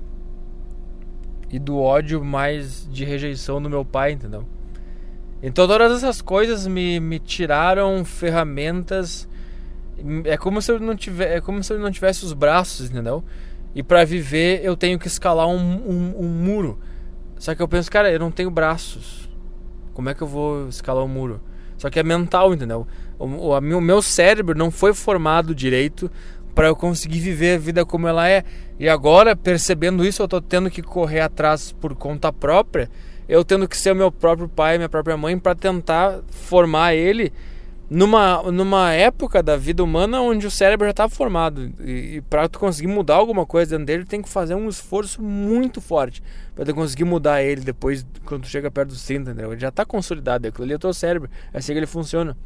E 1.51 1.59
do 1.59 1.79
ódio 1.79 2.25
mais 2.25 2.89
de 2.91 3.05
rejeição 3.05 3.63
do 3.63 3.71
meu 3.71 3.85
pai, 3.85 4.13
entendeu? 4.13 4.45
Então 5.47 5.69
todas 5.69 5.93
essas 5.93 6.23
coisas 6.23 6.67
me, 6.67 6.99
me 6.99 7.19
tiraram 7.19 8.03
ferramentas. 8.03 9.29
É 10.25 10.39
como 10.39 10.63
se 10.63 10.73
eu 10.73 10.81
não 10.81 10.97
tivesse, 10.97 11.35
é 11.35 11.41
como 11.41 11.63
se 11.63 11.71
eu 11.71 11.79
não 11.79 11.91
tivesse 11.91 12.25
os 12.25 12.33
braços, 12.33 12.91
entendeu? 12.91 13.23
E 13.75 13.83
para 13.83 14.07
viver 14.07 14.65
eu 14.65 14.75
tenho 14.75 14.99
que 14.99 15.07
escalar 15.07 15.47
um, 15.47 15.55
um, 15.55 16.15
um, 16.25 16.29
muro. 16.29 16.79
Só 17.39 17.55
que 17.55 17.61
eu 17.61 17.69
penso, 17.69 17.91
cara, 17.91 18.11
eu 18.11 18.19
não 18.19 18.31
tenho 18.31 18.51
braços. 18.51 19.29
Como 19.93 20.09
é 20.09 20.15
que 20.15 20.23
eu 20.23 20.27
vou 20.27 20.67
escalar 20.67 21.05
um 21.05 21.09
muro? 21.09 21.43
Só 21.77 21.91
que 21.91 22.01
é 22.01 22.03
mental, 22.03 22.55
entendeu? 22.55 22.87
O, 23.19 23.27
o, 23.27 23.59
o 23.59 23.81
meu 23.83 24.01
cérebro 24.01 24.57
não 24.57 24.71
foi 24.71 24.95
formado 24.95 25.55
direito 25.55 26.11
para 26.55 26.69
eu 26.69 26.77
conseguir 26.77 27.21
viver 27.21 27.57
a 27.57 27.59
vida 27.59 27.85
como 27.85 28.09
ela 28.09 28.27
é. 28.27 28.45
E 28.79 28.89
agora, 28.89 29.37
percebendo 29.37 30.07
isso, 30.07 30.23
eu 30.23 30.29
tô 30.29 30.41
tendo 30.41 30.71
que 30.71 30.81
correr 30.81 31.21
atrás 31.21 31.71
por 31.71 31.95
conta 31.95 32.33
própria. 32.33 32.89
Eu 33.29 33.45
tendo 33.45 33.69
que 33.69 33.77
ser 33.77 33.93
o 33.93 33.97
meu 33.97 34.13
próprio 34.13 34.49
pai, 34.49 34.77
minha 34.77 34.89
própria 34.89 35.17
mãe, 35.17 35.39
para 35.39 35.55
tentar 35.55 36.21
formar 36.29 36.95
ele 36.95 37.33
numa, 37.89 38.43
numa 38.51 38.93
época 38.93 39.43
da 39.43 39.57
vida 39.57 39.83
humana 39.83 40.21
onde 40.21 40.47
o 40.47 40.51
cérebro 40.51 40.87
já 40.87 40.91
está 40.91 41.09
formado. 41.09 41.73
E, 41.81 42.17
e 42.17 42.21
para 42.23 42.49
tu 42.49 42.59
conseguir 42.59 42.89
mudar 42.89 43.17
alguma 43.17 43.47
coisa 43.47 43.73
dentro 43.73 43.87
dele, 43.87 44.05
tem 44.05 44.23
que 44.23 44.29
fazer 44.29 44.55
um 44.55 44.69
esforço 44.69 45.23
muito 45.23 45.81
forte 45.81 46.23
para 46.55 46.73
conseguir 46.73 47.05
mudar 47.05 47.43
ele 47.43 47.61
depois, 47.61 48.05
quando 48.25 48.43
tu 48.43 48.49
chega 48.49 48.71
perto 48.71 48.89
dos 48.89 49.05
30, 49.05 49.31
entendeu? 49.31 49.53
Ele 49.53 49.61
já 49.61 49.69
está 49.69 49.85
consolidado, 49.85 50.47
aquilo 50.49 50.65
ali 50.65 50.73
é 50.73 50.77
o 50.77 50.79
teu 50.79 50.93
cérebro, 50.93 51.31
é 51.53 51.59
assim 51.59 51.73
que 51.73 51.79
ele 51.79 51.87
funciona. 51.87 52.37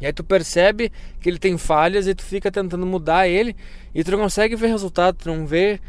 E 0.00 0.06
aí 0.06 0.12
tu 0.12 0.22
percebe 0.22 0.92
que 1.20 1.28
ele 1.28 1.38
tem 1.38 1.58
falhas 1.58 2.06
e 2.06 2.14
tu 2.14 2.22
fica 2.22 2.52
tentando 2.52 2.86
mudar 2.86 3.26
ele 3.26 3.56
e 3.92 4.04
tu 4.04 4.12
não 4.12 4.18
consegue 4.18 4.54
ver 4.54 4.68
resultado, 4.68 5.16
tu 5.16 5.28
não 5.28 5.44
vê, 5.44 5.80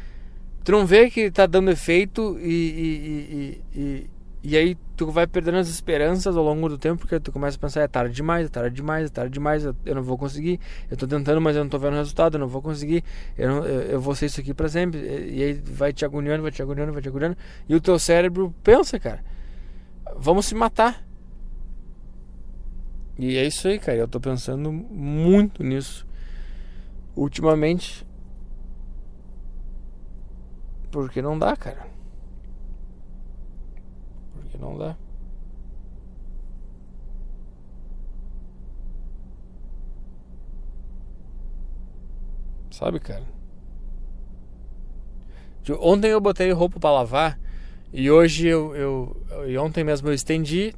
tu 0.70 0.72
não 0.72 0.86
vê 0.86 1.10
que 1.10 1.22
está 1.22 1.48
dando 1.48 1.72
efeito 1.72 2.38
e, 2.40 3.64
e, 3.74 3.80
e, 3.80 4.10
e 4.44 4.56
aí 4.56 4.78
tu 4.96 5.10
vai 5.10 5.26
perdendo 5.26 5.58
as 5.58 5.68
esperanças 5.68 6.38
ao 6.38 6.44
longo 6.44 6.70
do 6.70 6.78
tempo, 6.78 7.00
porque 7.00 7.20
tu 7.20 7.32
começa 7.32 7.58
a 7.58 7.60
pensar, 7.60 7.82
é 7.82 7.88
tarde 7.88 8.14
demais, 8.14 8.46
é 8.46 8.50
tarde 8.50 8.76
demais, 8.76 9.08
é 9.08 9.10
tarde 9.10 9.34
demais, 9.34 9.66
eu, 9.66 9.76
não 9.96 10.04
vou 10.04 10.16
conseguir, 10.16 10.60
eu 10.92 10.96
tô 10.96 11.08
tentando, 11.08 11.42
mas 11.42 11.56
eu 11.56 11.64
não 11.64 11.70
tô 11.72 11.80
vendo 11.80 11.96
resultado, 11.96 12.36
eu 12.36 12.40
não 12.40 12.48
vou 12.48 12.62
conseguir, 12.62 13.04
eu, 13.36 13.50
não, 13.50 13.66
eu, 13.66 13.82
eu 13.82 14.00
vou 14.00 14.14
ser 14.14 14.28
isso 14.28 14.40
aqui 14.40 14.54
para 14.54 14.70
sempre. 14.70 15.00
E 15.32 15.42
aí 15.42 15.54
vai 15.54 15.92
te 15.92 16.06
agoniando, 16.06 16.44
vai 16.44 16.52
te 16.52 16.62
agoniando, 16.62 16.94
vai 16.94 17.02
te 17.02 17.10
agoniando, 17.10 17.36
e 17.68 17.74
o 17.74 17.82
teu 17.82 17.98
cérebro 17.98 18.54
pensa, 18.62 19.00
cara, 19.00 19.24
vamos 20.18 20.46
se 20.46 20.54
matar. 20.54 21.04
E 23.18 23.38
é 23.38 23.48
isso 23.48 23.68
aí, 23.68 23.80
cara, 23.80 23.98
eu 23.98 24.08
tô 24.08 24.20
pensando 24.20 24.72
muito 24.72 25.64
nisso 25.64 26.06
ultimamente. 27.16 28.08
Porque 30.92 31.22
não 31.22 31.38
dá, 31.38 31.56
cara. 31.56 31.88
Não 34.60 34.78
dá. 34.78 34.96
Sabe, 42.72 43.00
cara? 43.00 43.24
Ontem 45.80 46.10
eu 46.10 46.20
botei 46.20 46.52
roupa 46.52 46.80
para 46.80 46.92
lavar 46.92 47.40
E 47.94 48.10
hoje 48.10 48.48
eu, 48.48 48.76
eu. 48.76 49.18
E 49.48 49.58
ontem 49.58 49.84
mesmo 49.84 50.10
eu 50.10 50.14
estendi. 50.14 50.74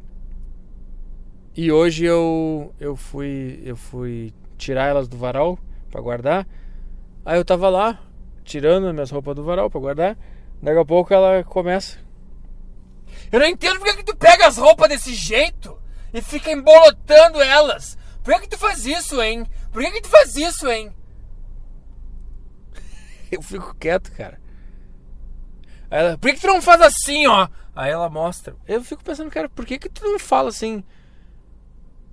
E 1.55 1.71
hoje 1.71 2.05
eu. 2.05 2.73
Eu 2.79 2.95
fui. 2.95 3.61
Eu 3.63 3.75
fui 3.75 4.33
tirar 4.57 4.87
elas 4.87 5.07
do 5.07 5.17
varal 5.17 5.57
para 5.89 6.01
guardar. 6.01 6.47
Aí 7.25 7.37
eu 7.37 7.45
tava 7.45 7.69
lá, 7.69 7.99
tirando 8.43 8.93
minhas 8.93 9.11
roupas 9.11 9.35
do 9.35 9.43
varal 9.43 9.69
para 9.69 9.79
guardar. 9.79 10.17
Daqui 10.61 10.79
a 10.79 10.85
pouco 10.85 11.13
ela 11.13 11.43
começa. 11.43 11.97
Eu 13.31 13.39
não 13.39 13.47
entendo 13.47 13.79
porque 13.79 13.97
que 13.97 14.03
tu 14.03 14.15
pega 14.15 14.47
as 14.47 14.57
roupas 14.57 14.89
desse 14.89 15.13
jeito 15.13 15.77
e 16.13 16.21
fica 16.21 16.51
embolotando 16.51 17.41
elas. 17.41 17.97
Por 18.23 18.33
que, 18.35 18.41
que 18.41 18.49
tu 18.49 18.57
faz 18.57 18.85
isso, 18.85 19.21
hein? 19.21 19.45
Por 19.71 19.81
que, 19.81 19.91
que 19.91 20.01
tu 20.01 20.09
faz 20.09 20.35
isso, 20.35 20.69
hein? 20.69 20.93
Eu 23.31 23.41
fico 23.41 23.75
quieto, 23.75 24.11
cara. 24.11 24.39
Aí 25.89 25.99
ela, 25.99 26.17
por 26.17 26.29
que, 26.29 26.35
que 26.35 26.41
tu 26.41 26.47
não 26.47 26.61
faz 26.61 26.81
assim, 26.81 27.25
ó? 27.27 27.47
Aí 27.75 27.91
ela 27.91 28.09
mostra. 28.09 28.55
Eu 28.67 28.83
fico 28.83 29.03
pensando, 29.03 29.31
cara, 29.31 29.49
por 29.49 29.65
que, 29.65 29.79
que 29.79 29.89
tu 29.89 30.03
não 30.03 30.19
fala 30.19 30.49
assim? 30.49 30.83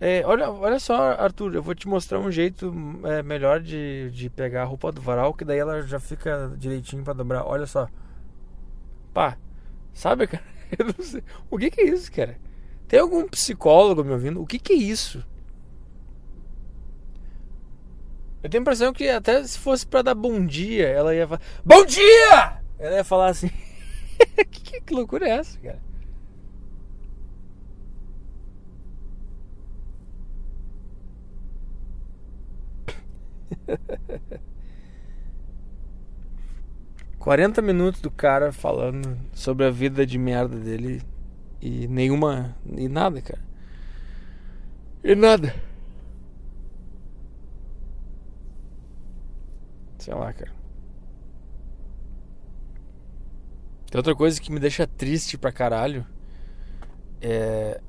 É, 0.00 0.24
olha, 0.24 0.48
olha 0.50 0.78
só, 0.78 1.12
Arthur, 1.12 1.56
eu 1.56 1.62
vou 1.62 1.74
te 1.74 1.88
mostrar 1.88 2.20
um 2.20 2.30
jeito 2.30 2.72
é, 3.04 3.22
melhor 3.22 3.60
de, 3.60 4.10
de 4.12 4.30
pegar 4.30 4.62
a 4.62 4.64
roupa 4.64 4.92
do 4.92 5.00
varal, 5.00 5.34
que 5.34 5.44
daí 5.44 5.58
ela 5.58 5.82
já 5.82 5.98
fica 5.98 6.54
direitinho 6.56 7.02
para 7.02 7.14
dobrar. 7.14 7.44
Olha 7.44 7.66
só. 7.66 7.88
Pá, 9.12 9.36
sabe, 9.92 10.28
cara? 10.28 10.44
Eu 10.78 10.86
não 10.86 11.04
sei. 11.04 11.22
O 11.50 11.58
que, 11.58 11.70
que 11.70 11.80
é 11.80 11.84
isso, 11.86 12.12
cara? 12.12 12.38
Tem 12.86 13.00
algum 13.00 13.26
psicólogo 13.26 14.04
me 14.04 14.12
ouvindo? 14.12 14.40
O 14.40 14.46
que, 14.46 14.58
que 14.58 14.72
é 14.72 14.76
isso? 14.76 15.24
Eu 18.40 18.48
tenho 18.48 18.62
a 18.62 18.62
impressão 18.62 18.92
que 18.92 19.08
até 19.08 19.42
se 19.42 19.58
fosse 19.58 19.84
para 19.84 20.02
dar 20.02 20.14
bom 20.14 20.46
dia, 20.46 20.86
ela 20.86 21.12
ia 21.14 21.26
falar: 21.26 21.40
Bom 21.64 21.84
dia! 21.84 22.62
Ela 22.78 22.96
ia 22.96 23.04
falar 23.04 23.28
assim: 23.28 23.50
que, 24.48 24.80
que 24.80 24.94
loucura 24.94 25.28
é 25.28 25.32
essa, 25.32 25.58
cara? 25.58 25.87
40 37.18 37.60
minutos 37.60 38.00
do 38.00 38.10
cara 38.10 38.52
falando 38.52 39.18
sobre 39.32 39.66
a 39.66 39.70
vida 39.70 40.06
de 40.06 40.16
merda 40.16 40.56
dele 40.56 41.02
e 41.60 41.86
nenhuma. 41.88 42.56
e 42.64 42.88
nada, 42.88 43.20
cara. 43.20 43.42
E 45.02 45.14
nada. 45.14 45.54
Sei 49.98 50.14
lá, 50.14 50.32
cara. 50.32 50.52
Tem 53.90 53.98
outra 53.98 54.14
coisa 54.14 54.40
que 54.40 54.52
me 54.52 54.60
deixa 54.60 54.86
triste 54.86 55.36
pra 55.36 55.50
caralho. 55.50 56.06
É. 57.20 57.80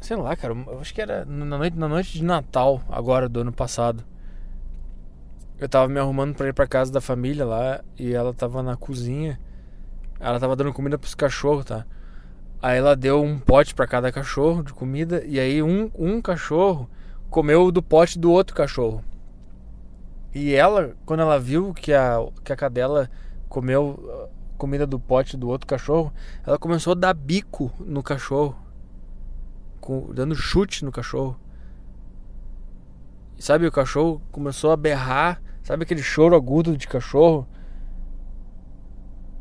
Sei 0.00 0.16
lá, 0.16 0.34
cara. 0.34 0.54
Eu 0.54 0.80
acho 0.80 0.94
que 0.94 1.00
era 1.00 1.24
na 1.24 1.58
noite, 1.58 1.76
na 1.76 1.88
noite 1.88 2.12
de 2.12 2.24
Natal, 2.24 2.82
agora, 2.88 3.28
do 3.28 3.40
ano 3.40 3.52
passado. 3.52 4.04
Eu 5.60 5.68
tava 5.68 5.88
me 5.88 6.00
arrumando 6.00 6.34
para 6.34 6.48
ir 6.48 6.54
para 6.54 6.66
casa 6.66 6.90
da 6.90 7.02
família 7.02 7.44
lá 7.44 7.84
e 7.98 8.14
ela 8.14 8.32
tava 8.32 8.62
na 8.62 8.78
cozinha. 8.78 9.38
Ela 10.18 10.40
tava 10.40 10.56
dando 10.56 10.72
comida 10.72 10.96
pros 10.96 11.14
cachorros, 11.14 11.66
tá? 11.66 11.84
Aí 12.62 12.78
ela 12.78 12.96
deu 12.96 13.22
um 13.22 13.38
pote 13.38 13.74
para 13.74 13.86
cada 13.86 14.10
cachorro 14.10 14.62
de 14.62 14.72
comida 14.72 15.22
e 15.26 15.38
aí 15.38 15.62
um, 15.62 15.90
um 15.94 16.22
cachorro 16.22 16.88
comeu 17.28 17.70
do 17.70 17.82
pote 17.82 18.18
do 18.18 18.32
outro 18.32 18.56
cachorro. 18.56 19.04
E 20.34 20.54
ela, 20.54 20.94
quando 21.04 21.20
ela 21.20 21.38
viu 21.38 21.74
que 21.74 21.92
a, 21.92 22.16
que 22.42 22.54
a 22.54 22.56
cadela 22.56 23.10
comeu 23.46 24.00
uh, 24.02 24.30
comida 24.56 24.86
do 24.86 24.98
pote 24.98 25.36
do 25.36 25.46
outro 25.46 25.66
cachorro, 25.66 26.10
ela 26.46 26.58
começou 26.58 26.92
a 26.92 26.96
dar 26.96 27.12
bico 27.12 27.70
no 27.80 28.02
cachorro, 28.02 28.56
com, 29.78 30.10
dando 30.14 30.34
chute 30.34 30.86
no 30.86 30.92
cachorro. 30.92 31.38
Sabe, 33.38 33.66
o 33.66 33.72
cachorro 33.72 34.22
começou 34.32 34.70
a 34.70 34.76
berrar 34.76 35.42
Sabe 35.70 35.84
aquele 35.84 36.02
choro 36.02 36.34
agudo 36.34 36.76
de 36.76 36.88
cachorro? 36.88 37.46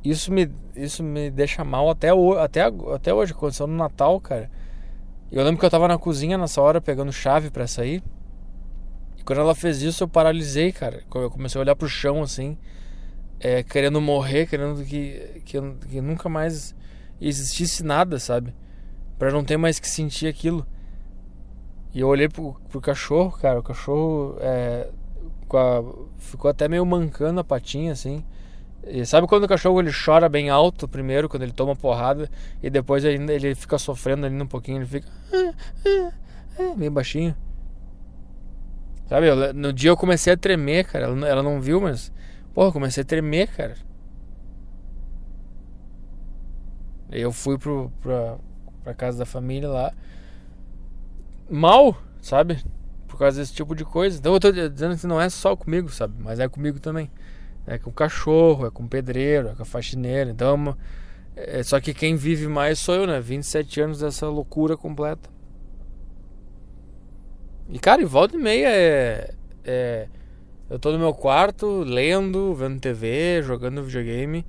Isso 0.06 0.32
me, 0.32 0.48
isso 0.76 1.02
me 1.02 1.32
deixa 1.32 1.64
mal 1.64 1.90
até, 1.90 2.10
até, 2.40 2.62
até 2.94 3.12
hoje. 3.12 3.32
Aconteceu 3.32 3.66
no 3.66 3.76
Natal, 3.76 4.22
cara. 4.22 4.48
Eu 5.32 5.44
lembro 5.44 5.60
que 5.60 5.66
eu 5.66 5.72
tava 5.72 5.88
na 5.88 5.98
cozinha 5.98 6.38
nessa 6.38 6.62
hora 6.62 6.80
pegando 6.80 7.12
chave 7.12 7.50
para 7.50 7.66
sair. 7.66 8.04
E 9.18 9.24
quando 9.24 9.40
ela 9.40 9.56
fez 9.56 9.82
isso, 9.82 10.04
eu 10.04 10.08
paralisei, 10.08 10.72
cara. 10.72 11.02
Eu 11.16 11.32
comecei 11.32 11.60
a 11.60 11.64
olhar 11.64 11.76
pro 11.76 11.90
chão 11.90 12.22
assim, 12.22 12.60
é, 13.40 13.64
querendo 13.64 14.00
morrer, 14.00 14.46
querendo 14.46 14.86
que, 14.86 15.42
que, 15.44 15.60
que 15.90 16.00
nunca 16.00 16.30
mais 16.30 16.76
existisse 17.20 17.84
nada, 17.84 18.20
sabe? 18.20 18.54
Pra 19.18 19.32
não 19.32 19.44
ter 19.44 19.58
mais 19.58 19.80
que 19.80 19.88
sentir 19.88 20.28
aquilo. 20.28 20.64
E 21.92 22.02
eu 22.02 22.08
olhei 22.08 22.30
pro, 22.30 22.54
pro 22.70 22.80
cachorro, 22.80 23.32
cara. 23.32 23.60
O 23.60 23.64
cachorro 23.64 24.38
é, 24.42 24.92
ficou 26.18 26.50
até 26.50 26.68
meio 26.68 26.86
mancando 26.86 27.40
a 27.40 27.44
patinha 27.44 27.92
assim. 27.94 28.24
E 28.88 29.06
sabe 29.06 29.28
quando 29.28 29.44
o 29.44 29.48
cachorro 29.48 29.80
ele 29.80 29.92
chora 29.92 30.30
bem 30.30 30.50
alto 30.50 30.88
primeiro, 30.88 31.28
quando 31.28 31.44
ele 31.44 31.52
toma 31.52 31.76
porrada, 31.76 32.30
e 32.64 32.70
depois 32.70 33.04
ele, 33.04 33.32
ele 33.32 33.54
fica 33.56 33.78
sofrendo 33.78 34.26
ali 34.26 34.42
um 34.42 34.48
pouquinho, 34.48 34.78
ele 34.78 34.86
fica 34.86 35.08
meio 36.78 36.92
baixinho. 36.92 37.36
Sabe, 39.08 39.28
eu, 39.28 39.54
no 39.54 39.74
dia 39.74 39.90
eu 39.90 39.98
comecei 39.98 40.32
a 40.34 40.38
tremer, 40.38 40.86
cara. 40.86 41.06
Ela, 41.06 41.28
ela 41.28 41.44
não 41.44 41.60
viu, 41.60 41.82
mas. 41.82 42.12
Porra, 42.54 42.68
eu 42.68 42.74
comecei 42.74 43.02
a 43.02 43.06
tremer, 43.06 43.48
cara. 43.48 43.76
Eu 47.12 47.32
fui 47.32 47.58
pro, 47.58 47.92
pra, 48.02 48.38
pra 48.84 48.94
casa 48.94 49.18
da 49.18 49.26
família 49.26 49.68
lá. 49.68 49.92
Mal, 51.50 51.98
sabe? 52.22 52.64
Causa 53.18 53.40
desse 53.40 53.54
tipo 53.54 53.76
de 53.76 53.84
coisa. 53.84 54.18
Então 54.18 54.34
eu 54.34 54.40
tô 54.40 54.52
dizendo 54.52 54.98
que 54.98 55.08
não 55.08 55.20
é 55.20 55.30
só 55.30 55.56
comigo, 55.56 55.90
sabe? 55.90 56.14
Mas 56.20 56.40
é 56.40 56.48
comigo 56.48 56.80
também. 56.80 57.10
É 57.66 57.78
com 57.78 57.90
o 57.90 57.94
cachorro, 57.94 58.66
é 58.66 58.72
com 58.72 58.84
o 58.84 58.88
pedreiro, 58.88 59.50
é 59.50 59.56
com 59.56 59.62
a 59.62 59.66
faxineira. 59.66 60.30
Então, 60.30 60.76
é, 61.36 61.64
só 61.64 61.80
que 61.80 61.94
quem 61.94 62.16
vive 62.16 62.48
mais 62.48 62.80
sou 62.80 62.96
eu, 62.96 63.08
né? 63.08 63.20
27 63.20 63.82
anos 63.82 64.00
dessa 64.00 64.28
loucura 64.28 64.76
completa. 64.76 65.30
E 67.70 67.78
cara, 67.78 68.02
e 68.02 68.06
volta 68.06 68.36
e 68.36 68.40
meia 68.40 68.70
é, 68.70 69.34
é. 69.64 70.08
Eu 70.70 70.78
tô 70.78 70.92
no 70.92 71.00
meu 71.00 71.14
quarto, 71.14 71.84
lendo, 71.84 72.54
vendo 72.54 72.80
TV, 72.80 73.42
jogando 73.42 73.84
videogame. 73.84 74.46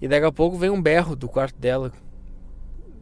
E 0.00 0.08
daqui 0.08 0.26
a 0.26 0.32
pouco 0.32 0.56
vem 0.56 0.70
um 0.70 0.82
berro 0.82 1.16
do 1.16 1.28
quarto 1.28 1.58
dela. 1.58 1.92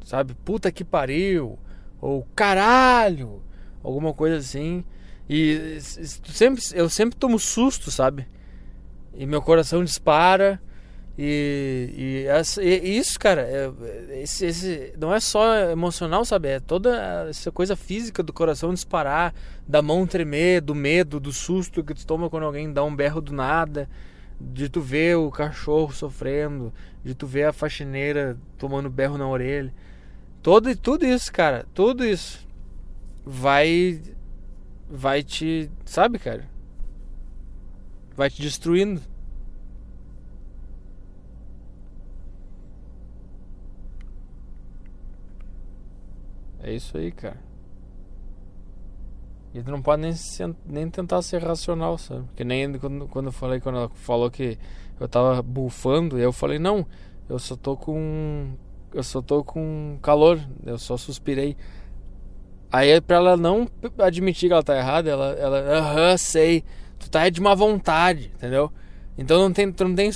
Sabe? 0.05 0.35
Puta 0.35 0.71
que 0.71 0.85
pariu. 0.85 1.59
Ou 2.01 2.27
caralho. 2.35 3.43
Alguma 3.83 4.15
coisa 4.15 4.37
assim. 4.37 4.85
E 5.29 5.79
sempre, 5.81 6.63
eu 6.75 6.89
sempre 6.89 7.17
tomo 7.17 7.39
susto, 7.39 7.91
sabe? 7.91 8.27
E 9.15 9.27
meu 9.27 9.41
coração 9.41 9.85
dispara. 9.85 10.61
E, 11.17 11.93
e, 11.95 12.27
essa, 12.27 12.63
e 12.63 12.97
isso, 12.97 13.19
cara, 13.19 13.43
é, 13.43 14.23
esse, 14.23 14.47
esse, 14.47 14.95
não 14.99 15.13
é 15.13 15.21
só 15.21 15.55
emocional, 15.71 16.25
sabe? 16.25 16.49
É 16.49 16.61
toda 16.61 17.29
essa 17.29 17.53
coisa 17.53 17.77
física 17.77 18.23
do 18.23 18.33
coração 18.33 18.73
disparar, 18.73 19.35
da 19.69 19.83
mão 19.83 20.07
tremer, 20.07 20.63
do 20.63 20.75
medo, 20.75 21.21
do 21.21 21.31
susto 21.31 21.85
que 21.85 21.93
tu 21.93 22.07
toma 22.07 22.31
quando 22.31 22.45
alguém 22.45 22.73
dá 22.73 22.83
um 22.83 22.97
berro 22.97 23.21
do 23.21 23.33
nada, 23.33 23.89
de 24.41 24.71
tu 24.71 24.81
ver 24.81 25.17
o 25.17 25.31
cachorro 25.31 25.93
sofrendo, 25.93 26.73
de 27.05 27.15
tu 27.15 27.27
ver 27.27 27.45
a 27.45 27.53
faxineira 27.53 28.39
tomando 28.57 28.89
berro 28.89 29.19
na 29.19 29.29
orelha. 29.29 29.73
Todo, 30.43 30.75
tudo 30.77 31.05
isso, 31.05 31.31
cara, 31.31 31.67
tudo 31.75 32.05
isso 32.05 32.49
vai 33.25 34.01
vai 34.93 35.23
te. 35.23 35.71
Sabe, 35.87 36.19
cara? 36.19 36.47
Vai 38.15 38.29
te 38.29 38.43
destruindo. 38.43 39.01
É 46.61 46.73
isso 46.73 46.97
aí, 46.97 47.11
cara. 47.11 47.41
E 49.55 49.63
tu 49.63 49.71
não 49.71 49.83
pode 49.83 50.03
nem, 50.03 50.15
nem 50.65 50.89
tentar 50.89 51.21
ser 51.23 51.43
racional, 51.43 51.99
sabe? 51.99 52.25
Que 52.37 52.45
nem 52.45 52.79
quando, 52.79 53.09
quando 53.09 53.27
eu 53.27 53.33
falei, 53.33 53.61
quando 53.61 53.79
ela 53.79 53.89
falou 53.89 54.31
que 54.31 54.59
eu 55.01 55.09
tava 55.09 55.43
bufando, 55.43 56.19
eu 56.19 56.33
falei, 56.33 56.59
não, 56.59 56.87
eu 57.29 57.39
só 57.39 57.57
tô 57.57 57.77
com. 57.77 58.55
Eu 58.95 59.03
só 59.03 59.23
tô 59.23 59.43
com 59.43 59.99
calor, 60.03 60.39
eu 60.65 60.79
só 60.79 60.97
suspirei. 60.99 61.57
Aí 62.73 62.99
pra 63.03 63.17
ela 63.17 63.37
não 63.37 63.69
admitir 63.99 64.49
que 64.49 64.53
ela 64.55 64.63
tá 64.63 64.75
errada, 64.77 65.11
ela, 65.11 65.33
ela, 65.33 65.59
aham, 65.59 66.17
sei, 66.17 66.65
tu 66.99 67.11
tá 67.11 67.29
de 67.29 67.39
má 67.39 67.55
vontade, 67.55 68.33
entendeu? 68.35 68.73
Então 69.19 69.39
não 69.39 69.53
tem, 69.53 69.71
tu 69.71 69.87
não 69.87 69.95
tem 69.95 70.11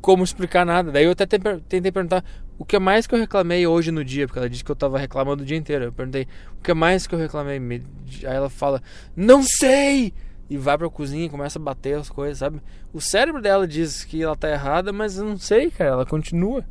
como 0.00 0.24
explicar 0.24 0.64
nada. 0.64 0.90
Daí 0.90 1.04
eu 1.04 1.10
até 1.10 1.26
tentei 1.26 1.92
perguntar 1.92 2.24
o 2.58 2.64
que 2.64 2.78
mais 2.78 3.06
que 3.06 3.14
eu 3.14 3.18
reclamei 3.18 3.66
hoje 3.66 3.90
no 3.90 4.02
dia, 4.02 4.26
porque 4.26 4.38
ela 4.38 4.48
disse 4.48 4.64
que 4.64 4.70
eu 4.70 4.76
tava 4.76 4.98
reclamando 4.98 5.42
o 5.42 5.46
dia 5.46 5.58
inteiro. 5.58 5.84
Eu 5.84 5.92
perguntei 5.92 6.26
o 6.58 6.62
que 6.62 6.72
mais 6.72 7.06
que 7.06 7.14
eu 7.14 7.18
reclamei. 7.18 7.58
Aí 7.58 8.34
ela 8.34 8.48
fala, 8.48 8.82
não 9.14 9.42
sei! 9.42 10.14
E 10.48 10.56
vai 10.56 10.76
pra 10.76 10.88
cozinha 10.88 11.26
e 11.26 11.30
começa 11.30 11.58
a 11.58 11.62
bater 11.62 11.98
as 11.98 12.08
coisas, 12.08 12.38
sabe? 12.38 12.60
O 12.92 13.00
cérebro 13.00 13.40
dela 13.40 13.68
diz 13.68 14.04
que 14.04 14.22
ela 14.22 14.34
tá 14.34 14.50
errada, 14.50 14.92
mas 14.92 15.18
eu 15.18 15.24
não 15.24 15.36
sei, 15.36 15.70
cara, 15.70 15.90
ela 15.90 16.06
continua. 16.06 16.64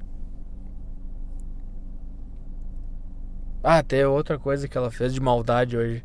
Ah, 3.64 3.80
até 3.80 4.08
outra 4.08 4.40
coisa 4.40 4.68
que 4.68 4.78
ela 4.78 4.90
fez 4.90 5.14
de 5.14 5.20
maldade 5.20 5.78
hoje. 5.78 6.04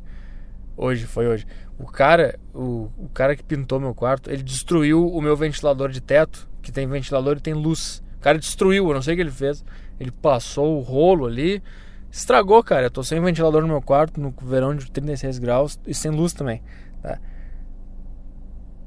Hoje, 0.77 1.07
foi 1.07 1.29
hoje. 1.29 1.47
O 1.79 1.87
cara, 1.87 2.39
o, 2.53 2.91
o 2.99 3.09
cara 3.13 3.37
que 3.37 3.45
pintou 3.45 3.79
meu 3.79 3.95
quarto, 3.95 4.31
ele 4.31 4.43
destruiu 4.43 5.07
o 5.07 5.21
meu 5.21 5.37
ventilador 5.37 5.89
de 5.89 6.01
teto, 6.01 6.49
que 6.61 6.73
tem 6.73 6.87
ventilador 6.87 7.37
e 7.37 7.41
tem 7.41 7.55
luz. 7.55 8.03
O 8.17 8.21
cara 8.21 8.39
destruiu, 8.39 8.89
eu 8.89 8.95
não 8.95 9.03
sei 9.03 9.15
o 9.15 9.17
que 9.17 9.23
ele 9.23 9.31
fez. 9.31 9.65
Ele 10.01 10.11
passou 10.11 10.77
o 10.77 10.81
rolo 10.81 11.27
ali, 11.27 11.63
estragou, 12.11 12.63
cara. 12.63 12.87
Eu 12.87 12.91
tô 12.91 13.05
sem 13.05 13.21
ventilador 13.21 13.63
no 13.63 13.69
meu 13.69 13.83
quarto 13.83 14.21
no 14.21 14.35
verão 14.43 14.75
de 14.75 14.91
36 14.91 15.39
graus 15.39 15.79
e 15.87 15.95
sem 15.95 16.11
luz 16.11 16.33
também, 16.33 16.63
tá? 17.01 17.19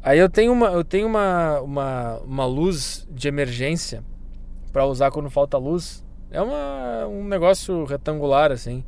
Aí 0.02 0.20
eu 0.20 0.30
tenho 0.30 0.54
uma, 0.54 0.68
eu 0.68 0.84
tenho 0.86 1.08
uma, 1.08 1.60
uma, 1.60 2.18
uma 2.20 2.46
luz 2.46 3.06
de 3.12 3.28
emergência 3.28 4.04
para 4.72 4.86
usar 4.86 5.12
quando 5.12 5.30
falta 5.30 5.58
luz. 5.58 6.06
É 6.30 6.42
uma, 6.42 7.08
um 7.08 7.24
negócio 7.24 7.86
retangular 7.86 8.52
assim, 8.52 8.84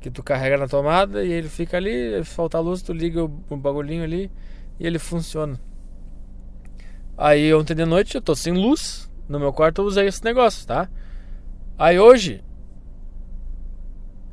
que 0.00 0.10
tu 0.10 0.22
carrega 0.22 0.56
na 0.56 0.68
tomada 0.68 1.24
e 1.24 1.32
ele 1.32 1.48
fica 1.48 1.76
ali, 1.76 2.22
falta 2.24 2.58
luz, 2.58 2.82
tu 2.82 2.92
liga 2.92 3.24
o, 3.24 3.30
o 3.48 3.56
bagulhinho 3.56 4.02
ali 4.02 4.30
e 4.78 4.86
ele 4.86 4.98
funciona. 4.98 5.60
Aí 7.16 7.52
ontem 7.54 7.74
de 7.74 7.84
noite 7.84 8.16
eu 8.16 8.20
tô 8.20 8.34
sem 8.34 8.52
luz 8.52 9.10
no 9.28 9.38
meu 9.38 9.52
quarto, 9.52 9.80
eu 9.80 9.86
usei 9.86 10.06
esse 10.06 10.22
negócio, 10.24 10.66
tá? 10.66 10.88
Aí 11.78 11.98
hoje 11.98 12.42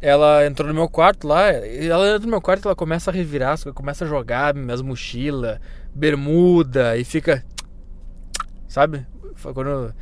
ela 0.02 0.46
entrou 0.46 0.68
no 0.68 0.74
meu 0.74 0.90
quarto 0.90 1.28
lá, 1.28 1.50
ela 1.50 2.08
entra 2.08 2.20
no 2.20 2.28
meu 2.28 2.42
quarto, 2.42 2.68
ela 2.68 2.76
começa 2.76 3.10
a 3.10 3.14
revirar, 3.14 3.58
começa 3.74 4.04
a 4.04 4.08
jogar 4.08 4.54
minhas 4.54 4.82
mochilas, 4.82 5.60
bermuda 5.96 6.98
e 6.98 7.06
fica 7.06 7.46
sabe? 8.74 9.06
Quando 9.54 9.94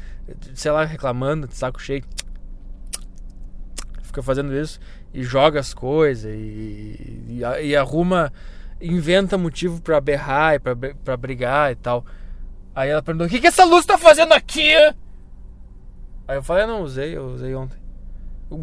sei 0.54 0.72
lá 0.72 0.86
reclamando, 0.86 1.48
de 1.48 1.56
saco 1.56 1.82
cheio. 1.82 2.04
Fica 4.04 4.22
fazendo 4.22 4.54
isso 4.56 4.80
e 5.14 5.24
joga 5.24 5.60
as 5.60 5.74
coisas 5.74 6.32
e, 6.34 7.24
e, 7.28 7.42
e 7.64 7.76
arruma 7.76 8.32
inventa 8.82 9.38
motivo 9.38 9.82
para 9.82 10.02
berrar 10.02 10.56
e 10.56 10.60
para 10.60 11.18
brigar 11.18 11.72
e 11.72 11.76
tal. 11.76 12.06
Aí 12.74 12.90
ela 12.90 13.02
perguntou: 13.02 13.28
"O 13.28 13.30
que 13.30 13.40
que 13.40 13.48
essa 13.48 13.64
luz 13.64 13.86
tá 13.86 13.98
fazendo 13.98 14.34
aqui?" 14.34 14.76
Aí 16.28 16.38
eu 16.38 16.44
falei: 16.44 16.64
eu 16.64 16.68
"Não 16.68 16.82
usei, 16.82 17.16
eu 17.16 17.26
usei 17.28 17.54
ontem." 17.56 17.82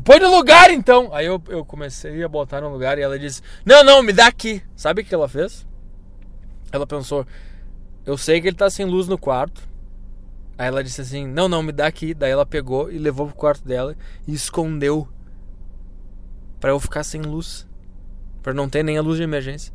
Põe 0.04 0.20
no 0.20 0.30
lugar 0.30 0.70
então. 0.70 1.14
Aí 1.14 1.24
eu, 1.24 1.42
eu 1.48 1.64
comecei 1.64 2.22
a 2.22 2.28
botar 2.28 2.60
no 2.60 2.68
lugar 2.68 2.98
e 2.98 3.02
ela 3.02 3.18
disse: 3.18 3.40
Não, 3.64 3.82
não, 3.82 4.02
me 4.02 4.12
dá 4.12 4.26
aqui. 4.26 4.62
Sabe 4.76 5.00
o 5.00 5.04
que 5.04 5.14
ela 5.14 5.28
fez? 5.28 5.66
Ela 6.70 6.86
pensou: 6.86 7.26
Eu 8.04 8.18
sei 8.18 8.40
que 8.40 8.48
ele 8.48 8.56
tá 8.56 8.68
sem 8.68 8.84
luz 8.84 9.08
no 9.08 9.16
quarto. 9.16 9.67
Aí 10.58 10.66
ela 10.66 10.82
disse 10.82 11.00
assim: 11.00 11.26
Não, 11.26 11.48
não, 11.48 11.62
me 11.62 11.70
dá 11.70 11.86
aqui. 11.86 12.12
Daí 12.12 12.32
ela 12.32 12.44
pegou 12.44 12.90
e 12.90 12.98
levou 12.98 13.26
pro 13.26 13.36
quarto 13.36 13.64
dela 13.64 13.96
e 14.26 14.34
escondeu 14.34 15.08
para 16.58 16.70
eu 16.70 16.80
ficar 16.80 17.04
sem 17.04 17.22
luz, 17.22 17.66
para 18.42 18.52
não 18.52 18.68
ter 18.68 18.82
nem 18.82 18.98
a 18.98 19.02
luz 19.02 19.16
de 19.16 19.22
emergência. 19.22 19.72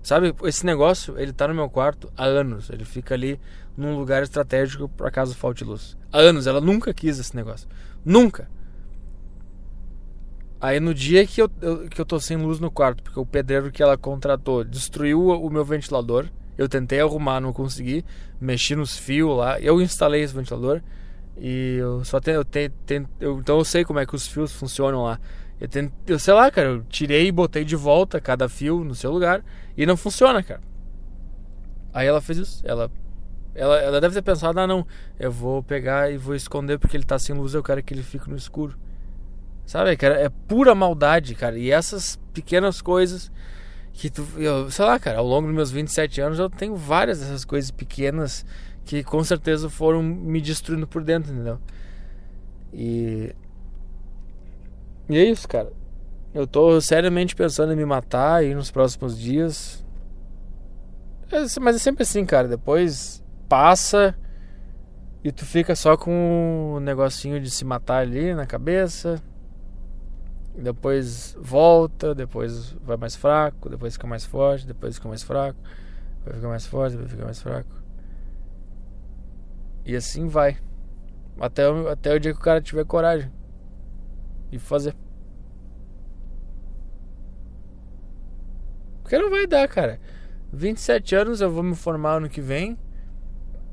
Sabe, 0.00 0.32
esse 0.44 0.64
negócio, 0.64 1.18
ele 1.18 1.32
tá 1.32 1.48
no 1.48 1.54
meu 1.54 1.68
quarto 1.68 2.08
há 2.16 2.24
anos. 2.24 2.70
Ele 2.70 2.84
fica 2.84 3.14
ali 3.14 3.40
num 3.76 3.98
lugar 3.98 4.22
estratégico 4.22 4.88
para 4.88 5.10
caso 5.10 5.34
falte 5.34 5.64
luz. 5.64 5.96
Há 6.12 6.18
anos, 6.18 6.46
ela 6.46 6.60
nunca 6.60 6.94
quis 6.94 7.18
esse 7.18 7.34
negócio. 7.34 7.68
Nunca. 8.04 8.48
Aí 10.60 10.78
no 10.78 10.94
dia 10.94 11.26
que 11.26 11.42
eu, 11.42 11.50
eu, 11.60 11.88
que 11.88 12.00
eu 12.00 12.04
tô 12.04 12.20
sem 12.20 12.36
luz 12.36 12.60
no 12.60 12.70
quarto, 12.70 13.02
porque 13.02 13.18
o 13.18 13.26
pedreiro 13.26 13.72
que 13.72 13.82
ela 13.82 13.98
contratou 13.98 14.62
destruiu 14.62 15.26
o 15.28 15.50
meu 15.50 15.64
ventilador, 15.64 16.26
eu 16.56 16.68
tentei 16.68 17.00
arrumar, 17.00 17.40
não 17.40 17.52
consegui, 17.52 18.04
mexi 18.40 18.74
nos 18.74 18.96
fios 18.96 19.36
lá, 19.36 19.60
eu 19.60 19.80
instalei 19.80 20.22
esse 20.22 20.34
ventilador 20.34 20.80
e 21.36 21.76
eu 21.78 22.04
só 22.04 22.18
tenho, 22.18 22.36
eu 22.36 22.44
tenho, 22.44 23.08
eu, 23.20 23.38
então 23.38 23.58
eu 23.58 23.64
sei 23.64 23.84
como 23.84 23.98
é 23.98 24.06
que 24.06 24.14
os 24.14 24.26
fios 24.26 24.52
funcionam 24.52 25.04
lá. 25.04 25.20
Eu, 25.60 25.68
eu 26.06 26.18
sei 26.18 26.34
lá, 26.34 26.50
cara, 26.50 26.68
eu 26.68 26.82
tirei 26.84 27.26
e 27.26 27.32
botei 27.32 27.64
de 27.64 27.76
volta 27.76 28.20
cada 28.20 28.48
fio 28.48 28.84
no 28.84 28.94
seu 28.94 29.10
lugar 29.10 29.44
e 29.76 29.84
não 29.86 29.96
funciona, 29.96 30.42
cara. 30.42 30.60
Aí 31.92 32.06
ela 32.06 32.20
fez 32.20 32.38
isso, 32.38 32.62
ela 32.64 32.90
ela, 33.54 33.78
ela 33.78 34.00
deve 34.00 34.14
ter 34.14 34.22
pensado, 34.22 34.60
ah 34.60 34.66
não, 34.66 34.86
eu 35.18 35.32
vou 35.32 35.62
pegar 35.62 36.12
e 36.12 36.18
vou 36.18 36.34
esconder 36.34 36.78
porque 36.78 36.94
ele 36.94 37.04
tá 37.04 37.18
sem 37.18 37.34
luz, 37.34 37.54
eu 37.54 37.62
quero 37.62 37.82
que 37.82 37.94
ele 37.94 38.02
fique 38.02 38.28
no 38.28 38.36
escuro. 38.36 38.76
Sabe, 39.64 39.96
cara? 39.96 40.20
É 40.20 40.28
pura 40.28 40.74
maldade, 40.74 41.34
cara. 41.34 41.58
E 41.58 41.72
essas 41.72 42.20
pequenas 42.32 42.80
coisas 42.80 43.32
que 43.96 44.10
tu. 44.10 44.26
Eu, 44.36 44.70
sei 44.70 44.84
lá, 44.84 44.98
cara, 44.98 45.18
ao 45.18 45.26
longo 45.26 45.46
dos 45.46 45.56
meus 45.56 45.70
27 45.70 46.20
anos 46.20 46.38
eu 46.38 46.50
tenho 46.50 46.76
várias 46.76 47.20
dessas 47.20 47.44
coisas 47.44 47.70
pequenas 47.70 48.44
que 48.84 49.02
com 49.02 49.24
certeza 49.24 49.70
foram 49.70 50.02
me 50.02 50.40
destruindo 50.40 50.86
por 50.86 51.02
dentro, 51.02 51.32
entendeu? 51.32 51.58
E. 52.72 53.34
E 55.08 55.16
é 55.16 55.24
isso, 55.24 55.48
cara. 55.48 55.72
Eu 56.34 56.46
tô 56.46 56.80
seriamente 56.80 57.34
pensando 57.34 57.72
em 57.72 57.76
me 57.76 57.86
matar 57.86 58.36
aí 58.36 58.54
nos 58.54 58.70
próximos 58.70 59.18
dias. 59.18 59.84
É, 61.32 61.38
mas 61.60 61.76
é 61.76 61.78
sempre 61.78 62.02
assim, 62.02 62.24
cara. 62.26 62.46
Depois 62.48 63.24
passa 63.48 64.14
e 65.24 65.32
tu 65.32 65.46
fica 65.46 65.74
só 65.74 65.96
com 65.96 66.74
o 66.74 66.80
negocinho 66.80 67.40
de 67.40 67.50
se 67.50 67.64
matar 67.64 67.98
ali 68.02 68.34
na 68.34 68.46
cabeça 68.46 69.22
depois 70.56 71.36
volta, 71.38 72.14
depois 72.14 72.72
vai 72.82 72.96
mais 72.96 73.14
fraco, 73.14 73.68
depois 73.68 73.94
fica 73.94 74.06
mais 74.06 74.24
forte, 74.24 74.66
depois 74.66 74.96
fica 74.96 75.08
mais 75.08 75.22
fraco, 75.22 75.58
depois 76.18 76.36
fica 76.36 76.48
mais 76.48 76.66
forte, 76.66 76.92
depois 76.92 77.10
fica 77.10 77.24
mais 77.24 77.42
fraco. 77.42 77.82
E 79.84 79.94
assim 79.94 80.26
vai. 80.26 80.56
Até, 81.38 81.64
até 81.90 82.14
o 82.14 82.18
dia 82.18 82.32
que 82.32 82.40
o 82.40 82.42
cara 82.42 82.60
tiver 82.60 82.84
coragem 82.84 83.30
de 84.50 84.58
fazer. 84.58 84.94
Porque 89.02 89.18
não 89.18 89.30
vai 89.30 89.46
dar, 89.46 89.68
cara. 89.68 90.00
27 90.52 91.14
anos 91.14 91.40
eu 91.40 91.50
vou 91.50 91.62
me 91.62 91.74
formar 91.74 92.16
ano 92.16 92.28
que 92.28 92.40
vem. 92.40 92.78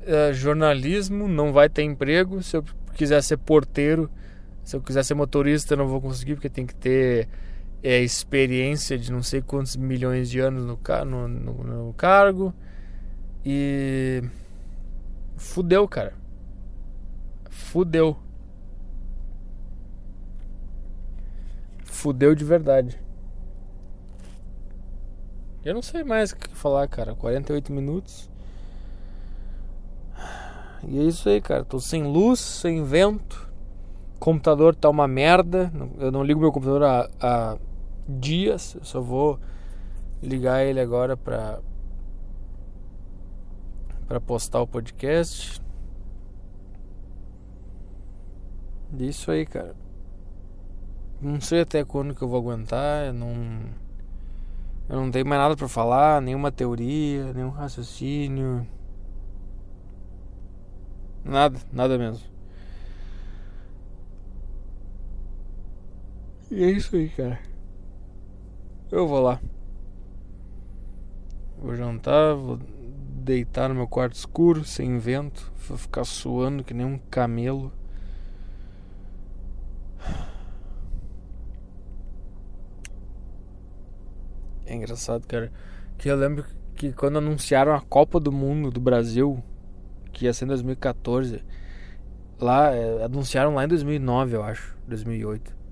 É, 0.02 0.32
jornalismo, 0.32 1.26
não 1.26 1.52
vai 1.52 1.68
ter 1.68 1.82
emprego. 1.82 2.42
Se 2.42 2.56
eu 2.58 2.64
quiser 2.94 3.22
ser 3.22 3.38
porteiro, 3.38 4.10
se 4.64 4.74
eu 4.74 4.80
quiser 4.80 5.04
ser 5.04 5.14
motorista, 5.14 5.74
eu 5.74 5.78
não 5.78 5.86
vou 5.86 6.00
conseguir, 6.00 6.34
porque 6.34 6.48
tem 6.48 6.66
que 6.66 6.74
ter 6.74 7.28
é, 7.82 8.00
experiência 8.00 8.98
de 8.98 9.12
não 9.12 9.22
sei 9.22 9.42
quantos 9.42 9.76
milhões 9.76 10.30
de 10.30 10.40
anos 10.40 10.64
no, 10.64 10.78
no, 11.04 11.28
no, 11.28 11.84
no 11.86 11.92
cargo. 11.92 12.54
E. 13.44 14.22
Fudeu, 15.36 15.86
cara. 15.86 16.14
Fudeu. 17.50 18.16
Fudeu 21.84 22.34
de 22.34 22.44
verdade. 22.44 22.98
Eu 25.62 25.74
não 25.74 25.82
sei 25.82 26.02
mais 26.04 26.32
o 26.32 26.36
que 26.36 26.48
falar, 26.56 26.88
cara. 26.88 27.14
48 27.14 27.70
minutos. 27.70 28.30
E 30.88 30.98
é 30.98 31.02
isso 31.02 31.28
aí, 31.28 31.40
cara. 31.40 31.64
Tô 31.64 31.78
sem 31.78 32.02
luz, 32.02 32.40
sem 32.40 32.82
vento 32.82 33.43
computador 34.24 34.74
tá 34.74 34.88
uma 34.88 35.06
merda. 35.06 35.70
Eu 35.98 36.10
não 36.10 36.24
ligo 36.24 36.40
meu 36.40 36.50
computador 36.50 36.82
há, 36.82 37.10
há 37.20 37.58
dias. 38.08 38.74
Eu 38.74 38.82
só 38.82 38.98
vou 38.98 39.38
ligar 40.22 40.64
ele 40.64 40.80
agora 40.80 41.14
para 41.14 41.60
para 44.08 44.20
postar 44.22 44.62
o 44.62 44.66
podcast. 44.66 45.60
Isso 48.98 49.30
aí, 49.30 49.44
cara. 49.44 49.74
Não 51.20 51.38
sei 51.38 51.60
até 51.60 51.84
quando 51.84 52.14
que 52.14 52.22
eu 52.22 52.28
vou 52.28 52.38
aguentar. 52.40 53.08
Eu 53.08 53.12
não 53.12 53.34
eu 54.88 54.96
não 54.96 55.10
tenho 55.10 55.26
mais 55.26 55.40
nada 55.40 55.54
para 55.54 55.68
falar, 55.68 56.22
nenhuma 56.22 56.50
teoria, 56.50 57.30
nenhum 57.34 57.50
raciocínio. 57.50 58.66
Nada, 61.22 61.58
nada 61.70 61.98
mesmo. 61.98 62.33
E 66.54 66.62
é 66.62 66.70
isso 66.70 66.94
aí, 66.94 67.08
cara. 67.08 67.40
Eu 68.88 69.08
vou 69.08 69.20
lá. 69.20 69.40
Vou 71.58 71.74
jantar, 71.74 72.36
vou 72.36 72.60
deitar 73.24 73.68
no 73.68 73.74
meu 73.74 73.88
quarto 73.88 74.14
escuro, 74.14 74.62
sem 74.62 74.96
vento, 74.96 75.52
vou 75.68 75.76
ficar 75.76 76.04
suando 76.04 76.62
que 76.62 76.72
nem 76.72 76.86
um 76.86 76.96
camelo. 77.10 77.72
É 84.64 84.76
engraçado, 84.76 85.26
cara. 85.26 85.50
Que 85.98 86.08
eu 86.08 86.14
lembro 86.14 86.44
que 86.76 86.92
quando 86.92 87.18
anunciaram 87.18 87.74
a 87.74 87.80
Copa 87.80 88.20
do 88.20 88.30
Mundo 88.30 88.70
do 88.70 88.80
Brasil, 88.80 89.42
que 90.12 90.26
ia 90.26 90.32
ser 90.32 90.44
em 90.44 90.48
2014, 90.48 91.42
lá, 92.38 92.70
é, 92.70 93.02
anunciaram 93.02 93.56
lá 93.56 93.64
em 93.64 93.68
2009, 93.68 94.36
eu 94.36 94.44
acho, 94.44 94.78
2008. 94.86 95.63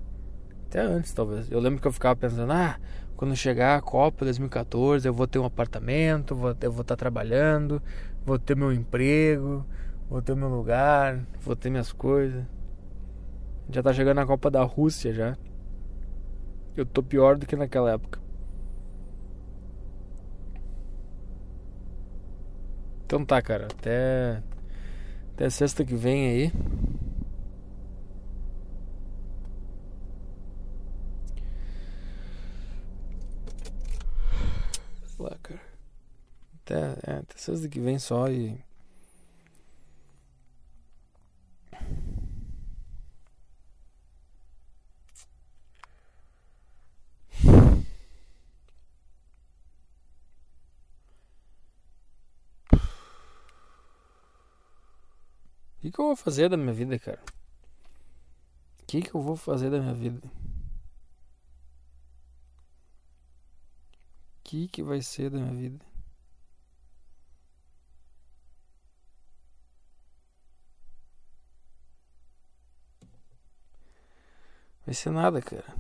Até 0.73 0.81
antes, 0.81 1.13
talvez. 1.13 1.51
Eu 1.51 1.61
lembro 1.61 1.83
que 1.83 1.87
eu 1.87 1.93
ficava 1.93 2.17
pensando, 2.17 2.51
ah, 2.51 2.81
quando 3.15 3.37
chegar 3.37 3.77
a 3.77 3.83
Copa 3.83 4.25
2014, 4.25 5.07
eu 5.07 5.13
vou 5.13 5.27
ter 5.27 5.39
um 5.39 5.45
apartamento, 5.45 6.35
vou, 6.35 6.57
eu 6.59 6.73
vou 6.73 6.81
estar 6.81 6.97
trabalhando, 6.97 7.83
vou 8.25 8.39
ter 8.39 8.57
meu 8.57 8.73
emprego, 8.73 9.67
vou 10.09 10.23
ter 10.23 10.35
meu 10.35 10.49
lugar, 10.49 11.21
vou 11.43 11.55
ter 11.55 11.69
minhas 11.69 11.93
coisas. 11.93 12.43
Já 13.69 13.83
tá 13.83 13.93
chegando 13.93 14.21
a 14.21 14.27
Copa 14.27 14.51
da 14.51 14.63
Rússia 14.63 15.13
já. 15.13 15.37
Eu 16.75 16.87
tô 16.87 17.03
pior 17.03 17.37
do 17.37 17.45
que 17.45 17.55
naquela 17.55 17.91
época. 17.91 18.19
Então 23.05 23.27
tá, 23.27 23.43
cara. 23.43 23.67
Até. 23.67 24.43
Até 25.35 25.51
sexta 25.51 25.85
que 25.85 25.95
vem 25.95 26.29
aí. 26.29 26.53
Lá, 35.23 35.39
cara. 35.43 35.61
Até, 36.65 36.75
é, 37.11 37.17
até 37.19 37.37
sexta 37.39 37.69
que 37.69 37.81
vem 37.81 37.99
só 37.99 38.29
e. 38.29 38.59
O 55.79 55.83
que, 55.83 55.91
que 55.91 55.99
eu 55.99 56.05
vou 56.07 56.17
fazer 56.17 56.49
da 56.49 56.57
minha 56.57 56.73
vida, 56.73 56.99
cara? 56.99 57.21
O 58.81 58.87
que, 58.87 59.03
que 59.03 59.15
eu 59.15 59.21
vou 59.21 59.37
fazer 59.37 59.71
da 59.71 59.81
minha 59.81 59.95
vida? 59.95 60.21
Que, 64.53 64.69
que 64.69 64.83
vai 64.83 65.01
ser 65.01 65.31
da 65.31 65.39
minha 65.39 65.55
vida? 65.55 65.83
Vai 74.85 74.95
ser 74.95 75.11
nada, 75.11 75.41
cara. 75.41 75.75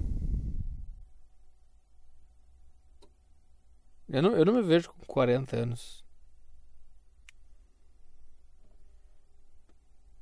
Eu 4.08 4.22
não, 4.22 4.32
eu 4.36 4.44
não 4.46 4.54
me 4.54 4.62
vejo 4.62 4.90
com 4.90 5.04
40 5.04 5.56
anos. 5.56 6.02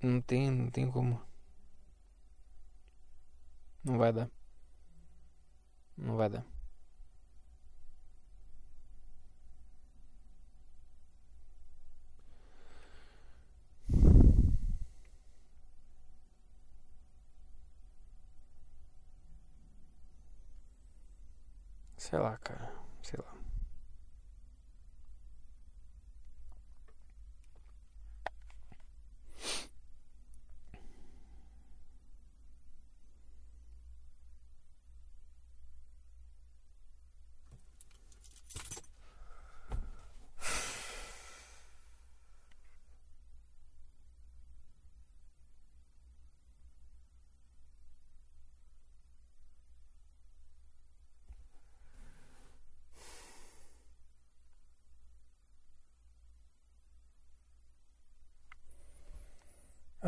Não 0.03 0.21
tem, 0.21 0.51
não 0.51 0.71
tem 0.71 0.91
como. 0.91 1.21
Não 3.85 3.97
vai 3.99 4.13
dar. 4.13 4.29
Não 5.97 6.17
vai 6.17 6.29
dar. 6.29 6.50
Sei 22.11 22.19
lá, 22.19 22.37
cara. 22.39 22.73
Sei 23.03 23.19
lá. 23.25 23.40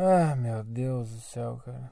Ah, 0.05 0.35
meu 0.35 0.61
Deus 0.65 1.09
do 1.11 1.21
céu, 1.21 1.61
cara. 1.63 1.89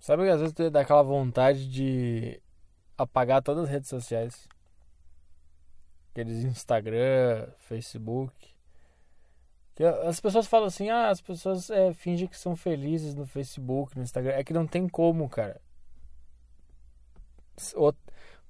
Sabe 0.00 0.24
que 0.24 0.30
às 0.30 0.40
vezes 0.40 0.54
tu 0.54 0.70
dá 0.70 0.80
aquela 0.80 1.02
vontade 1.02 1.70
de 1.70 2.40
apagar 2.96 3.42
todas 3.42 3.64
as 3.64 3.70
redes 3.70 3.90
sociais? 3.90 4.48
Aqueles 6.10 6.42
Instagram, 6.44 7.48
Facebook. 7.58 8.34
Que 9.74 9.84
as 9.84 10.20
pessoas 10.20 10.46
falam 10.46 10.68
assim, 10.68 10.88
ah, 10.88 11.10
as 11.10 11.20
pessoas 11.20 11.68
é, 11.68 11.92
fingem 11.92 12.26
que 12.28 12.38
são 12.38 12.56
felizes 12.56 13.14
no 13.14 13.26
Facebook, 13.26 13.94
no 13.96 14.02
Instagram. 14.02 14.32
É 14.32 14.42
que 14.44 14.54
não 14.54 14.66
tem 14.66 14.88
como, 14.88 15.28
cara. 15.28 15.60
Ou 17.74 17.94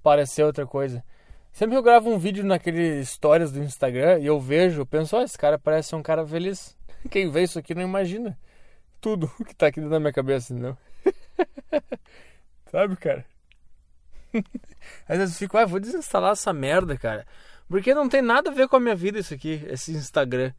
parecer 0.01 0.43
outra 0.43 0.65
coisa. 0.65 1.03
Sempre 1.53 1.75
que 1.75 1.77
eu 1.77 1.83
gravo 1.83 2.09
um 2.09 2.17
vídeo 2.17 2.43
naquele 2.43 3.05
stories 3.05 3.51
do 3.51 3.59
Instagram 3.59 4.17
e 4.17 4.25
eu 4.25 4.39
vejo, 4.39 4.81
eu 4.81 4.85
penso, 4.87 5.15
ó, 5.15 5.19
oh, 5.19 5.23
esse 5.23 5.37
cara 5.37 5.59
parece 5.59 5.93
um 5.93 6.01
cara 6.01 6.25
feliz. 6.25 6.75
Quem 7.11 7.29
vê 7.29 7.43
isso 7.43 7.59
aqui 7.59 7.75
não 7.75 7.83
imagina 7.83 8.35
tudo 8.99 9.31
o 9.39 9.45
que 9.45 9.53
tá 9.53 9.67
aqui 9.67 9.79
dentro 9.79 9.91
da 9.91 9.99
minha 9.99 10.11
cabeça, 10.11 10.51
não. 10.51 10.75
Sabe, 12.71 12.95
cara? 12.95 13.23
Às 15.07 15.19
vezes 15.19 15.35
eu 15.35 15.39
fico, 15.39 15.55
ah, 15.55 15.65
vou 15.65 15.79
desinstalar 15.79 16.31
essa 16.31 16.51
merda, 16.51 16.97
cara. 16.97 17.23
Porque 17.69 17.93
não 17.93 18.09
tem 18.09 18.23
nada 18.23 18.49
a 18.49 18.53
ver 18.53 18.67
com 18.67 18.77
a 18.77 18.79
minha 18.79 18.95
vida 18.95 19.19
isso 19.19 19.35
aqui, 19.35 19.63
esse 19.67 19.91
Instagram. 19.91 20.51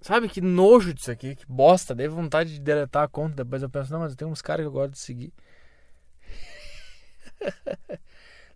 Sabe 0.00 0.28
que 0.28 0.40
nojo 0.40 0.92
disso 0.92 1.12
aqui, 1.12 1.36
que 1.36 1.46
bosta, 1.46 1.94
dei 1.94 2.08
vontade 2.08 2.54
de 2.54 2.60
deletar 2.60 3.04
a 3.04 3.08
conta. 3.08 3.44
Depois 3.44 3.62
eu 3.62 3.70
penso, 3.70 3.92
não, 3.92 4.00
mas 4.00 4.16
tem 4.16 4.26
uns 4.26 4.42
caras 4.42 4.64
que 4.64 4.68
eu 4.68 4.72
gosto 4.72 4.90
de 4.92 4.98
seguir. 4.98 5.32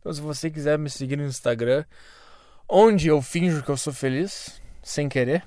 Então, 0.00 0.12
se 0.12 0.20
você 0.20 0.50
quiser 0.50 0.78
me 0.78 0.88
seguir 0.90 1.16
no 1.16 1.24
Instagram, 1.24 1.84
onde 2.68 3.08
eu 3.08 3.20
finjo 3.20 3.62
que 3.62 3.70
eu 3.70 3.76
sou 3.76 3.92
feliz, 3.92 4.60
sem 4.82 5.08
querer. 5.08 5.44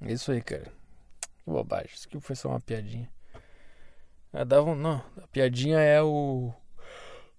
É 0.00 0.12
isso 0.12 0.30
aí, 0.30 0.40
cara. 0.40 0.72
Que 1.44 1.50
bobagem. 1.50 1.90
Isso 1.92 2.06
aqui 2.08 2.20
foi 2.20 2.36
só 2.36 2.48
uma 2.48 2.60
piadinha. 2.60 3.10
É, 4.32 4.44
dava 4.44 4.70
um, 4.70 4.74
não, 4.74 5.02
a 5.22 5.26
piadinha 5.28 5.78
é 5.78 6.02
o. 6.02 6.52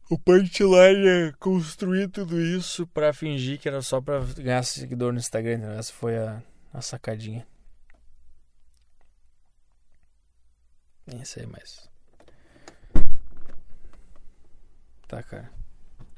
O 0.10 0.18
punchline 0.18 1.06
é 1.06 1.32
construir 1.34 2.08
tudo 2.08 2.42
isso 2.42 2.88
pra 2.88 3.14
fingir 3.14 3.60
que 3.60 3.68
era 3.68 3.82
só 3.82 4.00
pra 4.00 4.20
ganhar 4.38 4.64
seguidor 4.64 5.12
no 5.12 5.20
Instagram. 5.20 5.78
Essa 5.78 5.92
foi 5.94 6.18
a, 6.18 6.42
a 6.74 6.82
sacadinha. 6.82 7.46
Nem 11.06 11.24
sei 11.26 11.46
mais. 11.46 11.87
Tá, 15.08 15.24
cara. 15.24 15.50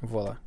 vou 0.02 0.24
lá. 0.24 0.40